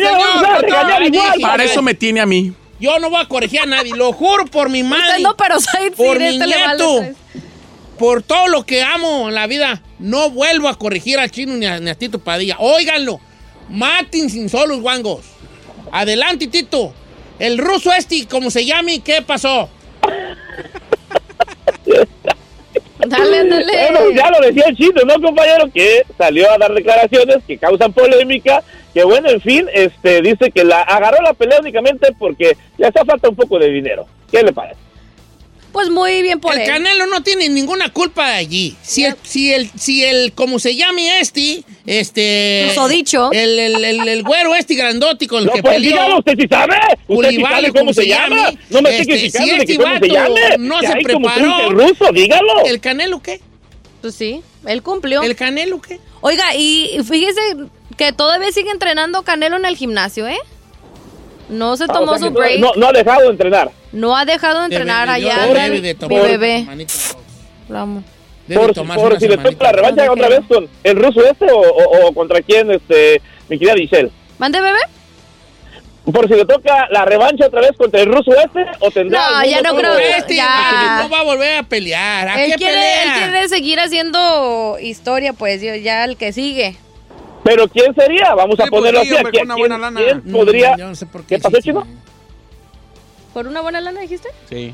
regañar 0.61 1.01
no, 1.01 1.07
igual. 1.07 1.33
dije, 1.33 1.41
Para 1.41 1.65
eso 1.65 1.83
me 1.83 1.95
tiene 1.95 2.21
a 2.21 2.27
mí. 2.27 2.53
Yo 2.79 2.99
no 2.99 3.11
voy 3.11 3.23
a 3.23 3.29
corregir 3.29 3.61
a 3.61 3.67
nadie, 3.67 3.95
lo 3.97 4.13
juro 4.13 4.45
por 4.47 4.69
mi 4.69 4.83
madre. 4.83 5.11
Usted 5.13 5.23
no, 5.23 5.37
pero 5.37 5.59
Said 5.61 5.93
por 5.95 6.17
sí, 6.17 6.23
mi 6.23 6.29
este 6.29 6.47
le 6.49 6.57
vale 6.57 6.67
nieto, 6.77 6.97
tres. 6.99 7.17
por 7.99 8.23
todo 8.23 8.49
lo 8.49 8.67
que 8.67 8.83
amo 8.83 9.29
en 9.29 9.35
la 9.37 9.47
vida, 9.47 9.81
no 10.01 10.31
vuelvo 10.31 10.69
a 10.69 10.77
corregir 10.79 11.19
al 11.19 11.31
chino 11.31 11.55
ni 11.55 11.65
a, 11.67 11.79
ni 11.81 11.89
a 11.91 11.95
Tito 11.95 12.19
Padilla. 12.19 12.57
Óiganlo, 12.59 13.21
maten 13.71 14.29
sin 14.29 14.49
solos 14.49 14.81
guangos. 14.81 15.21
Adelante, 15.93 16.49
Tito. 16.49 16.93
El 17.39 17.59
ruso 17.59 17.93
este, 17.93 18.27
como 18.27 18.51
se 18.51 18.65
llame, 18.67 19.01
¿qué 19.01 19.23
pasó? 19.23 19.69
Dale, 23.07 23.43
Bueno, 23.45 23.57
dale. 23.57 24.15
ya 24.15 24.31
lo 24.31 24.47
decía 24.47 24.65
el 24.69 24.77
chino, 24.77 25.03
¿no, 25.07 25.15
compañero? 25.21 25.65
Que 25.73 26.03
salió 26.17 26.51
a 26.51 26.59
dar 26.59 26.73
declaraciones 26.73 27.39
que 27.47 27.59
causan 27.59 27.93
polémica. 27.93 28.63
Que 28.95 29.05
bueno, 29.05 29.31
en 29.31 29.41
fin, 29.41 29.67
este 29.73 30.21
dice 30.21 30.51
que 30.51 30.65
la 30.65 30.83
agarró 30.83 31.23
la 31.23 31.33
pelea 31.33 31.59
únicamente 31.61 32.13
porque 32.19 32.57
le 32.77 32.87
hace 32.87 33.05
falta 33.05 33.29
un 33.29 33.37
poco 33.37 33.59
de 33.59 33.71
dinero. 33.71 34.07
¿Qué 34.31 34.43
le 34.43 34.53
parece? 34.53 34.77
Pues 35.73 35.89
muy 35.89 36.21
bien 36.23 36.39
por 36.39 36.55
el 36.55 36.61
él. 36.61 36.67
Canelo 36.67 37.07
no 37.07 37.23
tiene 37.23 37.49
ninguna 37.49 37.91
culpa 37.93 38.29
de 38.29 38.35
allí. 38.37 38.77
Si 38.83 39.05
el, 39.05 39.17
si 39.23 39.53
el, 39.55 39.71
si 39.79 40.05
el, 40.05 40.33
como 40.35 40.59
se 40.59 40.77
llame 40.77 41.19
este, 41.21 41.65
este... 41.87 42.67
Susodicho. 42.69 43.33
El, 43.33 43.59
el, 43.59 43.83
el, 43.85 44.07
el 44.09 44.23
güero 44.23 44.55
este 44.55 44.75
grandote 44.75 45.27
con 45.27 45.41
el 45.41 45.47
No, 45.47 45.53
que 45.53 45.63
pues 45.63 45.75
peleó. 45.77 45.91
dígalo, 45.93 46.19
usted 46.19 46.35
sí 46.39 46.47
sabe. 46.49 46.75
Usted 46.77 46.99
sí 46.99 47.15
Culibali, 47.37 47.67
sabe 47.67 47.79
cómo 47.79 47.93
se 47.95 48.07
llama. 48.07 48.37
llame, 48.37 48.59
No 48.71 48.83
me 48.83 48.91
esté 48.91 49.03
este, 49.03 49.13
criticando 49.15 49.53
si 49.53 49.59
de 49.59 49.67
que 49.67 49.73
este 49.73 49.85
cómo 49.85 49.99
se 49.99 50.09
llame. 50.09 50.59
no 50.59 50.81
se 50.81 50.93
preparó. 51.03 51.57
truque 51.69 51.85
ruso, 51.85 52.13
dígalo. 52.13 52.65
¿El 52.67 52.81
Canelo 52.81 53.23
qué? 53.23 53.41
Pues 54.03 54.15
sí, 54.15 54.43
él 54.67 54.83
cumplió. 54.83 55.23
¿El 55.23 55.35
Canelo 55.37 55.81
qué? 55.81 56.01
Oiga, 56.21 56.55
y 56.55 56.99
fíjese 57.09 57.41
que 57.97 58.13
todavía 58.13 58.53
sigue 58.53 58.71
entrenando 58.71 59.23
Canelo 59.23 59.57
en 59.57 59.65
el 59.65 59.77
gimnasio, 59.77 60.29
¿eh? 60.29 60.39
No 61.49 61.77
se 61.77 61.85
Ah, 61.85 61.89
tomó 61.89 62.13
o 62.13 62.19
sea 62.19 62.29
su 62.29 62.33
break. 62.35 62.59
No, 62.61 62.73
no 62.77 62.89
ha 62.89 62.93
dejado 62.93 63.21
de 63.23 63.29
entrenar. 63.29 63.71
No 63.93 64.17
ha 64.17 64.25
dejado 64.25 64.61
de 64.61 64.65
entrenar 64.67 65.09
Debe- 65.09 65.31
allá. 65.31 65.47
debe- 65.47 65.71
de 65.71 65.81
mi 65.81 65.95
tomar 65.95 66.23
bebé. 66.23 66.67
Lo 67.69 67.79
amo. 67.79 68.05
Debe 68.47 68.73
Por, 68.73 68.95
por 68.95 69.19
si 69.21 69.29
le 69.29 69.37
toca 69.39 69.65
la 69.67 69.73
revancha 69.73 70.07
No, 70.07 70.13
otra 70.13 70.29
vez 70.29 70.41
con 70.49 70.69
el 70.83 70.97
ruso 70.97 71.21
este 71.25 71.51
o, 71.51 71.59
o- 71.61 72.07
o 72.09 72.13
contra 72.13 72.41
quién, 72.43 72.71
este, 72.71 73.21
mi 73.49 73.59
querida 73.59 73.75
Giselle. 73.75 74.11
¿Mande, 74.39 74.61
bebé? 74.61 74.79
Por 76.13 76.27
si 76.27 76.35
le 76.35 76.45
toca 76.45 76.89
la 76.91 77.05
revancha 77.05 77.47
otra 77.47 77.61
vez 77.61 77.71
contra 77.79 78.01
el 78.01 78.07
ruso 78.13 78.33
este 78.33 78.65
o 78.81 78.91
tendrá. 78.91 79.21
No, 79.31 79.45
ya 79.45 79.63
no 79.63 79.77
creo. 79.77 79.97
Este 79.97 80.35
Ya. 80.35 81.01
no 81.05 81.09
va 81.09 81.21
a 81.21 81.23
volver 81.23 81.59
a 81.59 81.63
pelear. 81.63 82.29
¿A 82.29 82.43
Él 82.45 82.51
qué 82.53 82.57
quiere, 82.57 82.73
pelea? 82.75 83.03
él 83.05 83.13
quiere 83.31 83.49
seguir 83.49 83.79
haciendo 83.79 84.79
historia, 84.81 85.33
pues, 85.33 85.63
yo- 85.63 85.77
ya 85.77 86.05
el 86.05 86.17
que 86.17 86.33
sigue. 86.33 86.77
Pero 87.45 87.67
¿quién 87.69 87.95
sería? 87.95 88.35
Vamos 88.35 88.59
a 88.61 88.65
Sí, 88.65 88.71
ponerlo 88.71 89.01
pues, 89.01 89.09
sí, 89.09 89.15
así. 89.15 89.25
hombre, 89.25 89.33
¿Quién, 89.33 89.45
una 89.47 89.57
buena 89.57 89.75
quién- 89.77 89.81
lana. 89.95 90.01
quién 90.01 90.23
Mm, 90.25 90.33
podría? 90.33 90.77
no 90.77 90.95
sé 90.95 91.07
por 91.07 91.23
qué 91.23 91.37
¿Qué 91.37 91.43
pasó, 91.43 91.57
sí, 91.57 91.63
chino? 91.63 91.87
¿Por 93.35 93.47
una 93.47 93.61
buena 93.61 93.81
lana 93.81 94.01
dijiste? 94.01 94.29
Sí. 94.49 94.73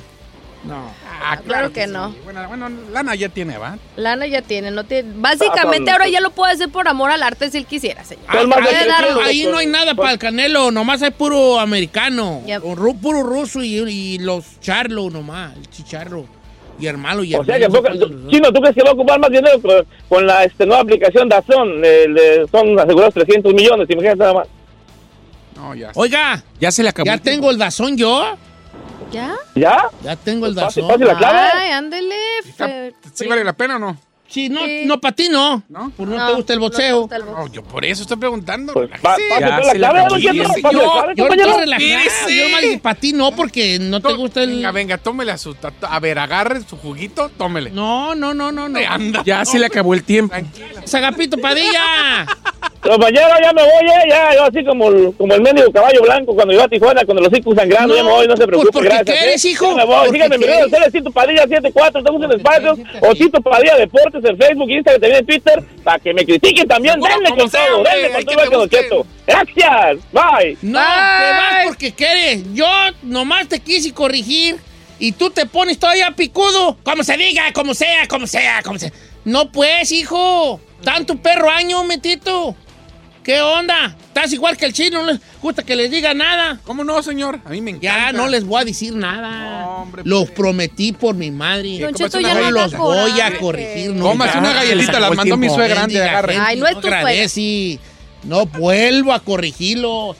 No. 0.65 0.91
Ah, 1.23 1.37
claro 1.47 1.73
que 1.73 1.87
no. 1.87 2.11
sí. 2.11 2.19
Bueno, 2.25 2.47
bueno, 2.49 2.69
lana 2.91 3.15
ya 3.15 3.29
tiene, 3.29 3.57
¿va? 3.59 3.79
Lana 3.97 4.27
ya 4.27 4.43
tiene, 4.43 4.73
no 4.73 4.83
tiene. 4.85 5.13
Básicamente 5.15 5.91
Ah, 5.91 5.95
ahora 5.95 6.09
ya 6.09 6.21
lo 6.21 6.31
puede 6.31 6.53
hacer 6.53 6.69
por 6.69 6.89
amor 6.89 7.13
al 7.13 7.23
arte 7.23 7.49
si 7.49 7.59
él 7.59 7.65
quisiera, 7.65 8.03
señor. 8.05 8.25
Ah, 8.27 8.39
ahí- 8.41 8.49
300, 8.51 9.25
ahí 9.25 9.47
no 9.49 9.59
hay 9.59 9.67
nada 9.67 9.95
para 9.95 10.11
el 10.11 10.19
Canelo, 10.19 10.73
nomás 10.73 11.01
hay 11.03 11.13
puro 11.13 11.61
americano, 11.61 12.43
Yep. 12.45 12.65
o 12.65 12.75
ru- 12.75 12.99
puro 13.01 13.23
ruso 13.23 13.63
y, 13.63 13.77
y 13.77 14.19
los 14.19 14.59
charlo 14.61 15.09
nomás, 15.11 15.57
el 15.57 15.71
chicharro 15.71 16.27
y 16.79 16.87
hermano 16.87 17.23
y 17.25 17.35
O 17.35 17.45
sea 17.45 17.59
que, 17.59 17.67
Chino, 18.29 18.53
¿tú 18.53 18.61
crees 18.61 18.75
que 18.75 18.83
va 18.83 18.91
a 18.91 18.93
ocupar 18.93 19.19
más 19.19 19.31
dinero 19.31 19.61
con, 19.61 19.87
con 20.09 20.27
la 20.27 20.45
este, 20.45 20.65
nueva 20.67 20.83
aplicación 20.83 21.29
Dazón? 21.29 21.81
Le, 21.81 22.09
le- 22.09 22.47
son 22.49 22.79
asegurados 22.79 23.15
300 23.15 23.53
millones, 23.55 23.89
imagínate 23.91 24.19
nada 24.19 24.35
más. 24.35 24.49
No, 25.57 25.75
ya. 25.75 25.91
Oiga, 25.95 26.43
Ya 26.61 26.71
se 26.71 26.83
le 26.83 26.91
acabó. 26.91 27.07
ya 27.07 27.19
tengo 27.19 27.51
el 27.51 27.59
dazón 27.59 27.97
yo. 27.97 28.37
¿Ya? 29.11 29.35
¿Ya? 29.55 29.89
Ya 30.03 30.17
tengo 30.17 30.47
el 30.47 30.55
Fácil, 30.55 30.83
dazón. 30.85 30.91
fácil 30.93 31.07
la 31.07 31.19
clave. 31.19 31.49
Ay, 31.55 31.71
ándele. 31.73 32.15
¿Sí 33.15 33.27
vale 33.27 33.43
la 33.43 33.53
pena 33.55 33.77
o 33.77 33.79
no? 33.79 33.97
Sí, 34.29 34.49
no, 34.51 34.61
Sí. 34.65 34.83
no 34.85 35.01
para 35.01 35.17
ti 35.17 35.29
no. 35.31 35.63
¿No? 35.71 35.91
Pues 35.97 36.09
no, 36.09 36.27
te 36.27 36.35
gusta 36.35 36.53
el 36.53 36.59
boxeo. 36.61 37.01
gusta 37.01 37.17
el 37.17 37.23
boxeo. 37.23 37.47
No, 37.47 37.53
yo 37.53 37.63
por 37.65 37.85
eso 37.85 38.03
estoy 38.03 38.19
preguntando. 38.19 38.75
Pues, 38.75 38.91
pa- 39.01 39.17
Sí. 39.17 39.23
ya 39.41 39.41
la 39.41 40.09
yo- 40.09 40.19
Yo 40.19 40.45
estoy 40.45 41.53
relajado. 41.61 42.29
Yo 42.29 42.49
más 42.51 42.61
dije 42.63 42.79
para 42.83 42.95
ti 43.01 43.13
no, 43.15 43.33
porque 43.33 43.79
no 43.79 44.01
te 44.01 44.13
gusta 44.13 44.43
el. 44.43 44.51
Venga, 44.57 44.71
venga, 44.73 44.99
tómele 44.99 45.33
a 45.33 45.39
su... 45.39 45.57
A 45.83 45.99
ver, 46.01 46.19
agarre 46.19 46.61
su 46.69 46.77
juguito, 46.77 47.31
tómele. 47.39 47.71
No, 47.71 48.15
no, 48.15 48.35
no, 48.35 48.53
no, 48.53 48.69
no. 48.69 48.79
Anda. 48.89 49.23
Ya 49.25 49.45
se 49.45 49.59
le 49.59 49.67
acabó 49.67 49.95
el 49.95 50.05
tiempo. 50.05 50.35
Sagapito 50.85 51.39
Padilla. 51.39 52.27
Compañero, 52.89 53.29
ya 53.43 53.53
me 53.53 53.63
voy, 53.63 53.85
eh, 53.85 54.09
ya, 54.09 54.35
yo 54.35 54.45
así 54.45 54.65
como 54.65 54.89
el, 54.89 55.13
como 55.19 55.35
el 55.35 55.43
mendigo 55.43 55.71
caballo 55.71 56.01
blanco 56.01 56.35
cuando 56.35 56.55
iba 56.55 56.65
a 56.65 56.69
Tijuana 56.69 57.05
con 57.05 57.17
los 57.17 57.31
hijos 57.39 57.55
sangrando, 57.55 57.95
ya 57.95 58.03
me 58.03 58.11
voy, 58.11 58.27
no 58.27 58.35
se 58.35 58.39
pues 58.39 58.47
preocupe, 58.47 58.73
porque 58.73 58.89
gracias. 58.89 59.19
quieres, 59.19 59.45
eh. 59.45 59.49
hijo, 59.49 59.69
Ya 59.69 59.77
me 59.77 59.85
voy, 59.85 60.11
síganme 60.11 60.35
en 60.37 60.41
quieres. 60.41 60.57
redes 60.57 60.71
sociales, 60.71 60.93
Tito 60.95 61.11
Padilla 61.11 61.43
74, 61.43 61.99
estamos 61.99 62.23
en 62.23 62.33
espacios, 62.33 62.79
o 63.03 63.15
Tito 63.15 63.41
Padilla 63.43 63.77
Deportes 63.77 64.25
en 64.25 64.39
Facebook, 64.39 64.71
Instagram, 64.71 65.01
también 65.03 65.21
en 65.21 65.27
Twitter, 65.27 65.63
para 65.85 65.99
que 65.99 66.15
me 66.15 66.25
critiquen 66.25 66.67
también, 66.67 66.99
denle 66.99 67.39
con 67.39 67.51
sea, 67.51 67.67
todo, 67.67 67.77
hombre, 67.77 67.93
denle 67.95 68.25
con 68.25 68.25
todo 68.25 68.61
busquen. 68.61 68.83
Cheto. 68.83 69.07
Gracias, 69.27 69.99
bye. 70.11 70.57
No, 70.63 70.79
te 70.79 71.31
vas 71.31 71.65
porque 71.67 71.93
quieres. 71.93 72.55
Yo 72.55 72.67
nomás 73.03 73.49
te 73.49 73.61
quise 73.61 73.93
corregir 73.93 74.57
y 74.99 75.13
tú 75.13 75.29
te 75.29 75.45
pones 75.45 75.79
todavía 75.79 76.13
picudo. 76.17 76.79
Como 76.83 77.05
se 77.05 77.19
diga, 77.19 77.53
como 77.53 77.75
sea, 77.75 78.09
como 78.09 78.27
sea, 78.27 78.63
como 78.63 78.79
sea. 78.79 78.91
No 79.27 79.53
pues, 79.53 79.93
hijo. 79.93 80.59
Tanto 80.83 81.17
perro 81.17 81.51
año, 81.51 81.85
metito. 81.85 82.57
¿Qué 83.29 83.43
onda? 83.43 83.95
Estás 84.07 84.33
igual 84.33 84.57
que 84.57 84.65
el 84.65 84.73
chino, 84.73 85.03
no 85.03 85.13
les 85.13 85.21
gusta 85.43 85.63
que 85.63 85.77
les 85.77 85.91
diga 85.91 86.15
nada. 86.15 86.59
¿Cómo 86.65 86.83
no, 86.83 87.03
señor? 87.03 87.41
A 87.45 87.51
mí 87.51 87.61
me 87.61 87.73
encanta. 87.73 87.87
Ya 87.87 88.13
no 88.13 88.27
les 88.27 88.43
voy 88.43 88.63
a 88.63 88.65
decir 88.65 88.95
nada. 88.95 89.61
No, 89.61 89.69
hombre, 89.83 90.03
los 90.07 90.23
pues. 90.23 90.31
prometí 90.31 90.93
por 90.93 91.15
mi 91.15 91.31
madre. 91.31 91.79
Don 91.79 91.93
Cheto, 91.93 92.21
ya 92.21 92.33
no 92.33 92.41
No 92.41 92.51
los 92.53 92.73
voy 92.73 93.21
a 93.21 93.37
corregir. 93.37 93.91
No, 93.91 94.15
ya. 94.15 94.39
una 94.39 94.55
galletita, 94.55 94.99
las 94.99 95.15
mandó 95.15 95.37
mi 95.37 95.51
suegra 95.51 95.83
antes 95.83 95.93
de 95.93 96.01
Mendiga 96.01 96.19
agarre. 96.19 96.37
Ay, 96.39 96.59
no 96.59 96.67
es 96.69 96.81
tu 96.81 96.89
suegra. 96.89 97.83
No 98.23 98.47
vuelvo 98.47 99.13
a 99.13 99.21
corregirlos. 99.21 100.17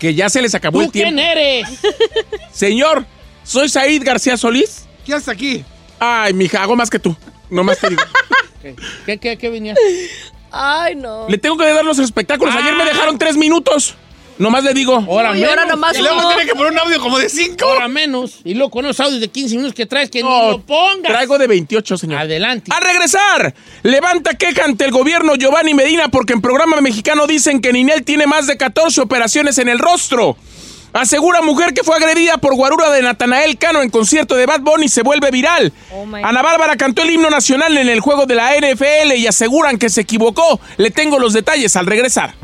Que 0.00 0.16
ya 0.16 0.28
se 0.28 0.42
les 0.42 0.52
acabó 0.52 0.80
¿Tú 0.80 0.86
el 0.86 0.90
tiempo. 0.90 1.14
quién 1.14 1.18
eres? 1.20 1.68
Señor, 2.52 3.06
soy 3.44 3.68
Said 3.68 4.02
García 4.04 4.36
Solís. 4.36 4.86
¿Qué 5.06 5.14
haces 5.14 5.28
aquí? 5.28 5.64
Ay, 6.00 6.34
mija, 6.34 6.64
hago 6.64 6.74
más 6.74 6.90
que 6.90 6.98
tú. 6.98 7.14
Nomás 7.48 7.78
te 7.78 7.90
digo. 7.90 8.02
¿Qué, 8.60 8.74
qué, 9.06 9.18
qué, 9.18 9.38
qué 9.38 9.50
venías? 9.50 9.78
Ay, 10.52 10.94
no. 10.96 11.26
Le 11.28 11.38
tengo 11.38 11.56
que 11.56 11.64
dar 11.66 11.84
los 11.84 11.98
espectáculos. 11.98 12.54
Ayer 12.54 12.74
me 12.74 12.84
dejaron 12.84 13.18
tres 13.18 13.36
minutos. 13.36 13.94
Nomás 14.38 14.64
le 14.64 14.72
digo. 14.72 14.94
Ahora 14.96 15.36
Y 15.36 15.44
ahora 15.44 15.66
menos. 15.66 15.76
nomás 15.76 15.98
Y 15.98 16.00
luego 16.00 16.26
tiene 16.28 16.46
que 16.46 16.54
poner 16.54 16.72
un 16.72 16.78
audio 16.78 16.98
como 16.98 17.18
de 17.18 17.28
cinco. 17.28 17.66
Ahora 17.66 17.88
menos. 17.88 18.38
Y 18.42 18.54
luego 18.54 18.70
con 18.70 18.86
esos 18.86 18.98
audios 19.00 19.20
de 19.20 19.28
15 19.28 19.56
minutos 19.56 19.74
que 19.74 19.84
traes 19.84 20.10
que 20.10 20.22
ni 20.22 20.28
No, 20.30 20.52
lo 20.52 20.60
pongas. 20.62 21.12
Traigo 21.12 21.36
de 21.36 21.46
28, 21.46 21.98
señor. 21.98 22.20
Adelante. 22.20 22.72
A 22.74 22.80
regresar, 22.80 23.54
levanta 23.82 24.32
queja 24.38 24.64
ante 24.64 24.86
el 24.86 24.92
gobierno 24.92 25.34
Giovanni 25.34 25.74
Medina 25.74 26.08
porque 26.08 26.32
en 26.32 26.40
programa 26.40 26.80
mexicano 26.80 27.26
dicen 27.26 27.60
que 27.60 27.70
Ninel 27.70 28.02
tiene 28.02 28.26
más 28.26 28.46
de 28.46 28.56
14 28.56 29.02
operaciones 29.02 29.58
en 29.58 29.68
el 29.68 29.78
rostro. 29.78 30.38
Asegura 30.92 31.40
mujer 31.42 31.72
que 31.72 31.84
fue 31.84 31.96
agredida 31.96 32.38
por 32.38 32.54
guarura 32.54 32.90
de 32.90 33.02
Natanael 33.02 33.58
Cano 33.58 33.82
en 33.82 33.90
concierto 33.90 34.34
de 34.34 34.46
Bad 34.46 34.60
Bunny 34.60 34.88
se 34.88 35.02
vuelve 35.02 35.30
viral. 35.30 35.72
Oh, 35.92 36.06
Ana 36.22 36.42
Bárbara 36.42 36.76
cantó 36.76 37.02
el 37.02 37.10
himno 37.10 37.30
nacional 37.30 37.76
en 37.78 37.88
el 37.88 38.00
juego 38.00 38.26
de 38.26 38.34
la 38.34 38.52
NFL 38.56 39.14
y 39.16 39.26
aseguran 39.26 39.78
que 39.78 39.88
se 39.88 40.00
equivocó. 40.00 40.60
Le 40.76 40.90
tengo 40.90 41.18
los 41.18 41.32
detalles 41.32 41.76
al 41.76 41.86
regresar. 41.86 42.34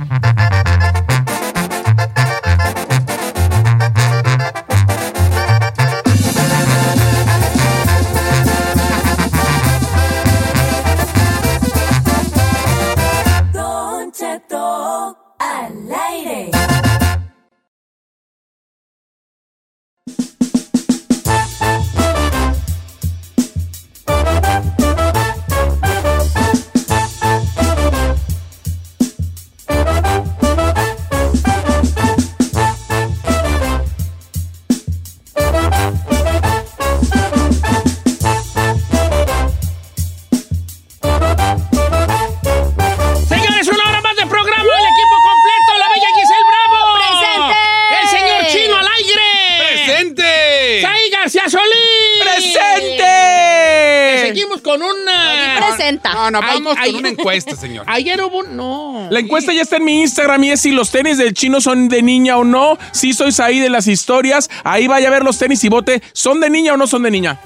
Con 54.62 54.82
una... 54.82 55.66
Presenta. 55.68 56.12
No, 56.14 56.30
no, 56.30 56.40
vamos 56.40 56.76
ay. 56.78 56.90
con 56.92 57.00
una 57.00 57.08
encuesta, 57.10 57.56
señor. 57.56 57.84
Ayer 57.88 58.20
hubo... 58.22 58.38
un- 58.38 58.56
No. 58.56 59.08
La 59.10 59.20
encuesta 59.20 59.52
ya 59.52 59.62
está 59.62 59.76
en 59.76 59.84
mi 59.84 60.00
Instagram 60.00 60.42
y 60.44 60.50
es 60.52 60.60
si 60.60 60.70
los 60.72 60.90
tenis 60.90 61.18
del 61.18 61.34
chino 61.34 61.60
son 61.60 61.88
de 61.88 62.02
niña 62.02 62.36
o 62.38 62.44
no. 62.44 62.78
Si 62.92 63.12
sois 63.12 63.40
ahí 63.40 63.58
de 63.58 63.70
las 63.70 63.86
historias, 63.86 64.50
ahí 64.64 64.86
vaya 64.86 65.08
a 65.08 65.10
ver 65.10 65.22
los 65.22 65.38
tenis 65.38 65.62
y 65.64 65.68
vote. 65.68 66.02
¿Son 66.12 66.40
de 66.40 66.50
niña 66.50 66.74
o 66.74 66.76
no 66.76 66.86
son 66.86 67.02
de 67.02 67.10
niña? 67.10 67.38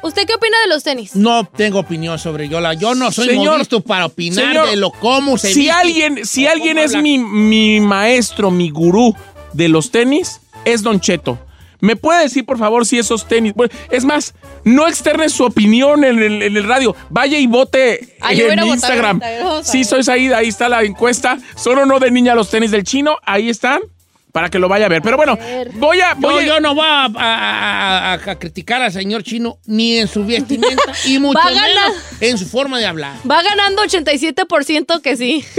¿Usted 0.00 0.26
qué 0.26 0.34
opina 0.34 0.56
de 0.60 0.68
los 0.68 0.84
tenis? 0.84 1.16
No 1.16 1.44
tengo 1.44 1.80
opinión 1.80 2.18
sobre 2.18 2.48
Yola. 2.48 2.74
Yo 2.74 2.94
no 2.94 3.10
soy 3.10 3.26
Señor, 3.28 3.66
para 3.82 4.06
opinar 4.06 4.46
señor, 4.46 4.70
de 4.70 4.76
lo 4.76 4.90
cómo 4.90 5.36
se 5.38 5.52
Si 5.52 5.60
viste 5.60 5.72
alguien, 5.72 6.24
si 6.24 6.46
alguien 6.46 6.78
es 6.78 6.94
mi, 6.96 7.18
mi 7.18 7.80
maestro, 7.80 8.50
mi 8.50 8.70
gurú 8.70 9.14
de 9.52 9.68
los 9.68 9.90
tenis, 9.90 10.40
es 10.64 10.82
Don 10.82 11.00
Cheto. 11.00 11.38
¿Me 11.80 11.94
puede 11.96 12.22
decir, 12.24 12.44
por 12.44 12.58
favor, 12.58 12.84
si 12.86 12.98
esos 12.98 13.26
tenis... 13.28 13.52
bueno, 13.54 13.72
es 13.90 14.04
más, 14.04 14.34
no 14.64 14.88
externe 14.88 15.28
su 15.28 15.44
opinión 15.44 16.02
en 16.04 16.18
el, 16.20 16.42
en 16.42 16.56
el 16.56 16.64
radio. 16.64 16.96
Vaya 17.10 17.38
y 17.38 17.46
vote 17.46 18.16
Ah, 18.20 18.32
en 18.32 18.66
Instagram. 18.66 19.20
a 19.22 19.62
Sí, 19.62 19.84
sois 19.84 20.08
ahí, 20.08 20.32
ahí 20.32 20.48
está 20.48 20.68
la 20.68 20.82
encuesta. 20.82 21.38
¿Son 21.56 21.78
o 21.78 21.86
no 21.86 22.00
de 22.00 22.10
niña 22.10 22.34
los 22.34 22.50
tenis 22.50 22.70
del 22.72 22.82
chino? 22.82 23.16
Ahí 23.24 23.48
están, 23.48 23.80
para 24.32 24.48
que 24.50 24.58
lo 24.58 24.68
vaya 24.68 24.86
a 24.86 24.88
ver. 24.88 25.02
Pero 25.02 25.16
bueno, 25.16 25.38
voy 25.74 26.00
a... 26.00 26.14
Voy 26.14 26.32
Yo, 26.34 26.38
a- 26.40 26.56
yo 26.56 26.60
no 26.60 26.74
voy 26.74 26.84
a, 26.84 27.04
a- 27.04 27.10
a- 27.16 28.12
a- 28.14 28.30
a 28.30 28.38
criticar 28.38 28.82
al 28.82 28.92
señor 28.92 29.22
chino 29.22 29.58
ni 29.66 29.98
en 29.98 30.08
su 30.08 30.24
vestimenta 30.24 30.82
y 31.04 31.18
mucho 31.20 31.38
ganar. 31.44 31.62
menos 31.64 31.96
en 32.20 32.38
su 32.38 32.46
forma 32.46 32.78
de 32.80 32.86
hablar. 32.86 33.14
Va 33.30 33.40
ganando 33.42 33.82
87% 33.84 35.00
que 35.00 35.16
sí. 35.16 35.44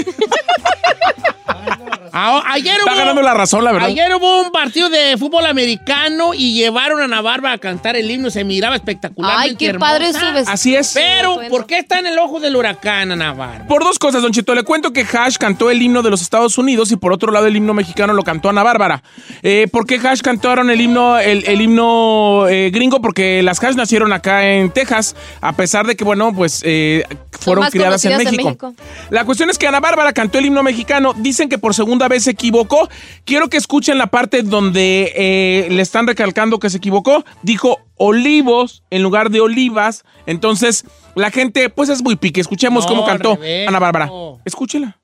Ah, 2.14 2.44
ayer 2.52 2.78
Está 2.78 2.92
hubo, 2.92 2.98
ganando 3.00 3.22
la 3.22 3.34
razón, 3.34 3.64
la 3.64 3.72
verdad. 3.72 3.90
ayer 3.90 4.14
hubo 4.16 4.42
un 4.42 4.52
partido 4.52 4.90
de 4.90 5.16
fútbol 5.18 5.46
americano 5.46 6.34
y 6.34 6.54
llevaron 6.54 7.02
a 7.02 7.06
Ana 7.06 7.22
Bárbara 7.22 7.56
a 7.56 7.58
cantar 7.58 7.96
el 7.96 8.10
himno. 8.10 8.30
Se 8.30 8.44
miraba 8.44 8.76
espectacularmente 8.76 9.50
Ay, 9.52 9.56
qué 9.56 9.68
hermosa. 9.68 9.92
padre 9.92 10.14
su 10.14 10.20
vestido. 10.34 10.52
Así 10.54 10.76
es. 10.76 10.92
Pero. 10.94 11.40
¿por 11.50 11.66
qué 11.66 11.78
está 11.80 12.00
en 12.00 12.08
el 12.08 12.18
ojo 12.20 12.40
del 12.40 12.56
huracán, 12.56 13.12
Ana 13.12 13.34
Bárbara? 13.34 13.68
Por 13.68 13.84
dos 13.84 14.00
cosas, 14.00 14.22
Don 14.22 14.32
Chito. 14.32 14.54
Le 14.56 14.64
cuento 14.64 14.92
que 14.94 15.02
Hash 15.02 15.38
cantó 15.38 15.70
el 15.72 15.82
himno 15.82 16.02
de 16.02 16.10
los 16.10 16.22
Estados 16.22 16.58
Unidos 16.58 16.92
y 16.92 16.96
por 16.98 17.14
otro 17.14 17.32
lado 17.32 17.48
el 17.48 17.56
himno 17.56 17.74
mexicano 17.74 18.14
lo 18.14 18.24
cantó 18.24 18.50
Ana 18.50 18.64
Bárbara. 18.64 19.04
Eh, 19.44 19.68
¿Por 19.72 19.86
qué 19.86 19.96
Hash 19.96 20.22
cantaron 20.22 20.70
el 20.70 20.82
himno, 20.82 21.18
el, 21.20 21.44
el 21.46 21.62
himno 21.62 22.48
eh, 22.50 22.70
gringo? 22.72 23.02
Porque 23.02 23.42
las 23.44 23.64
Hash 23.64 23.76
nacieron 23.76 24.14
acá 24.14 24.48
en 24.50 24.72
Texas, 24.72 25.16
a 25.42 25.54
pesar 25.54 25.86
de 25.88 25.96
que, 25.96 26.04
bueno, 26.04 26.34
pues 26.34 26.62
eh, 26.66 27.04
fueron 27.40 27.64
más 27.64 27.72
criadas 27.72 28.04
en 28.06 28.18
México. 28.18 28.74
La 29.10 29.26
cuestión 29.26 29.50
es 29.50 29.58
que 29.58 29.68
Ana 29.68 29.80
Bárbara 29.80 30.14
cantó 30.14 30.38
el 30.40 30.46
himno 30.46 30.64
mexicano. 30.64 31.14
Dicen 31.16 31.50
que 31.50 31.58
por 31.58 31.74
segunda 31.74 32.08
vez 32.08 32.24
se 32.24 32.32
equivocó. 32.32 32.90
Quiero 33.26 33.50
que 33.50 33.58
escuchen 33.58 33.98
la 33.98 34.08
parte 34.08 34.44
donde 34.44 35.14
eh, 35.16 35.68
le 35.72 35.82
están 35.82 36.08
recalcando 36.08 36.60
que 36.60 36.70
se 36.70 36.78
equivocó. 36.78 37.24
Dijo 37.44 37.80
olivos 37.96 38.84
en 38.90 39.04
lugar 39.04 39.30
de 39.30 39.42
olivas. 39.42 40.04
Entonces, 40.26 40.86
la 41.16 41.32
gente, 41.32 41.70
pues 41.70 41.90
es 41.90 42.02
muy 42.04 42.16
pique. 42.16 42.42
Escuchemos 42.42 42.84
No, 42.86 42.90
cómo 42.90 43.06
cantó 43.06 43.36
revés, 43.36 43.68
Ana 43.68 43.80
Bárbara. 43.80 44.06
no. 44.08 44.40
Escúchela. 44.46 45.00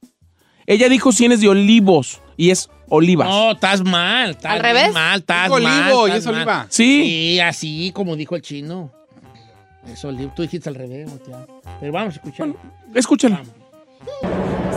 Ella 0.68 0.90
dijo 0.90 1.12
cienes 1.12 1.42
de 1.42 1.48
olivos 1.50 2.22
y 2.38 2.50
es 2.50 2.70
olivas. 2.90 3.28
No, 3.30 3.52
estás 3.52 3.84
mal. 3.84 4.32
Estás 4.32 4.52
¿Al 4.54 4.60
revés? 4.62 4.92
mal, 4.94 5.20
estás 5.20 5.50
mal. 5.50 5.64
olivo 5.64 6.08
y 6.08 6.12
es 6.12 6.26
mal. 6.26 6.36
oliva. 6.36 6.68
Sí. 6.70 7.04
Sí, 7.04 7.40
así 7.40 7.92
como 7.94 8.16
dijo 8.16 8.36
el 8.36 8.42
chino. 8.42 8.92
Es 9.92 10.04
olivo. 10.04 10.32
Tú 10.36 10.42
dijiste 10.42 10.70
al 10.70 10.76
revés. 10.76 11.10
Pero 11.80 11.92
vamos 11.92 12.14
a 12.14 12.18
escuchar. 12.18 12.50
Escúchela. 12.94 13.42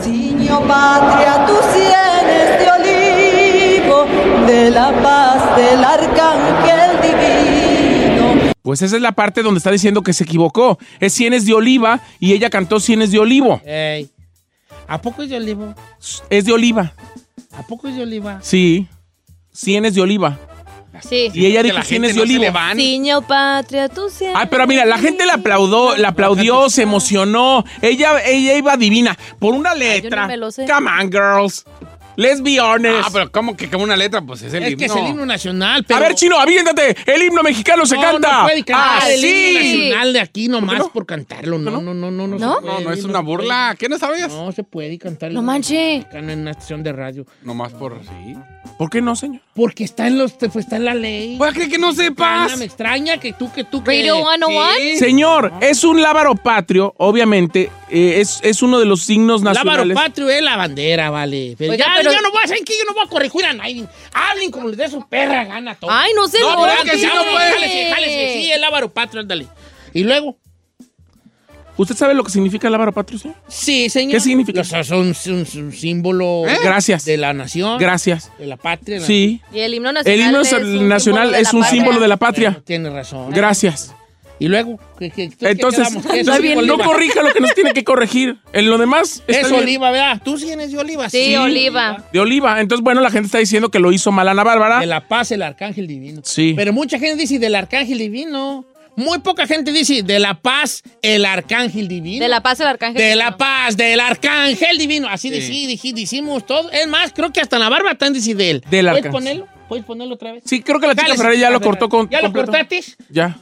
Ciño 0.01 0.61
patria, 0.61 1.45
tú 1.45 1.53
sienes 1.73 2.59
de 2.59 2.69
olivo, 2.71 4.05
de 4.47 4.71
la 4.71 4.91
paz 5.01 5.57
del 5.57 5.83
arcángel 5.83 7.01
divino. 7.01 8.53
Pues 8.61 8.81
esa 8.81 8.95
es 8.95 9.01
la 9.01 9.11
parte 9.11 9.43
donde 9.43 9.57
está 9.57 9.71
diciendo 9.71 10.01
que 10.01 10.13
se 10.13 10.23
equivocó. 10.23 10.79
Es 10.99 11.13
cienes 11.13 11.45
de 11.45 11.53
oliva 11.53 11.99
y 12.19 12.33
ella 12.33 12.49
cantó 12.49 12.79
cienes 12.79 13.11
de 13.11 13.19
olivo. 13.19 13.61
Ey. 13.65 14.09
¿A 14.87 15.01
poco 15.01 15.23
es 15.23 15.29
de 15.29 15.37
olivo? 15.37 15.75
Es 16.29 16.45
de 16.45 16.53
oliva. 16.53 16.93
¿A 17.53 17.63
poco 17.63 17.87
es 17.87 17.95
de 17.95 18.03
oliva? 18.03 18.39
Sí. 18.41 18.87
Cienes 19.51 19.95
de 19.95 20.01
oliva. 20.01 20.39
Sí. 21.01 21.29
Y 21.33 21.45
ella 21.45 21.63
dijo 21.63 21.75
la 21.75 21.83
gente 21.83 22.07
de 22.07 22.13
no 22.13 23.21
patria, 23.21 23.89
tú 23.89 24.09
siempre. 24.09 24.41
Ay, 24.41 24.47
pero 24.49 24.67
mira, 24.67 24.85
la 24.85 24.97
gente 24.97 25.25
la 25.25 25.35
aplaudó, 25.35 25.95
la 25.97 26.09
aplaudió, 26.09 26.69
se 26.69 26.83
emocionó. 26.83 27.65
Ella, 27.81 28.21
ella 28.25 28.55
iba 28.55 28.77
divina. 28.77 29.17
Por 29.39 29.53
una 29.53 29.73
letra. 29.75 30.27
me 30.27 30.37
lo 30.37 30.51
sé. 30.51 30.65
Come 30.65 30.89
on, 30.89 31.11
girls. 31.11 31.65
Let's 32.15 32.41
be 32.41 32.59
honest. 32.59 33.05
Ah, 33.05 33.09
pero 33.11 33.31
¿cómo 33.31 33.55
que 33.55 33.69
como 33.69 33.83
una 33.83 33.95
letra? 33.95 34.21
Pues 34.21 34.41
es 34.41 34.53
el 34.53 34.63
Es 34.63 34.71
himno. 34.71 34.79
que 34.79 34.85
es 34.85 34.95
el 34.95 35.07
himno 35.07 35.25
nacional, 35.25 35.83
pero... 35.87 35.99
A 35.99 36.03
ver, 36.03 36.15
chino, 36.15 36.37
aviéntate. 36.37 36.95
El 37.05 37.23
himno 37.23 37.43
mexicano 37.43 37.85
se 37.85 37.95
no, 37.95 38.01
canta. 38.01 38.39
No 38.39 38.43
puede 38.43 38.63
cantar 38.63 39.03
ah, 39.03 39.11
el 39.11 39.23
himno 39.23 39.59
sí. 39.59 39.77
nacional 39.77 40.13
de 40.13 40.19
aquí 40.19 40.47
nomás 40.47 40.83
por 40.89 41.05
cantarlo. 41.05 41.57
No, 41.57 41.81
no, 41.81 41.93
no, 41.93 42.11
no. 42.11 42.27
No, 42.27 42.37
¿No? 42.37 42.37
No, 42.37 42.61
puede, 42.61 42.83
no, 42.83 42.91
es 42.93 43.03
una 43.03 43.19
burla. 43.21 43.75
¿Qué 43.77 43.87
no 43.89 43.97
sabías? 43.97 44.31
No 44.31 44.51
se 44.51 44.63
puede 44.63 44.97
cantar 44.97 45.29
el 45.29 45.35
No 45.35 45.41
himno 45.41 45.51
manche. 45.51 45.97
mexicano 45.99 46.31
en 46.31 46.39
una 46.39 46.51
estación 46.51 46.83
de 46.83 46.93
radio. 46.93 47.25
Nomás 47.43 47.73
por 47.73 47.99
sí. 48.03 48.35
¿Por 48.77 48.89
qué 48.89 49.01
no, 49.01 49.15
señor? 49.15 49.41
Porque 49.53 49.83
está 49.83 50.07
en 50.07 50.17
los 50.17 50.33
pues, 50.33 50.55
está 50.55 50.77
en 50.77 50.85
la 50.85 50.93
ley. 50.93 51.37
¿Puedes 51.37 51.53
creer 51.55 51.69
que 51.69 51.77
no 51.77 51.93
sepas? 51.93 52.57
Me 52.57 52.65
extraña 52.65 53.17
que 53.17 53.33
tú, 53.33 53.51
que 53.51 53.63
tú, 53.63 53.83
que... 53.83 53.91
Radio 53.91 54.17
101. 54.17 54.61
Sí. 54.77 54.97
Señor, 54.97 55.53
es 55.61 55.83
un 55.83 56.01
lábaro 56.01 56.35
patrio, 56.35 56.93
obviamente. 56.97 57.69
Eh, 57.91 58.19
es, 58.21 58.39
es 58.43 58.61
uno 58.61 58.79
de 58.79 58.85
los 58.85 59.01
signos 59.03 59.41
Lábaro 59.43 59.63
nacionales. 59.85 59.95
patrio 59.95 60.29
es 60.29 60.41
la 60.41 60.55
bandera, 60.57 61.09
vale. 61.09 61.55
Pero 61.57 61.71
Oiga, 61.71 61.85
ya, 61.85 61.93
pero- 61.97 62.11
ya 62.11 62.21
no 62.21 62.31
voy 62.31 62.41
a 62.43 62.47
saber 62.47 62.63
que 62.63 62.73
yo 62.73 62.83
no 62.87 62.93
voy 62.93 63.03
a 63.05 63.09
corregir 63.09 63.45
a 63.45 63.53
nadie. 63.53 63.85
Hablen 64.13 64.51
como 64.51 64.67
les 64.69 64.77
dé 64.77 64.89
su 64.89 65.07
perra 65.07 65.45
gana 65.45 65.75
todo. 65.75 65.91
Ay, 65.91 66.11
no 66.15 66.27
se 66.27 66.39
no, 66.39 66.55
pero 66.61 66.71
es 66.83 66.91
que 66.91 66.97
sí 66.97 67.05
no 67.05 67.23
puede. 67.31 67.51
Jálese, 67.51 67.89
jálese, 67.91 68.33
sí, 68.33 68.51
el 68.51 68.61
lábaro 68.61 68.91
patrio, 68.91 69.21
ándale. 69.21 69.47
Y 69.93 70.03
luego, 70.03 70.37
¿Usted 71.77 71.95
sabe 71.95 72.13
lo 72.13 72.25
que 72.25 72.31
significa 72.31 72.67
el 72.67 72.73
lábaro 72.73 72.91
patrio, 72.91 73.17
señor? 73.17 73.37
sí, 73.47 73.89
señor. 73.89 74.11
¿Qué 74.11 74.19
significa? 74.19 74.59
O 74.59 74.63
sea, 74.65 74.83
son 74.83 74.99
un, 75.27 75.47
un 75.63 75.71
símbolo 75.71 76.41
Gracias. 76.61 77.05
de 77.05 77.15
la 77.15 77.31
nación. 77.31 77.77
Gracias. 77.79 78.33
De 78.37 78.47
la 78.47 78.57
patria. 78.57 78.99
Sí. 78.99 79.39
Y 79.53 79.59
el 79.59 79.73
himno 79.75 79.93
nacional. 79.93 80.19
El 80.19 80.25
himno 80.25 80.41
es 80.41 80.51
nacional 80.81 81.35
es 81.35 81.53
un 81.53 81.63
símbolo 81.63 82.01
de 82.01 82.07
la 82.09 82.17
patria. 82.17 82.61
Tiene 82.65 82.89
razón. 82.89 83.31
Gracias. 83.31 83.95
Y 84.41 84.47
luego, 84.47 84.79
¿qué, 84.97 85.09
qué, 85.11 85.29
qué 85.29 85.49
Entonces, 85.49 85.91
no, 85.93 86.77
corrija 86.79 87.21
lo 87.21 87.33
que 87.33 87.41
nos 87.41 87.53
tiene 87.53 87.73
que 87.73 87.83
corregir. 87.83 88.37
En 88.53 88.69
lo 88.69 88.77
demás, 88.77 89.21
está 89.27 89.41
Es 89.41 89.49
bien. 89.49 89.61
oliva, 89.63 89.91
¿verdad? 89.91 90.21
Tú 90.23 90.37
sí 90.37 90.49
eres 90.49 90.71
de 90.71 90.77
oliva. 90.77 91.09
Sí, 91.09 91.35
oliva. 91.35 92.05
De 92.13 92.19
oliva. 92.21 92.61
Entonces, 92.61 92.81
bueno, 92.83 93.01
la 93.01 93.11
gente 93.11 93.25
está 93.25 93.39
diciendo 93.39 93.69
que 93.69 93.79
lo 93.79 93.91
hizo 93.91 94.11
mal 94.13 94.27
Ana 94.29 94.43
Bárbara. 94.43 94.79
De 94.79 94.85
la 94.85 95.07
paz, 95.07 95.31
el 95.31 95.41
arcángel 95.41 95.87
divino. 95.87 96.21
Sí. 96.23 96.53
Pero 96.55 96.71
mucha 96.71 96.97
gente 96.99 97.17
dice 97.17 97.37
del 97.37 97.53
arcángel 97.55 97.97
divino. 97.97 98.65
Muy 98.95 99.19
poca 99.19 99.47
gente 99.47 99.71
dice 99.71 100.03
de 100.03 100.19
la 100.19 100.33
paz, 100.33 100.83
el 101.01 101.23
arcángel 101.25 101.87
divino. 101.87 102.21
De 102.23 102.27
la 102.27 102.41
paz 102.41 102.59
el 102.59 102.67
arcángel. 102.67 102.97
De 102.97 103.09
divino. 103.09 103.23
la 103.29 103.37
paz, 103.37 103.77
del 103.77 103.99
arcángel 103.99 104.77
divino. 104.77 105.07
Así 105.09 105.29
de 105.29 105.41
sí, 105.41 105.67
dij- 105.67 105.93
dijimos 105.93 106.45
todo. 106.45 106.69
Es 106.71 106.85
más, 106.87 107.13
creo 107.13 107.31
que 107.31 107.39
hasta 107.39 107.57
la 107.59 107.69
barba 107.69 107.95
tan 107.95 108.11
dice 108.13 108.35
de 108.35 108.51
él. 108.51 108.63
Del 108.69 108.87
¿Puedes 108.87 109.05
arcángel. 109.05 109.11
ponerlo? 109.11 109.47
¿Puedes 109.69 109.85
ponerlo 109.85 110.15
otra 110.15 110.33
vez? 110.33 110.43
Sí, 110.45 110.61
creo 110.63 110.79
que 110.81 110.87
la 110.87 110.95
chica. 110.95 111.15
Ferrari 111.15 111.37
ya 111.39 111.49
lo 111.49 111.61
cortó 111.61 111.87
con. 111.87 112.09
¿Ya 112.09 112.21
lo 112.21 112.33
cortaste? 112.33 112.81
Ya. 113.09 113.37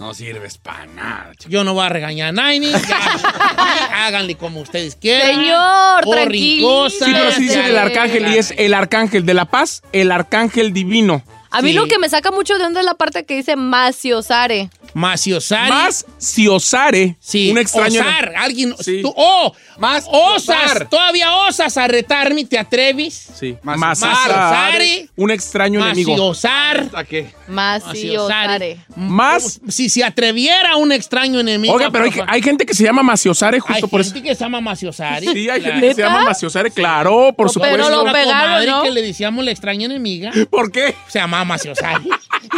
No 0.00 0.14
sirves 0.14 0.56
para 0.56 0.86
nada. 0.86 1.32
chico. 1.36 1.50
Yo 1.50 1.62
no 1.62 1.74
voy 1.74 1.84
a 1.84 1.90
regañar 1.90 2.28
a 2.30 2.32
ya. 2.32 2.72
Háganle 4.06 4.34
como 4.34 4.60
ustedes 4.62 4.96
quieran. 4.96 5.34
Señor, 5.34 6.08
tranquilo. 6.10 6.88
Sí, 6.88 7.04
pero 7.04 7.30
sí 7.32 7.42
dice 7.42 7.70
ya, 7.70 7.82
arcángel 7.82 8.28
y 8.28 8.38
es 8.38 8.54
el 8.56 8.72
arcángel 8.72 9.26
de 9.26 9.34
la 9.34 9.44
paz, 9.44 9.82
el 9.92 10.10
arcángel 10.10 10.72
divino. 10.72 11.22
A 11.50 11.62
mí 11.62 11.70
Sí. 11.70 11.74
lo 11.76 11.86
que 11.86 11.98
me 11.98 12.08
saca 12.08 12.30
mucho 12.30 12.56
de 12.58 12.64
onda 12.64 12.80
es 12.80 12.86
la 12.86 12.94
parte 12.94 13.24
que 13.24 13.34
dice 13.36 13.56
Maciosare. 13.56 14.70
Maciosari. 14.94 15.68
Más 15.70 16.04
si 16.18 16.48
osare, 16.48 17.16
Sí, 17.20 17.50
un 17.50 17.58
extraño. 17.58 18.00
osar, 18.00 18.32
alguien, 18.36 18.74
Sí. 18.80 19.02
tú, 19.02 19.12
oh, 19.16 19.52
Más 19.78 20.04
osas, 20.10 20.64
osar. 20.72 20.88
todavía 20.88 21.32
osas 21.32 21.76
a 21.76 21.86
retarme, 21.86 22.44
¿te 22.44 22.58
atreves? 22.58 23.28
Sí, 23.38 23.56
Más 23.62 23.78
más 23.78 23.98
osare. 24.02 24.32
osare, 24.34 25.08
un 25.16 25.30
extraño 25.30 25.80
enemigo. 25.84 26.10
Maciosar. 26.12 26.80
¿Hasta 26.80 27.04
qué? 27.04 27.32
Maciosare. 27.48 28.78
Más. 28.96 29.60
Si 29.68 29.88
se 29.88 30.04
atreviera 30.04 30.76
un 30.76 30.92
extraño 30.92 31.40
enemigo. 31.40 31.74
Oiga, 31.74 31.90
pero 31.90 32.04
hay, 32.04 32.12
hay 32.26 32.42
gente 32.42 32.66
que 32.66 32.74
se 32.74 32.84
llama 32.84 33.02
maciosare 33.02 33.56
hay 33.56 33.60
justo 33.60 33.88
por 33.88 34.00
eso. 34.00 34.12
gente 34.12 34.28
que 34.28 34.34
se 34.34 34.40
llama 34.44 34.60
Maciosari. 34.60 35.26
Sí, 35.28 35.48
hay 35.50 35.60
Claro. 35.60 35.74
gente 35.74 35.88
que 35.88 35.94
se 35.94 36.02
llama 36.02 36.24
maciosare, 36.24 36.70
claro, 36.70 37.32
por 37.36 37.46
No, 37.46 37.52
pero 37.60 37.84
supuesto. 37.84 38.04
lo 38.04 38.12
pegaron, 38.12 38.66
¿no? 38.66 38.82
que 38.82 38.90
le 38.90 39.02
decíamos 39.02 39.44
la 39.44 39.50
extraña 39.50 39.86
enemiga. 39.86 40.32
¿Por 40.50 40.70
qué? 40.72 40.94
Se 41.08 41.18
llamaba 41.40 41.44
Maciosari. 41.48 42.08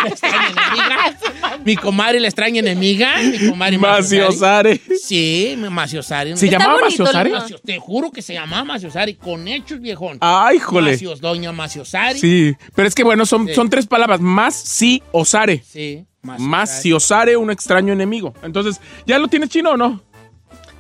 la 0.03 0.09
extraña 0.09 0.47
enemiga. 0.49 1.61
Mi 1.65 1.77
comadre 1.77 2.21
la 2.21 2.29
extraña 2.29 2.61
enemiga. 2.61 3.17
Mi 3.23 3.49
comadre 3.49 3.79
Maciosare. 3.79 4.81
Sí, 5.03 5.57
Maciosari. 5.71 6.37
¿Se 6.37 6.47
Está 6.47 6.59
llamaba 6.59 6.81
bonito 6.81 7.05
maciosare? 7.05 7.33
Te 7.65 7.79
juro 7.79 8.11
que 8.11 8.23
se 8.23 8.35
llamaba 8.35 8.65
Maciosari 8.65 9.15
con 9.15 9.47
hechos, 9.49 9.81
viejón. 9.81 10.19
Ay, 10.21 10.59
jole. 10.59 10.93
Macios, 10.93 11.21
doña 11.21 11.53
Maciosari. 11.53 12.19
Sí, 12.19 12.55
pero 12.75 12.89
es 12.89 12.95
que 12.95 13.05
bueno, 13.05 13.27
son, 13.27 13.47
Sí. 13.49 13.55
son 13.55 13.71
tres 13.71 13.87
palabras. 13.87 14.21
Más 14.21 14.55
si 14.55 15.03
osare. 15.13 15.63
Sí. 15.67 16.05
Más 16.23 16.81
si 16.83 16.93
osare, 16.93 17.37
un 17.37 17.51
extraño 17.51 17.93
enemigo. 17.93 18.33
Entonces, 18.45 18.81
¿ya 19.07 19.19
lo 19.19 19.27
tienes 19.29 19.49
chino 19.49 19.73
o 19.73 19.77
no? 19.77 20.01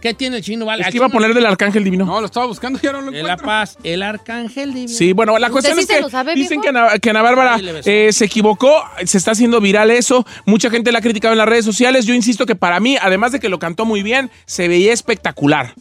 ¿Qué 0.03 0.15
tiene 0.15 0.39
el 0.39 0.43
chino? 0.43 0.67
Vale, 0.67 0.83
Es 0.83 0.89
que 0.89 0.97
iba 0.97 1.07
a 1.07 1.11
poner 1.11 1.33
del 1.33 1.47
arcángel 1.47 1.85
divino. 1.85 2.05
No, 2.05 2.19
lo 2.21 2.27
estaba 2.27 2.45
buscando 2.47 2.77
y 2.83 2.85
ya 2.85 2.91
no 2.91 3.03
lo 3.03 3.13
De 3.13 3.23
la 3.23 3.35
encuentro. 3.35 3.47
paz, 3.47 3.79
el 3.85 4.03
arcángel 4.03 4.75
divino. 4.75 4.89
Sí, 4.93 5.13
bueno, 5.13 5.39
la 5.39 5.49
cuestión 5.49 5.77
sí 5.77 5.83
es 5.83 5.87
se 5.87 5.95
que 5.95 6.01
lo 6.01 6.11
sabe, 6.11 6.35
dicen 6.35 6.61
que 6.61 6.71
Ana, 6.71 6.99
que 6.99 7.11
Ana 7.11 7.23
Bárbara 7.23 7.57
eh, 7.85 8.09
se 8.13 8.25
equivocó, 8.25 8.83
se 9.05 9.17
está 9.17 9.31
haciendo 9.31 9.61
viral 9.61 9.93
eso, 9.93 10.27
mucha 10.45 10.71
gente 10.71 10.91
la 10.91 10.99
ha 10.99 11.03
criticado 11.03 11.33
en 11.33 11.39
las 11.39 11.49
redes 11.49 11.65
sociales, 11.65 12.05
yo 12.05 12.15
insisto 12.15 12.47
que 12.47 12.57
para 12.57 12.81
mí, 12.81 12.97
además 13.01 13.31
de 13.31 13.39
que 13.39 13.49
lo 13.49 13.61
cantó 13.61 13.85
muy 13.85 14.03
bien, 14.03 14.29
se 14.45 14.67
veía 14.67 14.93
espectacular. 14.93 15.73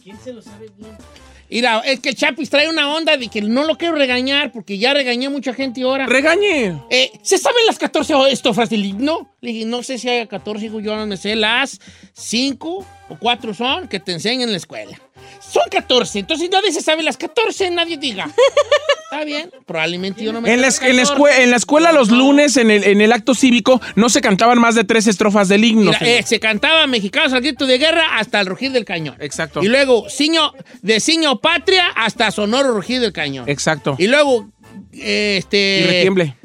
Mira, 1.52 1.82
es 1.84 2.00
que 2.00 2.14
Chapis 2.14 2.48
trae 2.48 2.66
una 2.70 2.94
onda 2.94 3.18
de 3.18 3.28
que 3.28 3.42
no 3.42 3.64
lo 3.64 3.76
quiero 3.76 3.94
regañar 3.94 4.52
porque 4.52 4.78
ya 4.78 4.94
regañé 4.94 5.26
a 5.26 5.30
mucha 5.30 5.52
gente 5.52 5.82
ahora. 5.82 6.06
Regañe. 6.06 6.80
Eh, 6.88 7.12
¿Se 7.20 7.36
saben 7.36 7.66
las 7.66 7.78
14 7.78 8.14
estofas 8.30 8.70
del 8.70 8.86
himno? 8.86 9.36
Le 9.42 9.52
dije, 9.52 9.66
no 9.66 9.82
sé 9.82 9.98
si 9.98 10.08
hay 10.08 10.26
14, 10.26 10.62
digo, 10.62 10.80
yo 10.80 10.96
no 10.96 11.06
me 11.06 11.18
sé 11.18 11.36
las 11.36 11.78
5 12.14 12.86
o 13.10 13.18
4 13.18 13.52
son 13.52 13.86
que 13.86 14.00
te 14.00 14.12
enseñan 14.12 14.44
en 14.48 14.52
la 14.52 14.56
escuela. 14.56 14.98
Son 15.40 15.62
14, 15.70 16.20
entonces 16.20 16.48
nadie 16.50 16.72
se 16.72 16.80
sabe 16.80 17.02
las 17.02 17.16
14, 17.16 17.70
nadie 17.70 17.96
diga. 17.98 18.28
Está 19.12 19.24
bien, 19.24 19.50
probablemente 19.66 20.24
yo 20.24 20.32
no 20.32 20.40
me 20.40 20.50
En 20.50 20.62
la, 20.62 20.68
en 20.68 20.96
la 20.96 21.02
las 21.02 21.10
escue- 21.10 21.26
14. 21.26 21.42
en 21.42 21.50
la 21.50 21.56
escuela 21.56 21.92
los 21.92 22.08
No. 22.08 22.16
lunes, 22.16 22.56
en 22.56 22.70
el, 22.70 22.84
en 22.84 23.00
el 23.02 23.12
acto 23.12 23.34
cívico, 23.34 23.78
no 23.94 24.08
se 24.08 24.22
cantaban 24.22 24.58
más 24.58 24.74
de 24.74 24.84
tres 24.84 25.06
estrofas 25.06 25.48
del 25.48 25.64
himno. 25.64 25.90
Mira, 25.90 25.98
eh, 26.00 26.22
se 26.22 26.40
cantaba 26.40 26.86
Mexicanos 26.86 27.32
al 27.34 27.42
grito 27.42 27.66
de 27.66 27.76
guerra 27.76 28.16
hasta 28.18 28.40
el 28.40 28.46
rugir 28.46 28.72
del 28.72 28.86
cañón. 28.86 29.16
Exacto. 29.20 29.62
Y 29.62 29.68
luego, 29.68 30.08
ciño, 30.08 30.52
de 30.80 30.98
ciño 31.00 31.40
patria 31.40 31.88
hasta 31.94 32.30
sonoro 32.30 32.72
rugir 32.72 33.00
del 33.00 33.12
cañón. 33.12 33.46
Exacto. 33.48 33.96
Y 33.98 34.06
luego, 34.06 34.48
eh, 34.94 35.36
este... 35.38 35.80
Y 35.80 35.86
retiemble. 35.86 36.36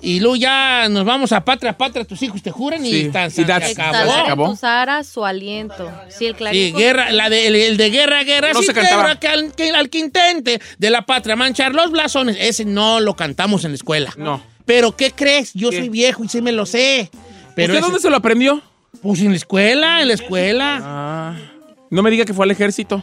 Y 0.00 0.20
luego 0.20 0.36
ya 0.36 0.88
nos 0.88 1.04
vamos 1.04 1.32
a 1.32 1.44
patria, 1.44 1.76
patria, 1.76 2.04
tus 2.04 2.22
hijos 2.22 2.42
te 2.42 2.50
juran 2.50 2.84
y 2.86 2.90
Sí. 2.92 3.08
tan, 3.10 3.30
Y 3.30 3.44
that's- 3.44 3.74
se 3.74 3.82
acabó. 3.82 4.54
aras 4.62 5.06
su 5.08 5.24
aliento. 5.24 5.90
Sí, 6.08 6.26
el 6.26 6.36
Sí, 6.50 6.72
guerra, 6.72 7.10
la 7.12 7.28
de, 7.28 7.46
el, 7.48 7.54
el 7.56 7.76
de 7.76 7.90
guerra, 7.90 8.22
guerra, 8.24 8.52
No 8.52 8.60
sí, 8.60 8.66
se 8.66 8.74
cantaba. 8.74 9.02
guerra, 9.02 9.20
que 9.20 9.28
al, 9.28 9.52
que 9.54 9.70
al 9.70 9.90
que 9.90 9.98
intente 9.98 10.60
de 10.78 10.90
la 10.90 11.02
patria 11.06 11.36
manchar 11.36 11.74
los 11.74 11.90
blasones. 11.90 12.36
Ese 12.40 12.64
no 12.64 13.00
lo 13.00 13.14
cantamos 13.16 13.64
en 13.64 13.72
la 13.72 13.76
escuela. 13.76 14.12
No. 14.16 14.42
Pero, 14.64 14.94
¿qué 14.96 15.10
crees? 15.12 15.52
Yo 15.54 15.70
¿Qué? 15.70 15.78
soy 15.78 15.88
viejo 15.88 16.24
y 16.24 16.28
sí 16.28 16.40
me 16.42 16.52
lo 16.52 16.66
sé. 16.66 17.10
Pero 17.56 17.72
¿Usted 17.72 17.78
ese- 17.78 17.80
dónde 17.80 18.00
se 18.00 18.10
lo 18.10 18.16
aprendió? 18.16 18.62
Pues 19.02 19.20
en 19.20 19.30
la 19.30 19.36
escuela, 19.36 20.00
en 20.02 20.08
la 20.08 20.14
escuela. 20.14 20.80
Ah, 20.82 21.36
no 21.90 22.02
me 22.02 22.10
diga 22.10 22.24
que 22.24 22.34
fue 22.34 22.44
al 22.44 22.50
ejército. 22.50 23.02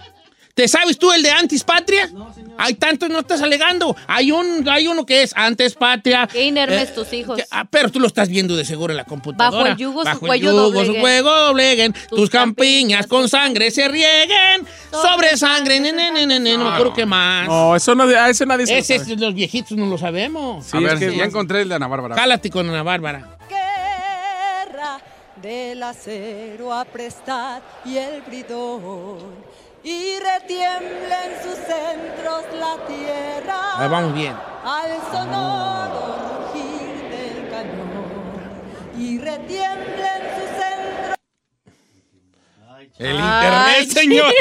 ¿Te 0.55 0.69
sabes 0.69 0.97
tú 0.97 1.11
el 1.11 1.21
de 1.21 1.31
antes 1.31 1.65
patria? 1.65 2.09
Hay 2.57 2.75
tantos, 2.75 3.09
no 3.09 3.19
estás 3.19 3.41
alegando. 3.41 3.93
Hay, 4.07 4.31
un, 4.31 4.65
hay 4.69 4.87
uno 4.87 5.05
que 5.05 5.21
es 5.21 5.33
antes 5.35 5.75
patria. 5.75 6.27
Qué 6.31 6.45
inermes 6.45 6.89
Eh, 6.89 6.91
tus 6.95 7.11
hijos. 7.11 7.35
que- 7.35 7.43
ah, 7.51 7.65
pero 7.69 7.91
tú 7.91 7.99
lo 7.99 8.07
estás 8.07 8.29
viendo 8.29 8.55
de 8.55 8.63
seguro 8.63 8.93
en 8.93 8.97
la 8.97 9.03
computadora. 9.03 9.57
Bajo 9.63 9.71
el 9.73 9.75
yugo 9.77 9.99
su 9.99 10.05
Bajo 10.05 10.19
el 10.25 10.27
cuello 10.29 10.51
yugo 10.51 10.61
dobleguen. 10.61 10.95
su 10.95 11.01
cuello 11.01 11.23
dobleguen. 11.35 11.93
Tus, 11.93 12.07
Tus 12.19 12.29
campiñas 12.29 13.05
con 13.07 13.27
sangre 13.27 13.69
se 13.69 13.85
rieguen. 13.89 14.65
Sobre 14.91 15.35
sangre, 15.35 15.81
ne, 15.81 15.91
ne, 15.91 16.09
ne, 16.11 16.25
ne, 16.25 16.39
ne, 16.39 16.57
no 16.57 16.63
me 16.63 16.69
acuerdo 16.71 16.93
qué 16.93 17.05
más. 17.05 17.47
No, 17.49 17.75
eso, 17.75 17.93
no, 17.93 18.03
a 18.05 18.29
eso 18.29 18.45
nadie 18.45 18.65
se 18.65 18.73
lo 18.75 18.79
Ese 18.79 18.97
sabe. 18.99 19.13
es 19.13 19.19
los 19.19 19.33
viejitos, 19.33 19.77
no 19.77 19.87
lo 19.87 19.97
sabemos. 19.97 20.65
Sí, 20.65 20.77
a 20.77 20.93
es 20.93 20.99
ver, 21.01 21.13
ya 21.15 21.25
encontré 21.25 21.63
el 21.63 21.67
de 21.69 21.75
Ana 21.75 21.87
Bárbara. 21.87 22.15
Cálate 22.15 22.49
con 22.49 22.69
Ana 22.69 22.81
Bárbara. 22.81 23.37
guerra 23.49 24.99
del 25.41 25.83
acero 25.83 26.71
aprestad 26.73 27.61
y 27.83 27.97
el 27.97 28.21
bridón 28.21 29.19
y 29.87 30.17
retiembla 30.19 31.25
en 31.25 31.43
sus 31.43 31.57
centros 31.59 32.43
la 32.59 32.75
tierra 32.87 33.55
Ahí 33.77 33.87
vamos 33.89 34.13
bien. 34.15 34.35
al 34.65 34.91
sonoro 35.11 36.47
rugir 36.47 37.09
del 37.11 37.49
cañón 37.51 38.97
y 38.97 39.19
retiembla 39.19 40.17
en 40.17 40.23
sus 40.35 40.49
centros 40.57 41.15
El 42.97 43.17
Ay, 43.21 43.83
internet, 43.83 43.89
señor. 43.91 44.33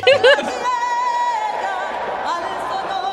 al 2.25 2.45
sonoro 2.71 3.13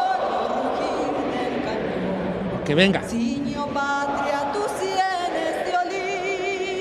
rugir 0.64 1.14
del 1.36 1.64
cañón 1.66 2.64
Que 2.66 2.76
venga. 2.76 3.02
Ciño 3.04 3.68
patria, 3.74 4.52
tus 4.54 4.72
sienes 4.80 5.66
de 5.66 5.78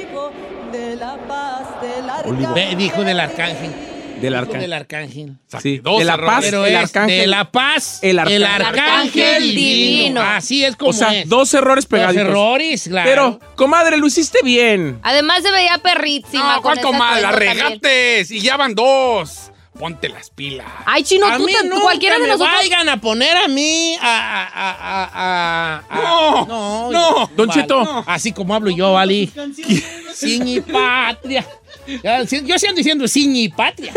olivo, 0.07 0.31
de 0.71 0.95
la 0.97 1.17
paz 1.27 1.81
del 1.83 2.09
arcángel. 2.09 2.55
Ve, 2.55 2.77
dijo 2.77 3.03
del 3.03 3.19
arcángel. 3.19 3.90
Del 4.21 4.35
arcángel. 4.35 4.61
Del 4.61 4.73
arcángel. 4.73 5.37
Sí, 5.63 5.79
dos 5.79 5.99
de 5.99 6.05
la 6.05 6.15
errores. 6.15 6.31
paz, 6.35 6.45
Pero 6.45 6.67
el 6.67 6.77
arcángel. 6.77 7.21
de 7.21 7.27
la 7.27 7.51
paz, 7.53 7.99
el 8.03 8.11
el 8.11 8.19
arcángel. 8.45 8.65
arcángel, 8.67 9.43
divino. 9.43 9.61
divino. 9.97 10.21
Así 10.23 10.65
es 10.65 10.77
como 10.77 10.91
O 10.91 10.93
sea, 10.93 11.15
es. 11.15 11.29
dos 11.29 11.53
errores 11.55 11.87
pegaditos. 11.87 12.25
Dos 12.25 12.31
errores, 12.31 12.85
claro. 12.89 13.09
Pero, 13.11 13.41
comadre, 13.57 13.97
lo 13.97 14.07
hiciste 14.07 14.39
bien. 14.43 14.99
Además 15.03 15.43
se 15.43 15.51
veía 15.51 15.79
perrísima. 15.79 16.57
No, 16.57 16.63
con 16.63 16.75
¿cuál 16.75 16.81
comadre? 16.81 17.23
La 17.23 17.29
atuendo 17.31 17.55
también. 17.55 17.81
regates. 17.81 18.31
Y 18.31 18.41
ya 18.41 18.57
van 18.57 18.75
dos. 18.75 19.51
Ponte 19.79 20.11
las 20.11 20.29
pilas. 20.31 20.67
Ay, 20.85 21.05
chino, 21.05 21.27
a 21.27 21.39
tú, 21.39 21.45
mí 21.47 21.53
te- 21.59 21.67
nunca 21.67 21.81
cualquiera 21.83 22.17
de 22.17 22.23
me 22.23 22.29
nosotros. 22.29 22.55
vayan 22.55 22.89
a 22.91 23.01
poner 23.01 23.35
a 23.37 23.49
mí 23.49 23.97
a... 24.03 24.03
a, 24.03 24.47
a, 24.47 24.71
a, 24.75 25.05
a- 25.15 25.85
a- 25.89 26.03
No, 26.03 26.47
no, 26.47 26.91
no. 26.91 27.31
Don 27.35 27.47
vale. 27.47 27.61
Cheto. 27.63 27.85
No. 27.85 28.05
Así 28.07 28.33
como 28.33 28.55
hablo 28.55 28.71
yo, 28.71 28.93
¿vale? 28.93 29.31
Sin 30.13 30.63
patria. 30.65 31.47
Yo 32.03 32.59
sí 32.59 32.67
ando 32.67 32.77
diciendo 32.79 33.09
sin 33.09 33.35
y 33.37 33.49
patria. 33.49 33.93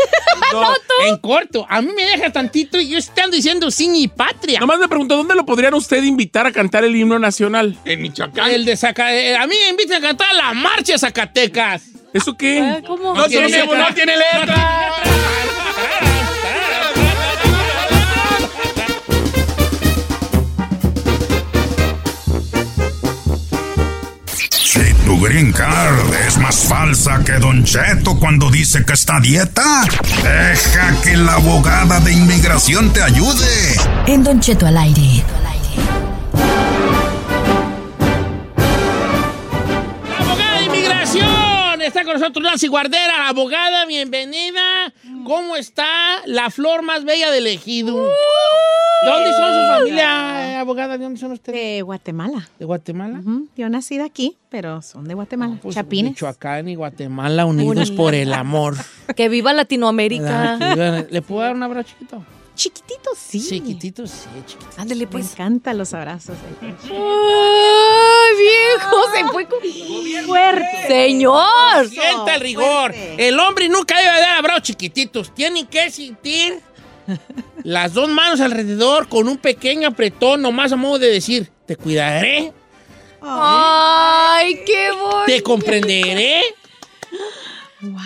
En 1.07 1.17
corto. 1.17 1.65
A 1.69 1.81
mí 1.81 1.91
me 1.95 2.05
deja 2.05 2.31
tantito 2.31 2.79
y 2.79 2.87
yo 2.89 2.99
ando 3.23 3.35
diciendo 3.35 3.71
sin 3.71 3.95
y 3.95 4.07
patria. 4.07 4.59
Nomás 4.59 4.79
me 4.79 4.87
pregunto, 4.87 5.15
¿dónde 5.17 5.35
lo 5.35 5.45
podrían 5.45 5.73
usted 5.73 6.03
invitar 6.03 6.45
a 6.45 6.51
cantar 6.51 6.83
el 6.83 6.95
himno 6.95 7.19
nacional? 7.19 7.77
En 7.85 8.01
Michoacán. 8.01 8.49
El 8.51 8.65
de 8.65 8.75
Zaca- 8.77 9.13
eh, 9.13 9.35
a 9.35 9.45
mí 9.47 9.55
me 9.63 9.69
invitan 9.69 10.03
a 10.03 10.07
cantar 10.07 10.33
la 10.35 10.53
marcha 10.53 10.93
de 10.93 10.99
Zacatecas. 10.99 11.83
¿Eso 12.13 12.37
qué? 12.37 12.81
¿Cómo? 12.85 13.15
No 13.15 13.25
tiene, 13.27 13.49
letra. 13.49 13.89
no 13.89 13.95
tiene 13.95 14.13
letra. 14.15 14.93
Tu 25.05 25.19
green 25.19 25.51
card 25.51 26.13
es 26.27 26.37
más 26.37 26.55
falsa 26.55 27.23
que 27.23 27.33
Don 27.33 27.63
Cheto 27.63 28.17
cuando 28.19 28.49
dice 28.49 28.85
que 28.85 28.93
está 28.93 29.17
a 29.17 29.19
dieta, 29.19 29.83
deja 30.23 31.01
que 31.01 31.17
la 31.17 31.35
abogada 31.35 31.99
de 31.99 32.13
inmigración 32.13 32.91
te 32.91 33.01
ayude. 33.01 33.75
En 34.07 34.23
Don 34.23 34.39
Cheto 34.39 34.65
al 34.65 34.77
aire. 34.77 35.23
Está 41.93 42.05
con 42.05 42.19
nosotros 42.19 42.43
Nancy 42.43 42.65
Guardera, 42.69 43.19
la 43.19 43.27
abogada. 43.29 43.85
Bienvenida. 43.85 44.91
¿Cómo 45.25 45.55
está 45.55 45.85
la 46.25 46.49
flor 46.49 46.81
más 46.81 47.05
bella 47.05 47.29
del 47.29 47.45
ejido? 47.45 47.95
¿De 48.05 49.09
dónde 49.11 49.31
son 49.33 49.53
su 49.53 49.73
familia, 49.77 50.53
eh, 50.53 50.55
abogada? 50.55 50.97
¿De 50.97 51.03
dónde 51.03 51.19
son 51.19 51.33
ustedes? 51.33 51.55
De 51.55 51.81
Guatemala. 51.83 52.49
¿De 52.57 52.65
Guatemala? 52.65 53.19
Ujú, 53.19 53.47
Yo 53.55 53.69
nací 53.69 53.99
de 53.99 54.05
aquí, 54.05 54.35
pero 54.49 54.81
son 54.81 55.07
de 55.07 55.13
Guatemala. 55.13 55.59
Pues, 55.61 55.75
Chapines. 55.75 56.13
Michoacán 56.13 56.67
y 56.67 56.73
Guatemala 56.73 57.45
unidos 57.45 57.91
por 57.91 58.15
el 58.15 58.33
amor. 58.33 58.75
Que 59.15 59.29
viva 59.29 59.53
Latinoamérica. 59.53 60.57
¿Le 61.11 61.21
puedo 61.21 61.41
dar 61.41 61.53
un 61.53 61.61
abrazo 61.61 61.89
chiquito? 61.89 62.25
Chiquitito, 62.55 63.09
sí. 63.17 63.39
Chiquitito, 63.41 64.05
sí, 64.05 64.27
chiquitito. 64.45 64.81
Ándale, 64.81 65.05
Me 65.05 65.11
pues. 65.11 65.31
encantan 65.31 65.77
los 65.77 65.93
abrazos. 65.93 66.35
¡Ay, 66.61 66.69
viejo! 68.37 68.97
Se 69.13 69.25
fue 69.31 69.47
con... 69.47 69.59
Fuerte. 70.27 70.87
¡Señor! 70.87 71.89
Sienta 71.89 72.35
el 72.35 72.41
rigor. 72.41 72.93
fuerte. 72.93 73.27
El 73.27 73.39
hombre 73.39 73.67
nunca 73.69 73.97
debe 73.97 74.19
dar 74.19 74.37
abrazos 74.37 74.63
chiquititos. 74.63 75.33
Tienen 75.33 75.65
que 75.67 75.89
sentir 75.89 76.59
las 77.63 77.93
dos 77.93 78.07
manos 78.09 78.39
alrededor 78.39 79.09
con 79.09 79.27
un 79.27 79.37
pequeño 79.37 79.87
apretón, 79.89 80.41
nomás 80.41 80.71
a 80.71 80.75
modo 80.75 80.99
de 80.99 81.09
decir, 81.09 81.51
te 81.65 81.75
cuidaré, 81.75 82.53
¡Ay, 83.21 84.61
qué 84.65 84.91
bonito! 84.91 85.23
te 85.25 85.41
comprenderé, 85.43 86.41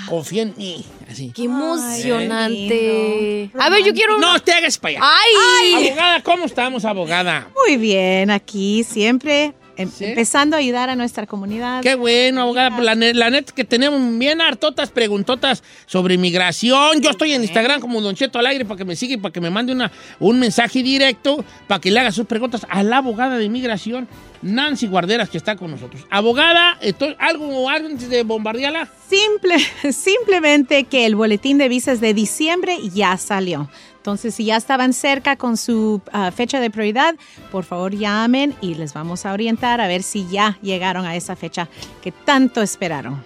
confía 0.07 0.43
en 0.43 0.53
mí. 0.57 0.85
Así. 1.09 1.31
¡Qué 1.35 1.45
emocionante! 1.45 3.49
A 3.59 3.69
ver, 3.69 3.83
yo 3.83 3.93
quiero... 3.93 4.19
No 4.19 4.39
te 4.39 4.53
hagas 4.53 4.77
para 4.77 4.97
allá. 4.97 5.01
¡Ay! 5.03 5.87
Abogada, 5.87 6.23
¿cómo 6.23 6.45
estamos, 6.45 6.85
abogada? 6.85 7.49
Muy 7.55 7.77
bien, 7.77 8.31
aquí 8.31 8.83
siempre 8.83 9.53
em- 9.77 9.89
¿Sí? 9.91 10.05
empezando 10.05 10.55
a 10.55 10.59
ayudar 10.59 10.89
a 10.89 10.95
nuestra 10.95 11.25
comunidad. 11.27 11.81
Qué 11.81 11.95
bueno, 11.95 12.41
abogada. 12.41 12.79
La, 12.81 12.95
ne- 12.95 13.13
la 13.13 13.29
neta 13.29 13.53
que 13.55 13.63
tenemos 13.63 13.99
bien 14.17 14.41
hartotas 14.41 14.89
preguntotas 14.91 15.63
sobre 15.85 16.15
inmigración. 16.15 17.01
Yo 17.01 17.09
estoy 17.11 17.33
en 17.33 17.43
Instagram 17.43 17.79
como 17.79 18.01
Don 18.01 18.15
Cheto 18.15 18.39
al 18.39 18.47
aire 18.47 18.65
para 18.65 18.77
que 18.77 18.85
me 18.85 18.95
siga 18.95 19.13
y 19.13 19.17
para 19.17 19.31
que 19.31 19.41
me 19.41 19.49
mande 19.49 19.71
una, 19.73 19.91
un 20.19 20.39
mensaje 20.39 20.83
directo 20.83 21.43
para 21.67 21.79
que 21.79 21.91
le 21.91 21.99
haga 21.99 22.11
sus 22.11 22.25
preguntas 22.25 22.65
a 22.69 22.83
la 22.83 22.97
abogada 22.97 23.37
de 23.37 23.45
inmigración, 23.45 24.07
Nancy 24.41 24.87
Guarderas, 24.87 25.29
que 25.29 25.37
está 25.37 25.55
con 25.55 25.71
nosotros. 25.71 26.05
Abogada, 26.09 26.77
estoy- 26.81 27.15
¿algo 27.19 27.69
antes 27.69 28.09
de 28.09 28.23
bombardearla? 28.23 28.87
Simple, 29.09 29.55
simplemente 29.93 30.83
que 30.85 31.05
el 31.05 31.15
boletín 31.15 31.57
de 31.57 31.69
visas 31.69 31.99
de 32.01 32.13
diciembre 32.13 32.77
ya 32.93 33.17
salió. 33.17 33.69
Entonces, 34.07 34.35
si 34.35 34.45
ya 34.45 34.55
estaban 34.55 34.93
cerca 34.93 35.35
con 35.35 35.57
su 35.57 36.01
ah, 36.13 36.31
fecha 36.31 36.61
de 36.61 36.69
prioridad, 36.69 37.15
por 37.51 37.65
favor 37.65 37.93
llamen 37.93 38.55
y 38.61 38.75
les 38.75 38.93
vamos 38.93 39.25
a 39.25 39.33
orientar 39.33 39.81
a 39.81 39.87
ver 39.89 40.01
si 40.01 40.25
ya 40.29 40.57
llegaron 40.61 41.05
a 41.05 41.17
esa 41.17 41.35
fecha 41.35 41.67
que 42.01 42.13
tanto 42.13 42.61
esperaron. 42.61 43.21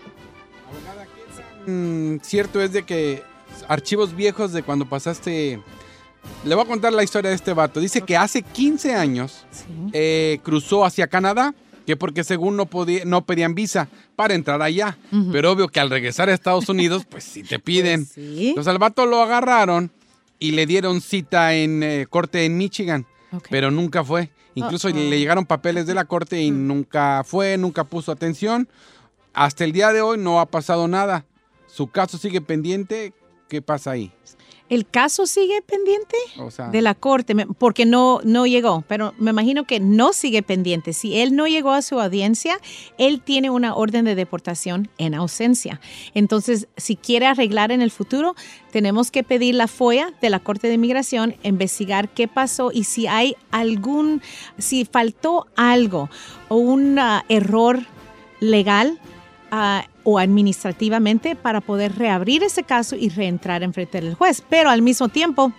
Mm, 1.67 2.15
cierto 2.23 2.59
es 2.59 2.73
de 2.73 2.81
que 2.81 3.21
archivos 3.67 4.15
viejos 4.15 4.53
de 4.53 4.63
cuando 4.63 4.89
pasaste... 4.89 5.61
Le 6.45 6.55
voy 6.55 6.63
a 6.63 6.67
contar 6.67 6.93
la 6.93 7.03
historia 7.03 7.29
de 7.29 7.35
este 7.35 7.53
vato. 7.53 7.79
Dice 7.79 8.01
que 8.01 8.17
hace 8.17 8.41
15 8.41 8.95
años 8.95 9.45
eh, 9.93 10.39
cruzó 10.41 10.83
hacia 10.83 11.05
Canadá, 11.05 11.53
que 11.85 11.95
porque 11.95 12.23
según 12.23 12.57
no, 12.57 12.65
podía, 12.65 13.05
no 13.05 13.23
pedían 13.23 13.53
visa 13.53 13.87
para 14.15 14.33
entrar 14.33 14.63
allá. 14.63 14.97
Pero 15.31 15.51
obvio 15.51 15.67
que 15.67 15.79
al 15.79 15.91
regresar 15.91 16.27
a 16.29 16.33
Estados 16.33 16.69
Unidos, 16.69 17.05
pues 17.07 17.23
sí 17.23 17.43
te 17.43 17.59
piden. 17.59 18.07
sí. 18.07 18.49
Entonces 18.49 18.71
al 18.71 18.79
vato 18.79 19.05
lo 19.05 19.21
agarraron 19.21 19.91
y 20.41 20.51
le 20.51 20.65
dieron 20.65 21.01
cita 21.01 21.53
en 21.53 21.83
eh, 21.83 22.07
corte 22.09 22.43
en 22.45 22.57
Michigan, 22.57 23.05
pero 23.49 23.69
nunca 23.69 24.03
fue. 24.03 24.31
Incluso 24.55 24.89
Uh-oh. 24.89 24.95
le 24.95 25.19
llegaron 25.19 25.45
papeles 25.45 25.85
de 25.85 25.93
la 25.93 26.05
corte 26.05 26.41
y 26.41 26.49
nunca 26.49 27.23
fue, 27.23 27.57
nunca 27.57 27.83
puso 27.85 28.11
atención. 28.11 28.67
Hasta 29.33 29.63
el 29.63 29.71
día 29.71 29.93
de 29.93 30.01
hoy 30.01 30.17
no 30.17 30.41
ha 30.41 30.47
pasado 30.47 30.87
nada. 30.87 31.25
Su 31.67 31.87
caso 31.87 32.17
sigue 32.17 32.41
pendiente. 32.41 33.13
¿Qué 33.47 33.61
pasa 33.61 33.91
ahí? 33.91 34.11
¿El 34.71 34.87
caso 34.87 35.27
sigue 35.27 35.61
pendiente? 35.61 36.15
O 36.39 36.49
sea, 36.49 36.69
de 36.69 36.81
la 36.81 36.95
corte, 36.95 37.35
porque 37.59 37.85
no, 37.85 38.21
no 38.23 38.47
llegó, 38.47 38.85
pero 38.87 39.13
me 39.17 39.31
imagino 39.31 39.65
que 39.65 39.81
no 39.81 40.13
sigue 40.13 40.43
pendiente. 40.43 40.93
Si 40.93 41.19
él 41.19 41.35
no 41.35 41.45
llegó 41.45 41.71
a 41.73 41.81
su 41.81 41.99
audiencia, 41.99 42.57
él 42.97 43.19
tiene 43.21 43.49
una 43.49 43.75
orden 43.75 44.05
de 44.05 44.15
deportación 44.15 44.89
en 44.97 45.13
ausencia. 45.13 45.81
Entonces, 46.13 46.69
si 46.77 46.95
quiere 46.95 47.25
arreglar 47.25 47.73
en 47.73 47.81
el 47.81 47.91
futuro, 47.91 48.33
tenemos 48.71 49.11
que 49.11 49.25
pedir 49.25 49.55
la 49.55 49.67
FOIA 49.67 50.13
de 50.21 50.29
la 50.29 50.39
Corte 50.39 50.69
de 50.69 50.75
Inmigración, 50.75 51.35
investigar 51.43 52.07
qué 52.07 52.29
pasó 52.29 52.71
y 52.71 52.85
si 52.85 53.07
hay 53.07 53.35
algún, 53.51 54.21
si 54.57 54.85
faltó 54.85 55.47
algo 55.57 56.09
o 56.47 56.55
un 56.55 56.97
ah, 56.97 57.25
error 57.27 57.81
legal 58.39 59.01
ah, 59.51 59.85
o 60.03 60.17
administrativamente 60.19 61.35
para 61.35 61.61
poder 61.61 61.95
reabrir 61.97 62.43
ese 62.43 62.63
caso 62.63 62.95
y 62.95 63.09
reentrar 63.09 63.63
en 63.63 63.73
frente 63.73 64.01
del 64.01 64.15
juez. 64.15 64.43
Pero 64.49 64.69
al 64.69 64.81
mismo 64.81 65.09
tiempo, 65.09 65.51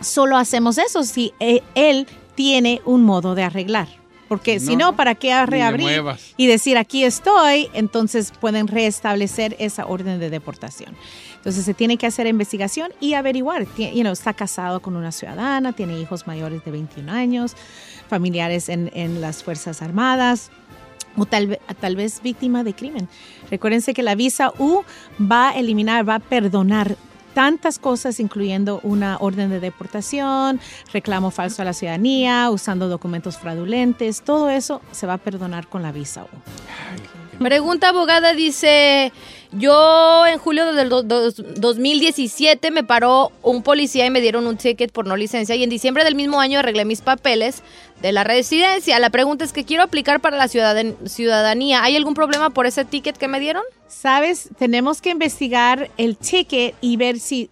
solo 0.00 0.36
hacemos 0.36 0.78
eso 0.78 1.02
si 1.04 1.32
eh, 1.40 1.62
él 1.74 2.06
tiene 2.34 2.80
un 2.84 3.02
modo 3.04 3.34
de 3.34 3.42
arreglar. 3.42 3.88
Porque 4.28 4.60
si 4.60 4.76
No, 4.76 4.96
¿para 4.96 5.14
qué 5.14 5.44
reabrir 5.44 5.86
y 6.38 6.46
decir 6.46 6.78
aquí 6.78 7.04
estoy? 7.04 7.68
Entonces 7.74 8.32
pueden 8.40 8.66
restablecer 8.66 9.54
esa 9.58 9.84
orden 9.86 10.18
de 10.20 10.30
deportación. 10.30 10.94
Entonces 11.36 11.64
se 11.66 11.74
tiene 11.74 11.98
que 11.98 12.06
hacer 12.06 12.26
investigación 12.26 12.92
y 12.98 13.12
averiguar. 13.14 13.66
Tie- 13.66 13.92
you 13.92 14.00
know, 14.00 14.12
está 14.12 14.32
casado 14.32 14.80
con 14.80 14.96
una 14.96 15.12
ciudadana, 15.12 15.72
tiene 15.72 15.98
hijos 16.00 16.26
mayores 16.26 16.64
de 16.64 16.70
21 16.70 17.12
años, 17.12 17.54
familiares 18.08 18.70
en, 18.70 18.90
en 18.94 19.20
las 19.20 19.42
Fuerzas 19.42 19.82
Armadas 19.82 20.50
o 21.16 21.26
tal, 21.26 21.58
tal 21.80 21.96
vez 21.96 22.22
víctima 22.22 22.64
de 22.64 22.74
crimen. 22.74 23.08
Recuérdense 23.50 23.94
que 23.94 24.02
la 24.02 24.14
visa 24.14 24.52
U 24.58 24.82
va 25.20 25.50
a 25.50 25.58
eliminar, 25.58 26.08
va 26.08 26.16
a 26.16 26.20
perdonar 26.20 26.96
tantas 27.34 27.78
cosas, 27.78 28.20
incluyendo 28.20 28.80
una 28.82 29.16
orden 29.18 29.50
de 29.50 29.60
deportación, 29.60 30.60
reclamo 30.92 31.30
falso 31.30 31.62
a 31.62 31.64
la 31.64 31.72
ciudadanía, 31.72 32.50
usando 32.50 32.88
documentos 32.88 33.38
fraudulentes, 33.38 34.22
todo 34.22 34.50
eso 34.50 34.82
se 34.92 35.06
va 35.06 35.14
a 35.14 35.18
perdonar 35.18 35.66
con 35.66 35.82
la 35.82 35.92
visa 35.92 36.24
U. 36.24 37.38
Pregunta 37.38 37.88
abogada 37.88 38.34
dice, 38.34 39.12
yo 39.52 40.26
en 40.26 40.38
julio 40.38 40.72
del 40.72 40.88
do- 40.88 41.02
dos- 41.02 41.34
2017 41.56 42.70
me 42.70 42.84
paró 42.84 43.32
un 43.42 43.62
policía 43.62 44.06
y 44.06 44.10
me 44.10 44.20
dieron 44.20 44.46
un 44.46 44.56
ticket 44.56 44.90
por 44.92 45.06
no 45.06 45.16
licencia 45.16 45.54
y 45.54 45.62
en 45.62 45.70
diciembre 45.70 46.04
del 46.04 46.14
mismo 46.14 46.40
año 46.40 46.58
arreglé 46.58 46.84
mis 46.84 47.00
papeles 47.02 47.62
de 48.00 48.12
la 48.12 48.24
residencia. 48.24 48.98
La 48.98 49.10
pregunta 49.10 49.44
es 49.44 49.52
que 49.52 49.64
quiero 49.64 49.82
aplicar 49.82 50.20
para 50.20 50.36
la 50.36 50.48
ciudadan- 50.48 50.96
ciudadanía. 51.06 51.82
¿Hay 51.84 51.96
algún 51.96 52.14
problema 52.14 52.50
por 52.50 52.66
ese 52.66 52.84
ticket 52.84 53.16
que 53.16 53.28
me 53.28 53.40
dieron? 53.40 53.62
Sabes, 53.88 54.48
tenemos 54.58 55.00
que 55.00 55.10
investigar 55.10 55.90
el 55.98 56.16
ticket 56.16 56.74
y 56.80 56.96
ver 56.96 57.18
si 57.20 57.50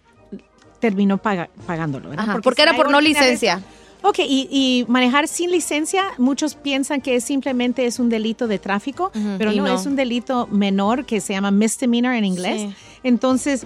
terminó 0.79 1.17
pagándolo. 1.19 2.09
porque 2.41 2.63
era 2.63 2.73
por 2.75 2.89
no 2.91 2.99
licencia. 3.01 3.55
vez- 3.57 3.65
Ok, 4.03 4.19
y, 4.19 4.47
y 4.49 4.85
manejar 4.87 5.27
sin 5.27 5.51
licencia, 5.51 6.03
muchos 6.17 6.55
piensan 6.55 7.01
que 7.01 7.21
simplemente 7.21 7.85
es 7.85 7.99
un 7.99 8.09
delito 8.09 8.47
de 8.47 8.57
tráfico, 8.57 9.11
pero 9.37 9.51
no, 9.51 9.67
no. 9.67 9.75
es 9.75 9.85
un 9.85 9.95
delito 9.95 10.47
menor 10.47 11.05
que 11.05 11.21
se 11.21 11.33
llama 11.33 11.51
misdemeanor 11.51 12.15
en 12.15 12.25
inglés. 12.25 12.61
Sí. 12.61 12.75
Entonces, 13.03 13.65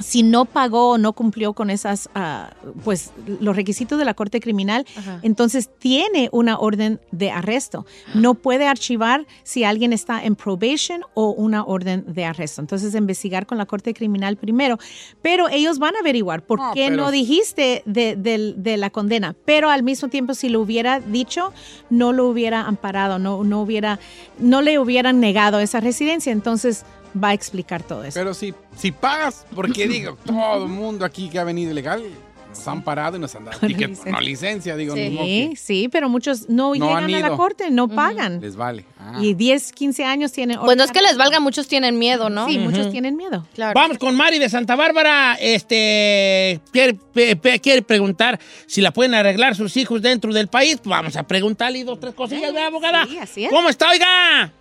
si 0.00 0.22
no 0.22 0.44
pagó 0.44 0.90
o 0.90 0.98
no 0.98 1.12
cumplió 1.12 1.52
con 1.52 1.70
esas, 1.70 2.08
ah, 2.14 2.50
pues 2.84 3.10
los 3.40 3.54
requisitos 3.56 3.98
de 3.98 4.04
la 4.04 4.14
Corte 4.14 4.40
Criminal, 4.40 4.84
Ajá. 4.96 5.20
entonces 5.22 5.70
tiene 5.78 6.28
una 6.32 6.58
orden 6.58 7.00
de 7.10 7.30
arresto. 7.30 7.86
No 8.14 8.34
puede 8.34 8.66
archivar 8.66 9.26
si 9.42 9.64
alguien 9.64 9.92
está 9.92 10.24
en 10.24 10.34
probation 10.36 11.02
o 11.14 11.30
una 11.30 11.64
orden 11.64 12.04
de 12.08 12.24
arresto. 12.24 12.60
Entonces 12.60 12.94
investigar 12.94 13.46
con 13.46 13.58
la 13.58 13.66
Corte 13.66 13.94
Criminal 13.94 14.36
primero, 14.36 14.78
pero 15.22 15.48
ellos 15.48 15.78
van 15.78 15.96
a 15.96 16.00
averiguar 16.00 16.42
por 16.44 16.58
No, 16.58 16.72
qué 16.74 16.86
pero- 16.88 16.96
no 17.02 17.10
dijiste 17.10 17.82
de, 17.86 18.16
de 18.16 18.76
la 18.76 18.90
condena, 18.90 19.34
pero 19.44 19.70
al 19.70 19.82
mismo 19.82 20.08
tiempo 20.08 20.34
si 20.34 20.48
lo 20.48 20.60
hubiera 20.60 21.00
dicho, 21.00 21.52
no 21.90 22.12
lo 22.12 22.26
hubiera 22.28 22.62
amparado, 22.62 23.18
no, 23.18 23.44
no, 23.44 23.62
hubiera, 23.62 23.98
no 24.38 24.62
le 24.62 24.78
hubieran 24.78 25.20
negado 25.20 25.60
esa 25.60 25.80
residencia. 25.80 26.32
Entonces 26.32 26.84
va 27.22 27.28
a 27.28 27.34
explicar 27.34 27.82
todo 27.82 28.04
eso. 28.04 28.18
Pero 28.18 28.34
si, 28.34 28.54
si 28.76 28.92
pagas, 28.92 29.46
porque 29.54 29.86
digo, 29.88 30.16
todo 30.26 30.64
el 30.64 30.68
mundo 30.68 31.04
aquí 31.04 31.28
que 31.28 31.38
ha 31.38 31.44
venido 31.44 31.70
ilegal 31.72 32.02
nos 32.48 32.68
han 32.68 32.82
parado 32.82 33.16
y 33.16 33.18
nos 33.18 33.34
han 33.34 33.46
dado 33.46 33.58
Con 33.58 33.66
ticket, 33.68 33.88
licencia. 33.88 34.12
no 34.12 34.20
licencia, 34.20 34.76
digo, 34.76 34.94
Sí, 34.94 35.00
que 35.00 35.52
sí, 35.56 35.88
pero 35.90 36.10
muchos 36.10 36.50
no, 36.50 36.74
No 36.74 36.86
llegan 36.98 37.14
a 37.24 37.30
la 37.30 37.34
corte, 37.34 37.70
no 37.70 37.88
pagan. 37.88 38.42
les 38.42 38.56
vale. 38.56 38.84
Ah. 38.98 39.16
Y 39.22 39.32
10, 39.32 39.72
15 39.72 40.04
años 40.04 40.32
tienen... 40.32 40.60
Pues 40.60 40.76
no 40.76 40.84
es 40.84 40.92
que 40.92 41.00
les 41.00 41.16
valga, 41.16 41.40
muchos 41.40 41.66
tienen 41.66 41.98
miedo, 41.98 42.28
¿no? 42.28 42.46
Sí, 42.48 42.58
muchos 42.58 42.90
tienen 42.90 43.16
miedo. 43.16 43.46
Claro. 43.54 43.72
Vamos 43.74 43.96
con 43.96 44.14
Mari 44.14 44.38
de 44.38 44.50
Santa 44.50 44.76
Bárbara. 44.76 45.34
Este 45.40 46.60
quiere, 46.72 46.92
pe- 47.14 47.36
pe- 47.36 47.58
quiere 47.58 47.80
preguntar 47.80 48.38
si 48.66 48.82
la 48.82 48.90
pueden 48.92 49.14
arreglar 49.14 49.54
sus 49.56 49.74
hijos 49.78 50.02
dentro 50.02 50.32
del 50.34 50.48
país. 50.48 50.78
Vamos 50.84 51.16
a 51.16 51.22
preguntarle 51.22 51.84
dos, 51.84 51.98
tres 52.00 52.12
cosillas, 52.14 52.52
¿verdad, 52.52 52.66
abogada? 52.66 53.06
Sí, 53.06 53.16
así 53.18 53.44
es. 53.46 53.50
¿Cómo 53.50 53.70
está, 53.70 53.88
oiga? 53.90 54.52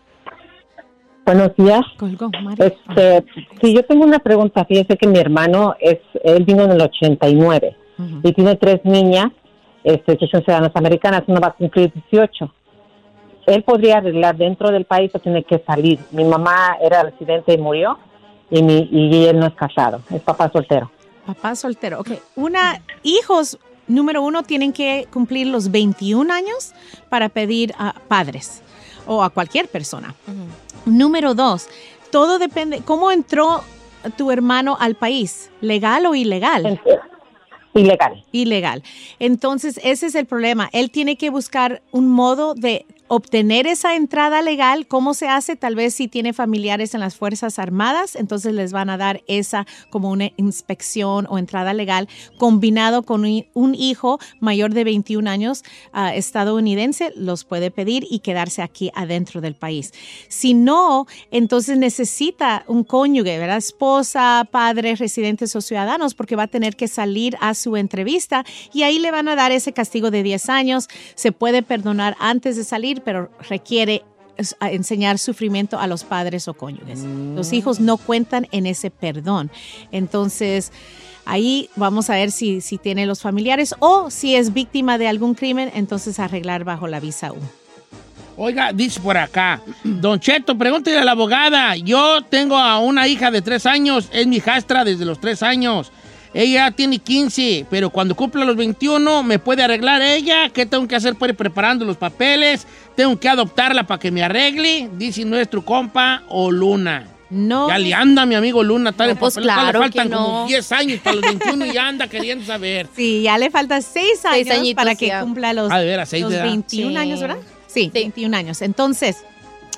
Buenos 1.34 1.56
días. 1.56 1.80
Colgó. 1.98 2.30
Este, 2.58 3.24
sí, 3.62 3.74
yo 3.74 3.86
tengo 3.86 4.04
una 4.04 4.20
pregunta. 4.20 4.66
Fíjese 4.66 4.98
que 4.98 5.08
mi 5.08 5.18
hermano 5.18 5.76
es, 5.80 6.00
él 6.26 6.44
vino 6.44 6.66
en 6.66 6.72
el 6.72 6.82
89 6.82 7.78
y 8.22 8.34
tiene 8.34 8.58
tres 8.58 8.82
niñas, 8.84 9.32
este, 9.82 10.18
que 10.18 10.28
son 10.28 10.44
ciudadanas 10.44 10.76
americanas. 10.76 11.24
Una 11.28 11.40
va 11.40 11.48
a 11.48 11.54
cumplir 11.54 11.94
18. 12.12 12.54
Él 13.48 13.64
podría 13.64 14.00
arreglar 14.00 14.36
dentro 14.36 14.72
del 14.72 14.84
país 14.84 15.10
o 15.14 15.20
tiene 15.20 15.46
que 15.46 15.64
salir. 15.66 16.00
Mi 16.12 16.26
mamá 16.26 16.76
era 16.82 17.04
residente 17.04 17.54
y 17.54 17.58
murió 17.58 17.98
y 18.50 18.62
mi 18.62 18.90
y 18.92 19.26
él 19.26 19.40
no 19.40 19.48
es 19.48 19.54
casado, 19.54 20.02
es 20.14 20.22
papá 20.24 20.52
soltero. 20.52 20.92
Papá 21.26 21.56
soltero. 21.56 22.02
Ok, 22.02 22.10
una, 22.36 22.82
hijos, 23.04 23.58
número 23.88 24.22
uno, 24.22 24.44
tienen 24.44 24.74
que 24.74 25.08
cumplir 25.14 25.48
los 25.48 25.72
21 25.72 26.34
años 26.34 26.74
para 27.08 27.30
pedir 27.30 27.74
a 27.80 27.94
padres 28.10 28.64
o 29.06 29.24
a 29.24 29.30
cualquier 29.30 29.68
persona. 29.68 30.16
Número 30.86 31.34
dos, 31.34 31.68
todo 32.12 32.40
depende, 32.40 32.82
¿cómo 32.84 33.12
entró 33.12 33.64
tu 34.18 34.32
hermano 34.32 34.78
al 34.80 34.96
país? 34.96 35.50
¿Legal 35.62 36.06
o 36.06 36.16
ilegal? 36.16 36.82
Ilegal. 37.74 38.26
Ilegal. 38.32 38.84
Entonces, 39.20 39.80
ese 39.84 40.08
es 40.08 40.16
el 40.16 40.26
problema. 40.26 40.70
Él 40.74 40.92
tiene 40.92 41.16
que 41.16 41.30
buscar 41.30 41.82
un 41.92 42.10
modo 42.10 42.54
de 42.54 42.86
obtener 43.14 43.68
esa 43.68 43.98
entrada 43.98 44.42
legal. 44.42 44.88
¿Cómo 44.88 45.14
se 45.14 45.28
hace? 45.28 45.58
Tal 45.58 45.76
vez 45.76 45.94
si 45.94 46.08
tiene 46.08 46.32
familiares 46.32 46.94
en 46.94 47.02
las 47.02 47.18
Fuerzas 47.18 47.60
Armadas, 47.60 48.16
entonces 48.16 48.54
les 48.54 48.72
van 48.72 48.90
a 48.90 48.96
dar 48.96 49.22
esa 49.28 49.68
como 49.90 50.10
una 50.12 50.32
inspección 50.38 51.28
o 51.30 51.38
entrada 51.38 51.74
legal 51.74 52.08
combinado 52.38 53.04
con 53.04 53.26
un 53.26 53.76
hijo 53.76 54.18
mayor 54.40 54.74
de 54.74 54.86
21 54.86 55.30
años 55.30 55.64
ah, 55.92 56.16
estadounidense, 56.16 57.12
los 57.18 57.44
puede 57.44 57.70
pedir 57.70 58.08
y 58.10 58.20
quedarse 58.20 58.62
aquí 58.62 58.92
adentro 58.96 59.42
del 59.42 59.56
país. 59.56 59.92
Si 60.30 60.54
no, 60.54 61.06
entonces 61.32 61.78
necesita 61.78 62.64
un 62.68 62.86
cónyuge, 62.86 63.38
¿verdad? 63.38 63.58
Esposa, 63.58 64.48
padres, 64.50 65.00
residentes 65.00 65.54
o 65.58 65.60
ciudadanos, 65.60 66.14
porque 66.14 66.38
va 66.38 66.44
a 66.44 66.48
tener 66.48 66.78
que 66.78 66.88
salir 66.88 67.36
a 67.42 67.56
su 67.56 67.76
entrevista 67.76 68.46
y 68.72 68.84
ahí 68.84 69.00
le 69.00 69.12
van 69.12 69.28
a 69.28 69.36
dar 69.36 69.52
ese 69.52 69.74
castigo 69.74 70.12
de 70.12 70.24
10 70.24 70.48
años. 70.48 70.88
Se 71.16 71.34
puede 71.34 71.62
perdonar 71.62 72.16
antes 72.18 72.56
de 72.56 72.64
salir, 72.64 73.01
pero 73.04 73.32
requiere 73.50 74.04
enseñar 74.62 75.20
sufrimiento 75.20 75.80
a 75.80 75.88
los 75.88 76.04
padres 76.04 76.48
o 76.48 76.54
cónyuges. 76.54 77.04
Los 77.04 77.54
hijos 77.54 77.80
no 77.80 77.98
cuentan 77.98 78.48
en 78.52 78.66
ese 78.66 78.90
perdón. 78.90 79.52
Entonces, 79.92 80.72
ahí 81.26 81.70
vamos 81.76 82.10
a 82.10 82.16
ver 82.16 82.32
si, 82.32 82.62
si 82.62 82.78
tiene 82.78 83.06
los 83.06 83.22
familiares 83.22 83.76
o 83.80 84.10
si 84.10 84.36
es 84.36 84.54
víctima 84.54 84.98
de 84.98 85.08
algún 85.08 85.36
crimen, 85.36 85.72
entonces 85.76 86.20
arreglar 86.20 86.64
bajo 86.64 86.88
la 86.88 87.00
visa 87.00 87.32
U. 87.32 87.38
Oiga, 88.38 88.72
dice 88.74 89.00
por 89.00 89.18
acá, 89.18 89.62
Don 89.84 90.20
Cheto, 90.20 90.58
pregúntale 90.58 90.98
a 90.98 91.04
la 91.04 91.12
abogada. 91.12 91.76
Yo 91.76 92.22
tengo 92.24 92.58
a 92.58 92.80
una 92.80 93.08
hija 93.08 93.30
de 93.32 93.42
tres 93.42 93.66
años, 93.66 94.10
es 94.12 94.26
mi 94.28 94.38
hijastra 94.38 94.84
desde 94.84 95.06
los 95.06 95.20
tres 95.20 95.44
años. 95.44 95.92
Ella 96.34 96.72
tiene 96.72 97.00
15, 97.00 97.66
pero 97.70 97.90
cuando 97.90 98.16
cumpla 98.16 98.46
los 98.46 98.56
21 98.56 99.22
me 99.24 99.38
puede 99.38 99.64
arreglar 99.64 100.02
ella. 100.02 100.50
¿Qué 100.50 100.66
tengo 100.66 100.88
que 100.88 100.96
hacer? 100.96 101.16
Pues 101.16 101.32
ir 101.32 101.36
preparando 101.36 101.84
los 101.84 101.98
papeles. 101.98 102.66
Tengo 102.96 103.20
que 103.20 103.30
adoptarla 103.30 103.84
para 103.88 104.00
que 104.00 104.12
me 104.12 104.24
arregle, 104.24 104.90
dice 104.98 105.24
nuestro 105.26 105.64
compa 105.64 106.24
o 106.28 106.52
Luna. 106.52 107.08
No. 107.30 107.70
Ya 107.70 107.78
le 107.78 107.94
anda 107.94 108.26
mi 108.26 108.36
amigo 108.36 108.62
Luna. 108.62 108.92
Tal 108.92 109.10
No, 109.12 109.16
pues 109.16 109.38
le 109.38 109.44
claro 109.44 109.80
faltan 109.80 110.10
que 110.10 110.14
como 110.14 110.42
no. 110.42 110.48
10 110.48 110.72
años 110.74 111.00
para 111.00 111.16
los 111.16 111.24
21 111.24 111.66
y 111.68 111.72
ya 111.74 111.88
anda 111.88 112.08
queriendo 112.10 112.46
saber. 112.46 112.88
Sí, 112.96 113.22
ya 113.24 113.38
le 113.38 113.50
falta 113.50 113.82
seis 113.82 114.26
años 114.26 114.50
añitos 114.50 114.76
para 114.76 114.96
que 114.96 115.08
ya. 115.08 115.22
cumpla 115.22 115.54
los, 115.54 115.72
Ah, 115.72 115.80
de 115.80 115.86
veras, 115.86 116.10
seis 116.10 116.24
los 116.24 116.32
de 116.32 116.38
edad. 116.38 116.46
21 116.46 116.90
Sí. 116.92 116.98
años, 116.98 117.22
¿verdad? 117.22 117.38
Sí, 117.68 117.90
21 117.94 118.36
años. 118.36 118.62
Entonces, 118.62 119.24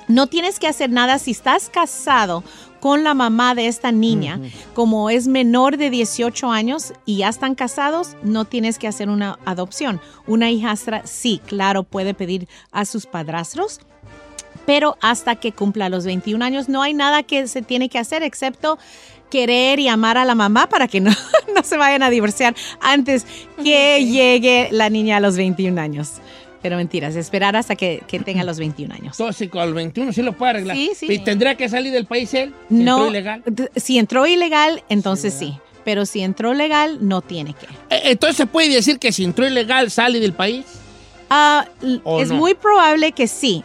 no 0.08 0.26
tienes 0.26 0.58
que 0.58 0.66
hacer 0.66 0.90
nada 0.90 1.20
si 1.20 1.30
estás 1.30 1.70
casado 1.72 2.42
con 2.84 3.02
la 3.02 3.14
mamá 3.14 3.54
de 3.54 3.66
esta 3.66 3.92
niña, 3.92 4.38
como 4.74 5.08
es 5.08 5.26
menor 5.26 5.78
de 5.78 5.88
18 5.88 6.50
años 6.50 6.92
y 7.06 7.16
ya 7.16 7.30
están 7.30 7.54
casados, 7.54 8.14
no 8.22 8.44
tienes 8.44 8.78
que 8.78 8.86
hacer 8.86 9.08
una 9.08 9.38
adopción. 9.46 10.02
Una 10.26 10.50
hijastra, 10.50 11.00
sí, 11.06 11.40
claro, 11.46 11.84
puede 11.84 12.12
pedir 12.12 12.46
a 12.72 12.84
sus 12.84 13.06
padrastros, 13.06 13.80
pero 14.66 14.98
hasta 15.00 15.36
que 15.36 15.52
cumpla 15.52 15.88
los 15.88 16.04
21 16.04 16.44
años 16.44 16.68
no 16.68 16.82
hay 16.82 16.92
nada 16.92 17.22
que 17.22 17.48
se 17.48 17.62
tiene 17.62 17.88
que 17.88 17.98
hacer 17.98 18.22
excepto 18.22 18.78
querer 19.30 19.80
y 19.80 19.88
amar 19.88 20.18
a 20.18 20.26
la 20.26 20.34
mamá 20.34 20.68
para 20.68 20.86
que 20.86 21.00
no, 21.00 21.10
no 21.54 21.62
se 21.62 21.78
vayan 21.78 22.02
a 22.02 22.10
divorciar 22.10 22.54
antes 22.82 23.24
que 23.62 24.04
llegue 24.04 24.68
la 24.72 24.90
niña 24.90 25.16
a 25.16 25.20
los 25.20 25.38
21 25.38 25.80
años. 25.80 26.20
Pero 26.64 26.78
mentiras, 26.78 27.14
esperar 27.14 27.56
hasta 27.56 27.76
que, 27.76 28.02
que 28.08 28.18
tenga 28.20 28.42
los 28.42 28.58
21 28.58 28.94
años. 28.94 29.18
Con 29.18 29.66
los 29.66 29.74
21 29.74 30.14
sí 30.14 30.22
lo 30.22 30.32
puede 30.32 30.52
arreglar. 30.52 30.74
Sí, 30.74 30.92
sí. 30.96 31.06
¿Y 31.12 31.18
tendría 31.18 31.56
que 31.56 31.68
salir 31.68 31.92
del 31.92 32.06
país 32.06 32.32
él? 32.32 32.54
Si 32.70 32.74
No, 32.76 32.96
entró 33.04 33.10
ilegal. 33.10 33.42
si 33.76 33.98
entró 33.98 34.26
ilegal, 34.26 34.82
entonces 34.88 35.34
sí. 35.34 35.58
Pero 35.84 36.06
si 36.06 36.22
entró 36.22 36.54
legal, 36.54 37.06
no 37.06 37.20
tiene 37.20 37.52
que. 37.52 37.66
Eh, 37.94 38.00
Entonces, 38.04 38.38
¿se 38.38 38.46
puede 38.46 38.70
decir 38.70 38.98
que 38.98 39.12
si 39.12 39.24
entró 39.24 39.46
ilegal 39.46 39.90
sale 39.90 40.20
del 40.20 40.32
país? 40.32 40.64
¿O 42.04 42.22
es 42.22 42.30
no? 42.30 42.36
muy 42.36 42.54
probable 42.54 43.12
que 43.12 43.28
sí. 43.28 43.62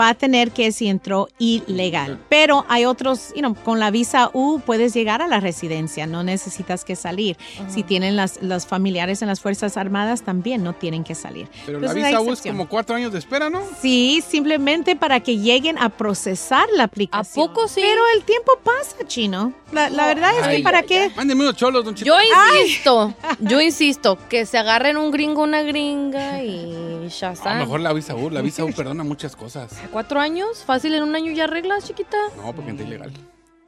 Va 0.00 0.08
a 0.10 0.14
tener 0.14 0.50
que 0.50 0.72
si 0.72 0.88
entró 0.88 1.28
ilegal. 1.38 2.18
Pero 2.28 2.64
hay 2.68 2.84
otros, 2.84 3.32
you 3.34 3.40
know, 3.40 3.54
con 3.54 3.78
la 3.78 3.90
visa 3.90 4.30
U 4.32 4.60
puedes 4.60 4.94
llegar 4.94 5.22
a 5.22 5.28
la 5.28 5.40
residencia, 5.40 6.06
no 6.06 6.22
necesitas 6.22 6.84
que 6.84 6.96
salir. 6.96 7.36
Si 7.68 7.82
tienen 7.82 8.16
las, 8.16 8.42
los 8.42 8.66
familiares 8.66 9.20
en 9.22 9.28
las 9.28 9.40
Fuerzas 9.40 9.76
Armadas, 9.76 10.22
también 10.22 10.62
no 10.64 10.72
tienen 10.72 11.04
que 11.04 11.14
salir. 11.14 11.48
Pero 11.66 11.80
la 11.80 11.88
Entonces, 11.88 12.06
visa 12.10 12.20
U 12.20 12.32
es 12.32 12.40
como 12.42 12.68
cuatro 12.68 12.96
años 12.96 13.12
de 13.12 13.18
espera, 13.18 13.50
¿no? 13.50 13.62
Sí, 13.80 14.22
simplemente 14.26 14.96
para 14.96 15.20
que 15.20 15.38
lleguen 15.38 15.78
a 15.78 15.90
procesar 15.90 16.66
la 16.74 16.84
aplicación. 16.84 17.44
¿A 17.44 17.52
poco 17.52 17.68
sí? 17.68 17.80
Pero 17.82 18.02
el 18.16 18.24
tiempo 18.24 18.52
pasa, 18.64 19.06
chino. 19.06 19.52
La, 19.72 19.90
la 19.90 20.06
verdad 20.06 20.30
es 20.38 20.42
que 20.46 20.56
Ay, 20.56 20.62
para 20.62 20.82
qué. 20.82 21.10
Mándeme 21.16 21.42
unos 21.42 21.56
cholos, 21.56 21.84
don 21.84 21.94
Cheto. 21.94 22.06
Yo 22.06 22.16
insisto, 22.62 23.14
yo 23.40 23.60
insisto, 23.60 24.18
que 24.28 24.46
se 24.46 24.56
agarren 24.58 24.96
un 24.96 25.10
gringo, 25.10 25.42
una 25.42 25.62
gringa 25.62 26.42
y 26.42 27.08
ya 27.20 27.30
A 27.30 27.32
está. 27.32 27.54
lo 27.54 27.60
mejor 27.60 27.80
la 27.80 27.92
visa 27.92 28.14
U, 28.14 28.30
la 28.30 28.40
visa 28.40 28.64
U 28.64 28.72
perdona 28.72 29.04
muchas 29.04 29.36
cosas. 29.36 29.72
¿Cuatro 29.92 30.20
años? 30.20 30.64
Fácil, 30.64 30.94
en 30.94 31.02
un 31.02 31.14
año 31.14 31.32
ya 31.32 31.44
arreglas, 31.44 31.84
chiquita. 31.84 32.16
No, 32.36 32.54
porque 32.54 32.70
entré 32.70 32.86
ilegal. 32.86 33.12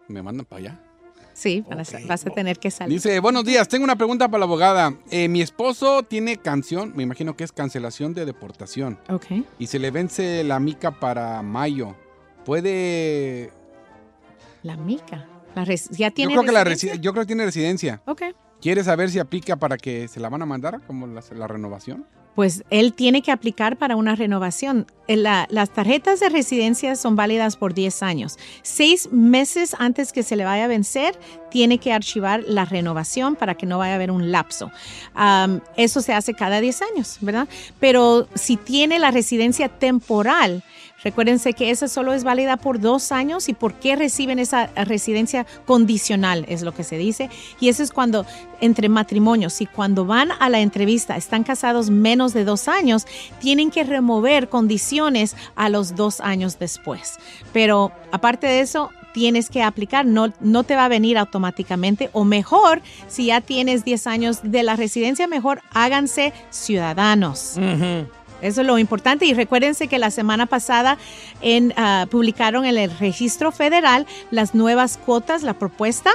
Me 0.08 0.22
mandan 0.22 0.46
para 0.46 0.60
allá. 0.60 0.80
Sí, 1.32 1.62
vas 1.68 1.94
a- 1.94 1.98
vas 2.06 2.26
a 2.26 2.30
tener 2.30 2.58
que 2.58 2.70
salir. 2.70 2.94
Dice, 2.94 3.20
buenos 3.20 3.44
días, 3.44 3.68
tengo 3.68 3.84
una 3.84 3.96
pregunta 3.96 4.26
para 4.28 4.38
la 4.38 4.44
abogada. 4.46 4.94
Eh, 5.10 5.28
mi 5.28 5.42
esposo 5.42 6.02
tiene 6.02 6.38
canción, 6.38 6.92
me 6.96 7.02
imagino 7.02 7.36
que 7.36 7.44
es 7.44 7.52
cancelación 7.52 8.14
de 8.14 8.24
deportación. 8.24 8.98
Ok. 9.10 9.26
Y 9.58 9.66
se 9.66 9.78
le 9.78 9.90
vence 9.90 10.42
la 10.44 10.58
mica 10.60 10.92
para 10.98 11.42
mayo. 11.42 11.94
¿Puede...? 12.46 13.50
La 14.62 14.76
mica. 14.76 15.26
La 15.54 15.64
res- 15.64 15.90
ya 15.90 16.08
Yo 16.08 16.14
tiene 16.14 16.32
creo, 16.32 16.44
que 16.44 16.52
la 16.52 16.64
residencia? 16.64 16.94
resi- 17.00 17.04
yo 17.04 17.12
creo 17.12 17.22
que 17.24 17.26
tiene 17.28 17.44
residencia. 17.44 18.02
Ok. 18.06 18.22
¿Quiere 18.60 18.82
saber 18.82 19.10
si 19.10 19.18
aplica 19.18 19.56
para 19.56 19.76
que 19.76 20.08
se 20.08 20.18
la 20.20 20.28
van 20.30 20.40
a 20.42 20.46
mandar 20.46 20.80
como 20.86 21.06
la, 21.06 21.22
la 21.34 21.46
renovación? 21.46 22.06
Pues 22.36 22.62
él 22.70 22.92
tiene 22.92 23.22
que 23.22 23.32
aplicar 23.32 23.76
para 23.78 23.96
una 23.96 24.14
renovación. 24.14 24.86
Eh, 25.08 25.16
la- 25.16 25.46
las 25.50 25.70
tarjetas 25.70 26.20
de 26.20 26.28
residencia 26.28 26.94
son 26.94 27.16
válidas 27.16 27.56
por 27.56 27.72
10 27.74 28.02
años. 28.02 28.38
Seis 28.62 29.08
meses 29.10 29.74
antes 29.78 30.12
que 30.12 30.22
se 30.22 30.36
le 30.36 30.44
vaya 30.44 30.66
a 30.66 30.68
vencer, 30.68 31.18
tiene 31.50 31.78
que 31.78 31.92
archivar 31.94 32.44
la 32.46 32.64
renovación 32.66 33.36
para 33.36 33.54
que 33.54 33.64
no 33.66 33.78
vaya 33.78 33.92
a 33.92 33.94
haber 33.96 34.10
un 34.10 34.30
lapso. 34.30 34.70
Eso 35.76 36.02
se 36.02 36.12
hace 36.12 36.34
cada 36.34 36.60
10 36.60 36.82
años, 36.82 37.16
¿verdad? 37.22 37.48
Pero 37.80 38.28
si 38.34 38.56
tiene 38.56 38.98
la 38.98 39.10
residencia 39.10 39.68
temporal, 39.70 40.62
Recuérdense 41.06 41.52
que 41.52 41.70
esa 41.70 41.86
solo 41.86 42.12
es 42.14 42.24
válida 42.24 42.56
por 42.56 42.80
dos 42.80 43.12
años 43.12 43.48
y 43.48 43.54
por 43.54 43.74
qué 43.74 43.94
reciben 43.94 44.40
esa 44.40 44.66
residencia 44.74 45.46
condicional, 45.64 46.44
es 46.48 46.62
lo 46.62 46.74
que 46.74 46.82
se 46.82 46.98
dice. 46.98 47.30
Y 47.60 47.68
eso 47.68 47.84
es 47.84 47.92
cuando 47.92 48.26
entre 48.60 48.88
matrimonios, 48.88 49.52
si 49.52 49.66
cuando 49.66 50.04
van 50.04 50.30
a 50.40 50.48
la 50.48 50.58
entrevista 50.58 51.16
están 51.16 51.44
casados 51.44 51.90
menos 51.90 52.34
de 52.34 52.44
dos 52.44 52.66
años, 52.66 53.06
tienen 53.38 53.70
que 53.70 53.84
remover 53.84 54.48
condiciones 54.48 55.36
a 55.54 55.68
los 55.68 55.94
dos 55.94 56.20
años 56.20 56.58
después. 56.58 57.20
Pero 57.52 57.92
aparte 58.10 58.48
de 58.48 58.58
eso, 58.58 58.90
tienes 59.12 59.48
que 59.48 59.62
aplicar, 59.62 60.06
no, 60.06 60.32
no 60.40 60.64
te 60.64 60.74
va 60.74 60.86
a 60.86 60.88
venir 60.88 61.18
automáticamente 61.18 62.10
o 62.14 62.24
mejor, 62.24 62.82
si 63.06 63.26
ya 63.26 63.40
tienes 63.40 63.84
10 63.84 64.08
años 64.08 64.40
de 64.42 64.64
la 64.64 64.74
residencia, 64.74 65.28
mejor 65.28 65.62
háganse 65.72 66.32
ciudadanos. 66.50 67.56
Eso 68.46 68.60
es 68.60 68.66
lo 68.66 68.78
importante 68.78 69.26
y 69.26 69.34
recuérdense 69.34 69.88
que 69.88 69.98
la 69.98 70.10
semana 70.10 70.46
pasada 70.46 70.98
en, 71.42 71.74
ah, 71.76 72.06
publicaron 72.10 72.64
en 72.64 72.76
el 72.76 72.96
registro 72.98 73.52
federal 73.52 74.06
las 74.30 74.54
nuevas 74.54 74.98
cuotas, 74.98 75.42
la 75.42 75.54
propuesta. 75.54 76.10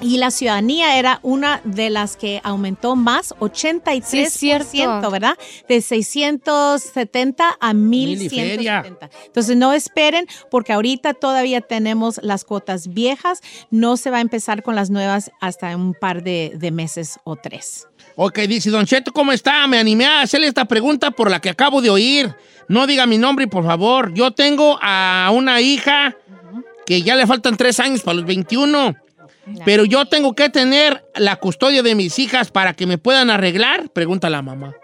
Y 0.00 0.18
la 0.18 0.30
ciudadanía 0.30 0.96
era 0.96 1.18
una 1.24 1.60
de 1.64 1.90
las 1.90 2.16
que 2.16 2.40
aumentó 2.44 2.94
más, 2.94 3.34
83%, 3.40 4.04
Sí, 4.04 4.20
es 4.20 4.68
cierto. 4.68 5.10
¿verdad? 5.10 5.36
De 5.68 5.82
670 5.82 7.56
a 7.58 7.74
Mil 7.74 8.22
y 8.22 8.28
feria. 8.28 8.82
1170. 8.82 9.10
Entonces 9.26 9.56
no 9.56 9.72
esperen 9.72 10.28
porque 10.52 10.72
ahorita 10.72 11.14
todavía 11.14 11.62
tenemos 11.62 12.20
las 12.22 12.44
cuotas 12.44 12.94
viejas, 12.94 13.40
no 13.72 13.96
se 13.96 14.10
va 14.10 14.18
a 14.18 14.20
empezar 14.20 14.62
con 14.62 14.76
las 14.76 14.90
nuevas 14.90 15.32
hasta 15.40 15.74
un 15.74 15.94
par 15.94 16.22
de, 16.22 16.52
de 16.54 16.70
meses 16.70 17.18
o 17.24 17.34
tres. 17.34 17.87
Ok, 18.20 18.40
dice 18.48 18.70
Don 18.70 18.84
Cheto, 18.84 19.12
¿cómo 19.12 19.30
está? 19.30 19.64
Me 19.68 19.78
animé 19.78 20.04
a 20.04 20.22
hacerle 20.22 20.48
esta 20.48 20.64
pregunta 20.64 21.12
por 21.12 21.30
la 21.30 21.38
que 21.38 21.50
acabo 21.50 21.80
de 21.80 21.88
oír. 21.88 22.34
No 22.66 22.88
diga 22.88 23.06
mi 23.06 23.16
nombre, 23.16 23.46
por 23.46 23.64
favor. 23.64 24.12
Yo 24.12 24.32
tengo 24.32 24.76
a 24.82 25.30
una 25.32 25.60
hija 25.60 26.16
que 26.84 27.02
ya 27.02 27.14
le 27.14 27.28
faltan 27.28 27.56
tres 27.56 27.78
años 27.78 28.00
para 28.00 28.16
los 28.16 28.26
21. 28.26 28.96
Pero 29.64 29.84
yo 29.84 30.06
tengo 30.06 30.34
que 30.34 30.50
tener 30.50 31.04
la 31.14 31.36
custodia 31.36 31.84
de 31.84 31.94
mis 31.94 32.18
hijas 32.18 32.50
para 32.50 32.74
que 32.74 32.86
me 32.86 32.98
puedan 32.98 33.30
arreglar, 33.30 33.88
pregunta 33.90 34.28
la 34.28 34.42
mamá. 34.42 34.74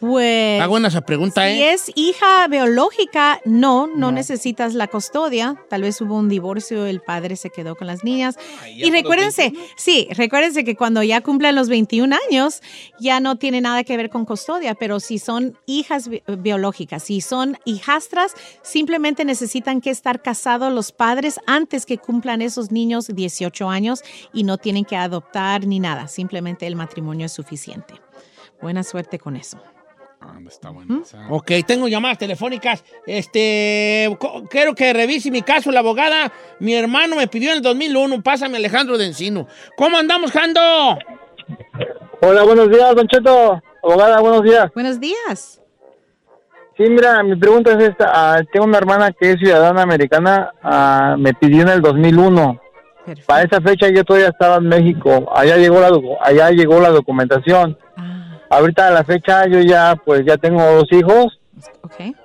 Pues 0.00 0.54
Está 0.54 0.66
buena 0.66 0.88
esa 0.88 1.02
pregunta, 1.02 1.42
si 1.46 1.60
¿eh? 1.60 1.72
es 1.74 1.92
hija 1.94 2.48
biológica, 2.48 3.38
no, 3.44 3.86
no, 3.86 4.10
necesitas 4.12 4.72
la 4.72 4.86
custodia. 4.86 5.56
Tal 5.68 5.82
vez 5.82 6.00
hubo 6.00 6.16
un 6.16 6.30
divorcio, 6.30 6.86
el 6.86 7.00
padre 7.00 7.36
se 7.36 7.50
quedó 7.50 7.74
con 7.76 7.86
las 7.86 8.02
niñas. 8.02 8.38
y 8.74 8.90
recuérdense, 8.90 9.52
sí, 9.76 10.08
recuérdense 10.12 10.64
que 10.64 10.74
cuando 10.74 11.02
ya 11.02 11.20
cumplen 11.20 11.54
los 11.54 11.68
21 11.68 12.16
años, 12.30 12.62
ya 12.98 13.20
no 13.20 13.36
tiene 13.36 13.60
nada 13.60 13.84
que 13.84 13.96
ver 13.98 14.08
con 14.08 14.24
custodia, 14.24 14.74
pero 14.74 15.00
si 15.00 15.18
son 15.18 15.58
hijas 15.66 16.08
bi- 16.08 16.22
biológicas, 16.38 17.02
si 17.04 17.20
son 17.20 17.58
hijastras, 17.66 18.32
simplemente 18.62 19.26
necesitan 19.26 19.82
que 19.82 19.90
estar 19.90 20.22
casados 20.22 20.72
los 20.72 20.92
padres 20.92 21.38
antes 21.46 21.84
que 21.84 21.98
cumplan 21.98 22.40
esos 22.40 22.70
niños 22.72 23.08
18 23.14 23.68
años 23.68 24.00
y 24.32 24.44
no 24.44 24.56
tienen 24.56 24.86
que 24.86 24.96
adoptar 24.96 25.66
ni 25.66 25.78
nada, 25.78 26.08
simplemente 26.08 26.66
el 26.66 26.74
matrimonio 26.74 27.26
es 27.26 27.32
suficiente. 27.32 27.94
Buena 28.62 28.82
suerte 28.82 29.18
con 29.18 29.36
eso. 29.36 29.58
Ok, 31.28 31.52
tengo 31.66 31.88
llamadas 31.88 32.18
telefónicas. 32.18 32.84
Este, 33.06 34.16
quiero 34.50 34.74
que 34.74 34.92
revise 34.92 35.30
mi 35.30 35.42
caso, 35.42 35.70
la 35.70 35.80
abogada. 35.80 36.32
Mi 36.58 36.74
hermano 36.74 37.16
me 37.16 37.28
pidió 37.28 37.50
en 37.50 37.56
el 37.56 37.62
2001, 37.62 38.22
pásame 38.22 38.58
Alejandro 38.58 38.98
de 38.98 39.06
Encino. 39.06 39.46
¿Cómo 39.76 39.98
andamos, 39.98 40.30
Jando? 40.32 40.60
Hola, 42.22 42.42
buenos 42.42 42.68
días, 42.68 42.94
Don 42.94 43.06
Cheto. 43.06 43.62
Abogada, 43.82 44.20
buenos 44.20 44.42
días. 44.42 44.70
Buenos 44.74 45.00
días. 45.00 45.60
Sí, 46.76 46.84
mira, 46.88 47.22
mi 47.22 47.36
pregunta 47.36 47.72
es 47.72 47.90
esta. 47.90 48.10
Ah, 48.12 48.40
tengo 48.52 48.66
una 48.66 48.78
hermana 48.78 49.12
que 49.12 49.32
es 49.32 49.38
ciudadana 49.38 49.82
americana. 49.82 50.52
ah, 50.62 51.16
me 51.18 51.34
pidió 51.34 51.62
en 51.62 51.68
el 51.68 51.82
2001. 51.82 52.60
Para 53.26 53.42
esa 53.42 53.60
fecha 53.60 53.88
yo 53.88 54.04
todavía 54.04 54.28
estaba 54.28 54.56
en 54.56 54.68
México. 54.68 55.30
Allá 55.34 55.56
llegó 55.56 55.80
la, 55.80 55.90
allá 56.22 56.50
llegó 56.50 56.80
la 56.80 56.90
documentación. 56.90 57.76
Ahorita 58.50 58.88
a 58.88 58.90
la 58.90 59.04
fecha 59.04 59.46
yo 59.46 59.60
ya, 59.60 59.94
pues 60.04 60.22
ya 60.26 60.36
tengo 60.36 60.60
dos 60.62 60.86
hijos. 60.90 61.38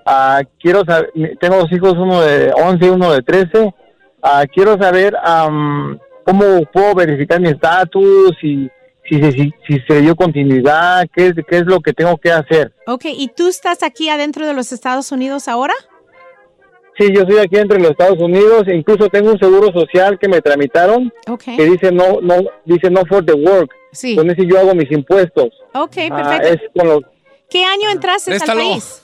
Ah, 0.06 0.42
quiero 0.60 0.84
saber, 0.86 1.12
tengo 1.40 1.58
dos 1.58 1.72
hijos, 1.72 1.94
uno 1.94 2.22
de 2.22 2.52
11 2.54 2.86
y 2.86 2.90
uno 2.90 3.12
de 3.14 3.22
13. 3.22 3.74
Ah, 4.22 4.44
quiero 4.52 4.78
saber 4.78 5.16
am, 5.24 6.00
cómo 6.26 6.64
puedo 6.74 6.96
verificar 6.96 7.40
mi 7.40 7.50
estatus 7.50 8.32
y 8.42 8.70
si, 9.08 9.22
se- 9.22 9.32
si, 9.34 9.54
si 9.68 9.80
se 9.88 10.02
dio 10.02 10.16
continuidad, 10.16 11.06
qué 11.14 11.28
es, 11.28 11.34
qué 11.48 11.58
es 11.58 11.66
lo 11.66 11.80
que 11.80 11.94
tengo 11.94 12.18
que 12.18 12.32
hacer. 12.32 12.74
Ok, 12.88 13.06
¿y 13.06 13.28
tú 13.36 13.48
estás 13.48 13.84
aquí 13.84 14.10
adentro 14.10 14.48
de 14.48 14.54
los 14.54 14.72
Estados 14.72 15.12
Unidos 15.12 15.48
ahora? 15.48 15.74
Sí, 16.98 17.12
yo 17.14 17.22
estoy 17.24 17.40
aquí 17.40 17.58
entre 17.58 17.78
los 17.80 17.92
Estados 17.92 18.18
Unidos, 18.20 18.64
incluso 18.74 19.10
tengo 19.10 19.32
un 19.34 19.38
seguro 19.40 19.72
social 19.74 20.18
que 20.18 20.30
me 20.30 20.42
tramitaron 20.42 21.12
Ok. 21.30 21.44
que 21.58 21.66
dice 21.66 21.92
no, 21.92 22.20
no, 22.22 22.36
dice 22.64 22.90
no 22.90 23.06
for 23.06 23.24
the 23.26 23.34
work. 23.34 23.70
Sí. 23.96 24.16
Con 24.16 24.30
ese 24.30 24.46
yo 24.46 24.60
hago 24.60 24.76
mis 24.76 24.92
impuestos. 24.92 25.50
Ok, 25.74 25.98
Ah, 26.12 26.16
perfecto. 26.40 26.48
es 26.66 26.72
con 26.78 26.88
los, 26.88 27.00
¿Qué 27.50 27.64
año 27.64 27.90
entraste 27.90 28.32
al 28.34 28.38
Préstalo. 28.40 28.60
país? 28.62 29.02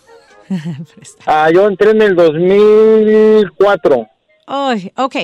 ah, 1.25 1.49
yo 1.53 1.67
entré 1.67 1.91
en 1.91 2.01
el 2.01 2.15
2004. 2.15 4.07
Ay, 4.53 4.91
ok. 4.97 5.15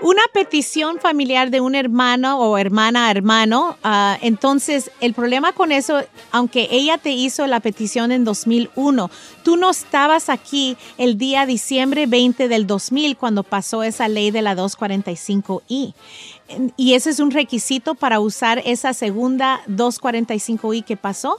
Una 0.00 0.22
petición 0.32 0.98
familiar 0.98 1.50
de 1.50 1.60
un 1.60 1.74
hermano 1.74 2.38
o 2.40 2.56
hermana 2.56 3.08
a 3.08 3.10
hermano. 3.10 3.76
ah, 3.82 4.16
entonces, 4.22 4.90
el 5.00 5.12
problema 5.12 5.52
con 5.52 5.72
eso, 5.72 6.00
aunque 6.30 6.68
ella 6.70 6.96
te 6.96 7.10
hizo 7.10 7.46
la 7.46 7.60
petición 7.60 8.12
en 8.12 8.24
2001, 8.24 9.10
tú 9.42 9.56
no 9.58 9.68
estabas 9.70 10.30
aquí 10.30 10.78
el 10.96 11.18
día 11.18 11.44
diciembre 11.44 12.06
20 12.06 12.48
del 12.48 12.66
2000 12.66 13.16
cuando 13.18 13.42
pasó 13.42 13.82
esa 13.82 14.08
ley 14.08 14.30
de 14.30 14.40
la 14.40 14.54
245i. 14.56 15.92
Y 16.76 16.94
ese 16.94 17.10
es 17.10 17.20
un 17.20 17.30
requisito 17.30 17.94
para 17.94 18.20
usar 18.20 18.62
esa 18.64 18.94
segunda 18.94 19.60
245i 19.68 20.84
que 20.84 20.96
pasó. 20.96 21.38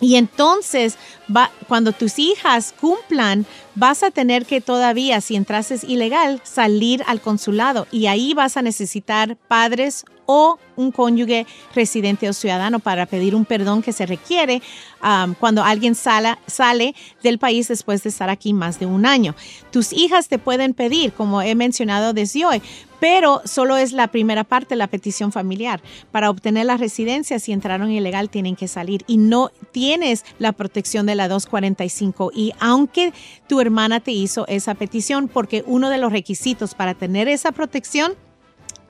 Y 0.00 0.16
entonces, 0.16 0.96
va, 1.34 1.50
cuando 1.68 1.92
tus 1.92 2.18
hijas 2.18 2.74
cumplan, 2.80 3.46
vas 3.74 4.02
a 4.02 4.10
tener 4.10 4.46
que 4.46 4.60
todavía, 4.60 5.20
si 5.20 5.36
entrases 5.36 5.84
ilegal, 5.84 6.40
salir 6.44 7.02
al 7.06 7.20
consulado 7.20 7.86
y 7.90 8.06
ahí 8.06 8.34
vas 8.34 8.56
a 8.56 8.62
necesitar 8.62 9.36
padres 9.48 10.04
o 10.26 10.58
un 10.76 10.90
cónyuge 10.90 11.46
residente 11.74 12.28
o 12.28 12.32
ciudadano 12.32 12.78
para 12.78 13.04
pedir 13.04 13.34
un 13.34 13.44
perdón 13.44 13.82
que 13.82 13.92
se 13.92 14.06
requiere 14.06 14.62
am, 15.02 15.34
cuando 15.34 15.62
alguien 15.62 15.94
sala- 15.94 16.38
sale 16.46 16.94
del 17.22 17.38
país 17.38 17.68
después 17.68 18.02
de 18.02 18.08
estar 18.08 18.30
aquí 18.30 18.54
más 18.54 18.80
de 18.80 18.86
un 18.86 19.04
año. 19.04 19.34
Tus 19.70 19.92
hijas 19.92 20.28
te 20.28 20.38
pueden 20.38 20.72
pedir, 20.72 21.12
como 21.12 21.42
he 21.42 21.54
mencionado 21.54 22.14
desde 22.14 22.46
hoy, 22.46 22.62
pero 23.00 23.42
solo 23.44 23.76
es 23.76 23.92
la 23.92 24.06
primera 24.08 24.44
parte, 24.44 24.76
la 24.76 24.86
petición 24.86 25.30
familiar. 25.30 25.82
Para 26.10 26.30
obtener 26.30 26.64
la 26.64 26.78
residencia, 26.78 27.38
si 27.38 27.52
entraron 27.52 27.90
ilegal, 27.92 28.30
tienen 28.30 28.56
que 28.56 28.66
salir 28.66 29.04
y 29.06 29.18
no 29.18 29.50
tienes 29.72 30.24
la 30.38 30.52
protección 30.52 31.04
de 31.04 31.14
la 31.16 31.28
245 31.28 32.30
y 32.34 32.52
aunque 32.60 33.12
tu 33.46 33.60
hermana 33.64 34.00
te 34.00 34.12
hizo 34.12 34.46
esa 34.46 34.74
petición, 34.74 35.28
porque 35.28 35.64
uno 35.66 35.90
de 35.90 35.98
los 35.98 36.12
requisitos 36.12 36.74
para 36.74 36.94
tener 36.94 37.28
esa 37.28 37.52
protección 37.52 38.14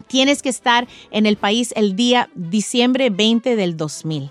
tienes 0.07 0.43
que 0.43 0.49
estar 0.49 0.87
en 1.11 1.27
el 1.27 1.37
país 1.37 1.73
el 1.77 1.97
día 1.97 2.29
diciembre 2.35 3.11
20 3.11 3.57
del 3.57 3.77
2000. 3.77 4.31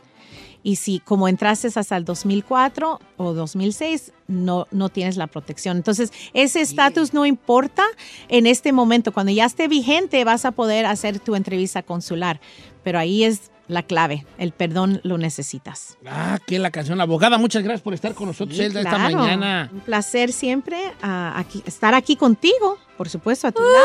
Y 0.66 0.78
si 0.78 1.00
como 1.00 1.28
entraste 1.28 1.68
hasta 1.76 1.98
el 1.98 2.06
2004 2.06 3.00
o 3.18 3.34
2006, 3.34 4.14
no, 4.28 4.66
no 4.72 4.88
tienes 4.88 5.18
la 5.18 5.28
protección. 5.28 5.76
Entonces, 5.76 6.14
ese 6.34 6.62
estatus 6.62 7.14
no 7.14 7.26
importa 7.26 7.84
en 8.30 8.48
este 8.48 8.72
momento. 8.72 9.12
Cuando 9.12 9.34
ya 9.34 9.46
esté 9.46 9.68
vigente, 9.68 10.24
vas 10.24 10.46
a 10.46 10.52
poder 10.52 10.86
hacer 10.86 11.20
tu 11.20 11.36
entrevista 11.36 11.84
consular. 11.84 12.40
Pero 12.82 12.98
ahí 12.98 13.26
es 13.26 13.52
la 13.68 13.84
clave. 13.84 14.26
El 14.38 14.52
perdón 14.52 15.00
lo 15.04 15.18
necesitas. 15.18 15.98
Ah, 16.06 16.38
que 16.46 16.60
la 16.60 16.70
canción 16.72 16.98
La 16.98 17.06
Abogada. 17.06 17.38
Muchas 17.38 17.64
gracias 17.64 17.82
por 17.82 17.94
estar 17.94 18.14
con 18.14 18.28
nosotros 18.28 18.58
Sí, 18.58 18.64
Elda, 18.64 18.82
esta 18.82 18.98
mañana. 18.98 19.70
Un 19.72 19.80
placer 19.82 20.32
siempre 20.32 20.78
ah, 21.02 21.34
aquí, 21.38 21.64
estar 21.66 21.94
aquí 21.94 22.16
contigo, 22.16 22.78
por 22.98 23.10
supuesto, 23.10 23.48
a 23.48 23.52
tu 23.52 23.62
lado 23.62 23.76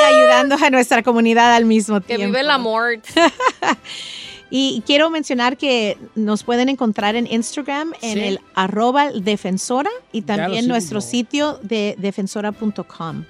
y 0.00 0.14
ayudando 0.14 0.56
a 0.60 0.70
nuestra 0.70 1.02
comunidad 1.02 1.54
al 1.54 1.64
mismo 1.64 2.00
Que 2.00 2.16
tiempo. 2.16 2.26
vive 2.26 2.40
el 2.40 2.50
amor. 2.50 3.00
Y 4.52 4.82
quiero 4.84 5.10
mencionar 5.10 5.56
que 5.56 5.96
nos 6.16 6.42
pueden 6.42 6.68
encontrar 6.68 7.14
en 7.14 7.28
Instagram 7.32 7.92
en 8.02 8.14
Sí. 8.14 8.20
el 8.24 8.40
arroba 8.54 9.12
defensora 9.12 9.90
y 10.10 10.22
también 10.22 10.66
nuestro 10.66 11.00
sitio 11.00 11.60
de 11.62 11.94
defensora.com. 11.98 13.24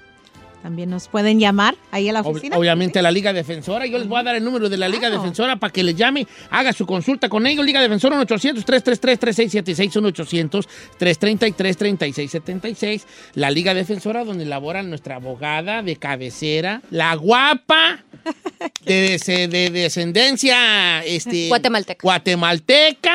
También 0.61 0.89
nos 0.91 1.07
pueden 1.07 1.39
llamar 1.39 1.75
ahí 1.89 2.07
a 2.09 2.13
la 2.13 2.21
Ob- 2.21 2.31
oficina. 2.31 2.55
Obviamente 2.57 3.01
la 3.01 3.09
Liga 3.11 3.33
Defensora. 3.33 3.87
Yo 3.87 3.97
les 3.97 4.07
voy 4.07 4.19
a 4.19 4.23
dar 4.23 4.35
el 4.35 4.43
número 4.43 4.69
de 4.69 4.77
la 4.77 4.87
Liga 4.87 5.09
Defensora 5.09 5.55
para 5.55 5.73
que 5.73 5.81
les 5.83 5.95
llame, 5.95 6.27
haga 6.51 6.71
su 6.71 6.85
consulta 6.85 7.29
con 7.29 7.47
ellos. 7.47 7.65
Liga 7.65 7.81
Defensora 7.81 8.19
1-800-333-3676, 8.21 10.61
1-800-333-3676. 10.99 13.03
La 13.35 13.49
Liga 13.51 13.73
Defensora 13.73 14.23
donde 14.23 14.45
labora 14.45 14.83
nuestra 14.83 15.15
abogada 15.15 15.81
de 15.81 15.95
cabecera, 15.95 16.81
la 16.91 17.15
guapa 17.15 18.03
de, 18.85 19.17
de 19.49 19.69
descendencia 19.71 21.03
este, 21.05 21.47
Guatemalteca. 21.47 22.01
guatemalteca, 22.03 23.13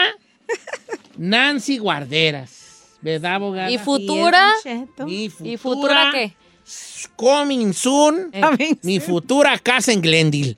Nancy 1.17 1.79
Guarderas. 1.79 2.65
¿Verdad, 3.03 3.35
abogada? 3.35 3.71
¿Y 3.71 3.79
futura? 3.79 4.51
Mi 5.05 5.31
¿Y 5.45 5.57
futura 5.59 6.11
qué? 6.13 6.33
Coming 7.17 7.73
soon. 7.73 8.31
Mi 8.83 9.01
futura 9.01 9.59
casa 9.59 9.93
en 9.93 10.01
Glendale. 10.01 10.57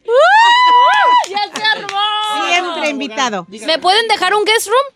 ¡Ya 1.29 1.39
se 1.55 1.63
armó! 1.63 2.49
Siempre 2.49 2.91
invitado. 2.91 3.47
¿Me 3.67 3.79
pueden 3.79 4.09
dejar 4.09 4.35
un 4.35 4.45
guest 4.45 4.69
room? 4.69 4.95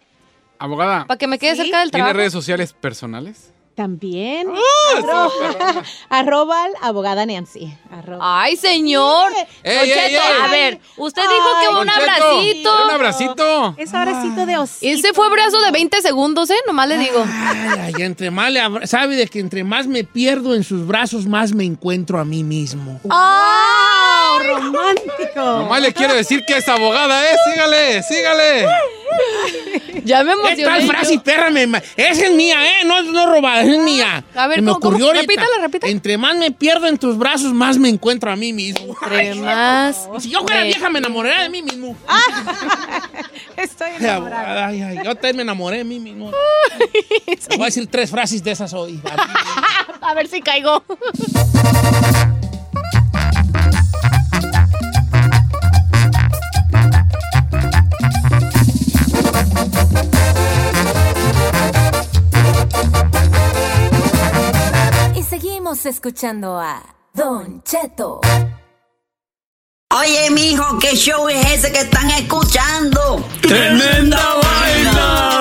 Abogada, 0.59 1.07
Para 1.07 1.19
que 1.19 1.27
me 1.27 1.39
quede 1.39 1.57
cerca 1.57 1.81
del 1.81 1.91
¿tiene 1.91 2.05
trabajo. 2.05 2.17
redes 2.19 2.33
sociales 2.33 2.73
personales? 2.73 3.52
También. 3.75 4.49
¡Ah, 4.55 4.99
Arroba, 4.99 5.83
arroba 6.11 6.65
al 6.65 6.73
abogada 6.83 7.25
Nancy. 7.25 7.73
Arroba. 7.91 8.43
Ay, 8.43 8.57
señor. 8.57 9.33
Ey, 9.63 9.91
ey, 9.91 10.15
ey. 10.15 10.17
a 10.17 10.47
ver, 10.49 10.79
usted 10.99 11.23
dijo 11.23 11.49
que 11.63 11.81
un 11.81 11.89
abracito. 11.89 12.85
Un 12.85 12.91
abracito. 12.91 13.75
Es 13.79 13.95
abracito 13.95 14.45
de 14.45 14.59
osito. 14.59 14.87
Ese 14.87 15.15
fue 15.15 15.27
abrazo 15.27 15.59
de 15.61 15.71
20 15.71 16.03
segundos, 16.03 16.51
¿eh? 16.51 16.57
Nomás 16.67 16.87
le 16.89 16.99
digo. 16.99 17.25
Ay, 17.27 17.93
ay, 17.97 18.03
entre 18.03 18.31
más 18.31 18.53
le 18.53 18.61
abra- 18.61 18.87
sabe 18.87 19.17
de 19.17 19.27
que 19.27 19.41
entre 19.41 19.65
más 19.65 19.87
me 19.87 20.05
pierdo 20.05 20.55
en 20.55 20.65
sus 20.65 20.87
brazos, 20.87 21.25
más 21.27 21.55
me 21.55 21.65
encuentro 21.65 22.19
a 22.21 22.25
mí 22.27 22.45
mismo. 22.45 23.01
¡Ah! 23.09 24.39
¡Romántico! 24.45 25.41
Nomás 25.41 25.81
le 25.81 25.93
quiero 25.95 26.15
decir 26.15 26.45
que 26.47 26.59
es 26.59 26.69
abogada, 26.69 27.25
¿eh? 27.25 27.37
Sígale, 27.51 28.03
sígale. 28.03 28.67
Ya 30.05 30.25
me 30.25 30.33
¿Qué 30.35 30.41
emocioné. 30.41 30.65
tal 30.65 30.83
frase 30.83 31.15
y 31.15 31.19
perra? 31.19 31.51
me 31.51 31.65
Esa 31.97 32.25
es 32.27 32.33
mía, 32.33 32.57
¿eh? 32.67 32.85
No, 32.87 33.03
no 33.03 33.27
robada, 33.31 33.62
esa 33.63 33.73
es 33.73 33.79
mía. 33.83 34.25
A 34.35 34.47
ver, 34.47 34.63
me 34.63 34.69
¿cómo, 34.69 34.81
cómo? 34.81 34.91
ocurrió 34.97 35.07
ahorita. 35.07 35.23
Repítala, 35.23 35.59
repítala. 35.61 35.91
Entre 35.93 36.19
más 36.19 36.37
me 36.37 36.51
pierdo 36.51 36.87
en 36.87 36.99
tus 36.99 37.17
brazos, 37.19 37.53
más 37.53 37.79
me 37.79 37.89
encuentro 37.89 38.31
a 38.31 38.37
mí 38.37 38.53
mismo. 38.53 38.95
Entre 39.03 39.35
más. 39.37 40.09
Si 40.21 40.31
yo 40.31 40.41
fuera 40.43 40.63
vieja, 40.65 40.91
me 40.91 40.99
enamoraría 40.99 41.43
de 41.45 41.49
mí 41.51 41.63
mismo. 41.63 41.97
Estoy 43.57 43.91
Ay, 44.01 44.07
abogada, 44.07 44.67
ay, 44.67 44.83
ay, 44.83 44.97
yo 45.05 45.15
también 45.15 45.37
me 45.37 45.43
enamoré 45.43 45.79
de 45.79 45.85
mí 45.85 45.99
mismo. 46.01 46.31
Voy 47.51 47.63
a 47.63 47.65
decir 47.67 47.87
tres 47.87 48.11
frases 48.11 48.43
de 48.43 48.51
esas 48.51 48.73
hoy. 48.73 49.01
A 50.01 50.15
ver 50.15 50.27
si 50.27 50.41
caigo. 50.41 50.83
Seguimos 65.63 65.87
escuchando 65.87 66.59
a 66.59 66.83
Don 67.15 67.63
Cheto. 67.63 68.21
Oye, 69.91 70.31
mijo, 70.31 70.79
¿qué 70.81 70.97
show 70.97 71.29
es 71.29 71.47
ese 71.53 71.71
que 71.71 71.83
están 71.83 72.11
escuchando? 72.11 73.25
¡Tremenda 73.43 74.41
vaina! 74.43 75.41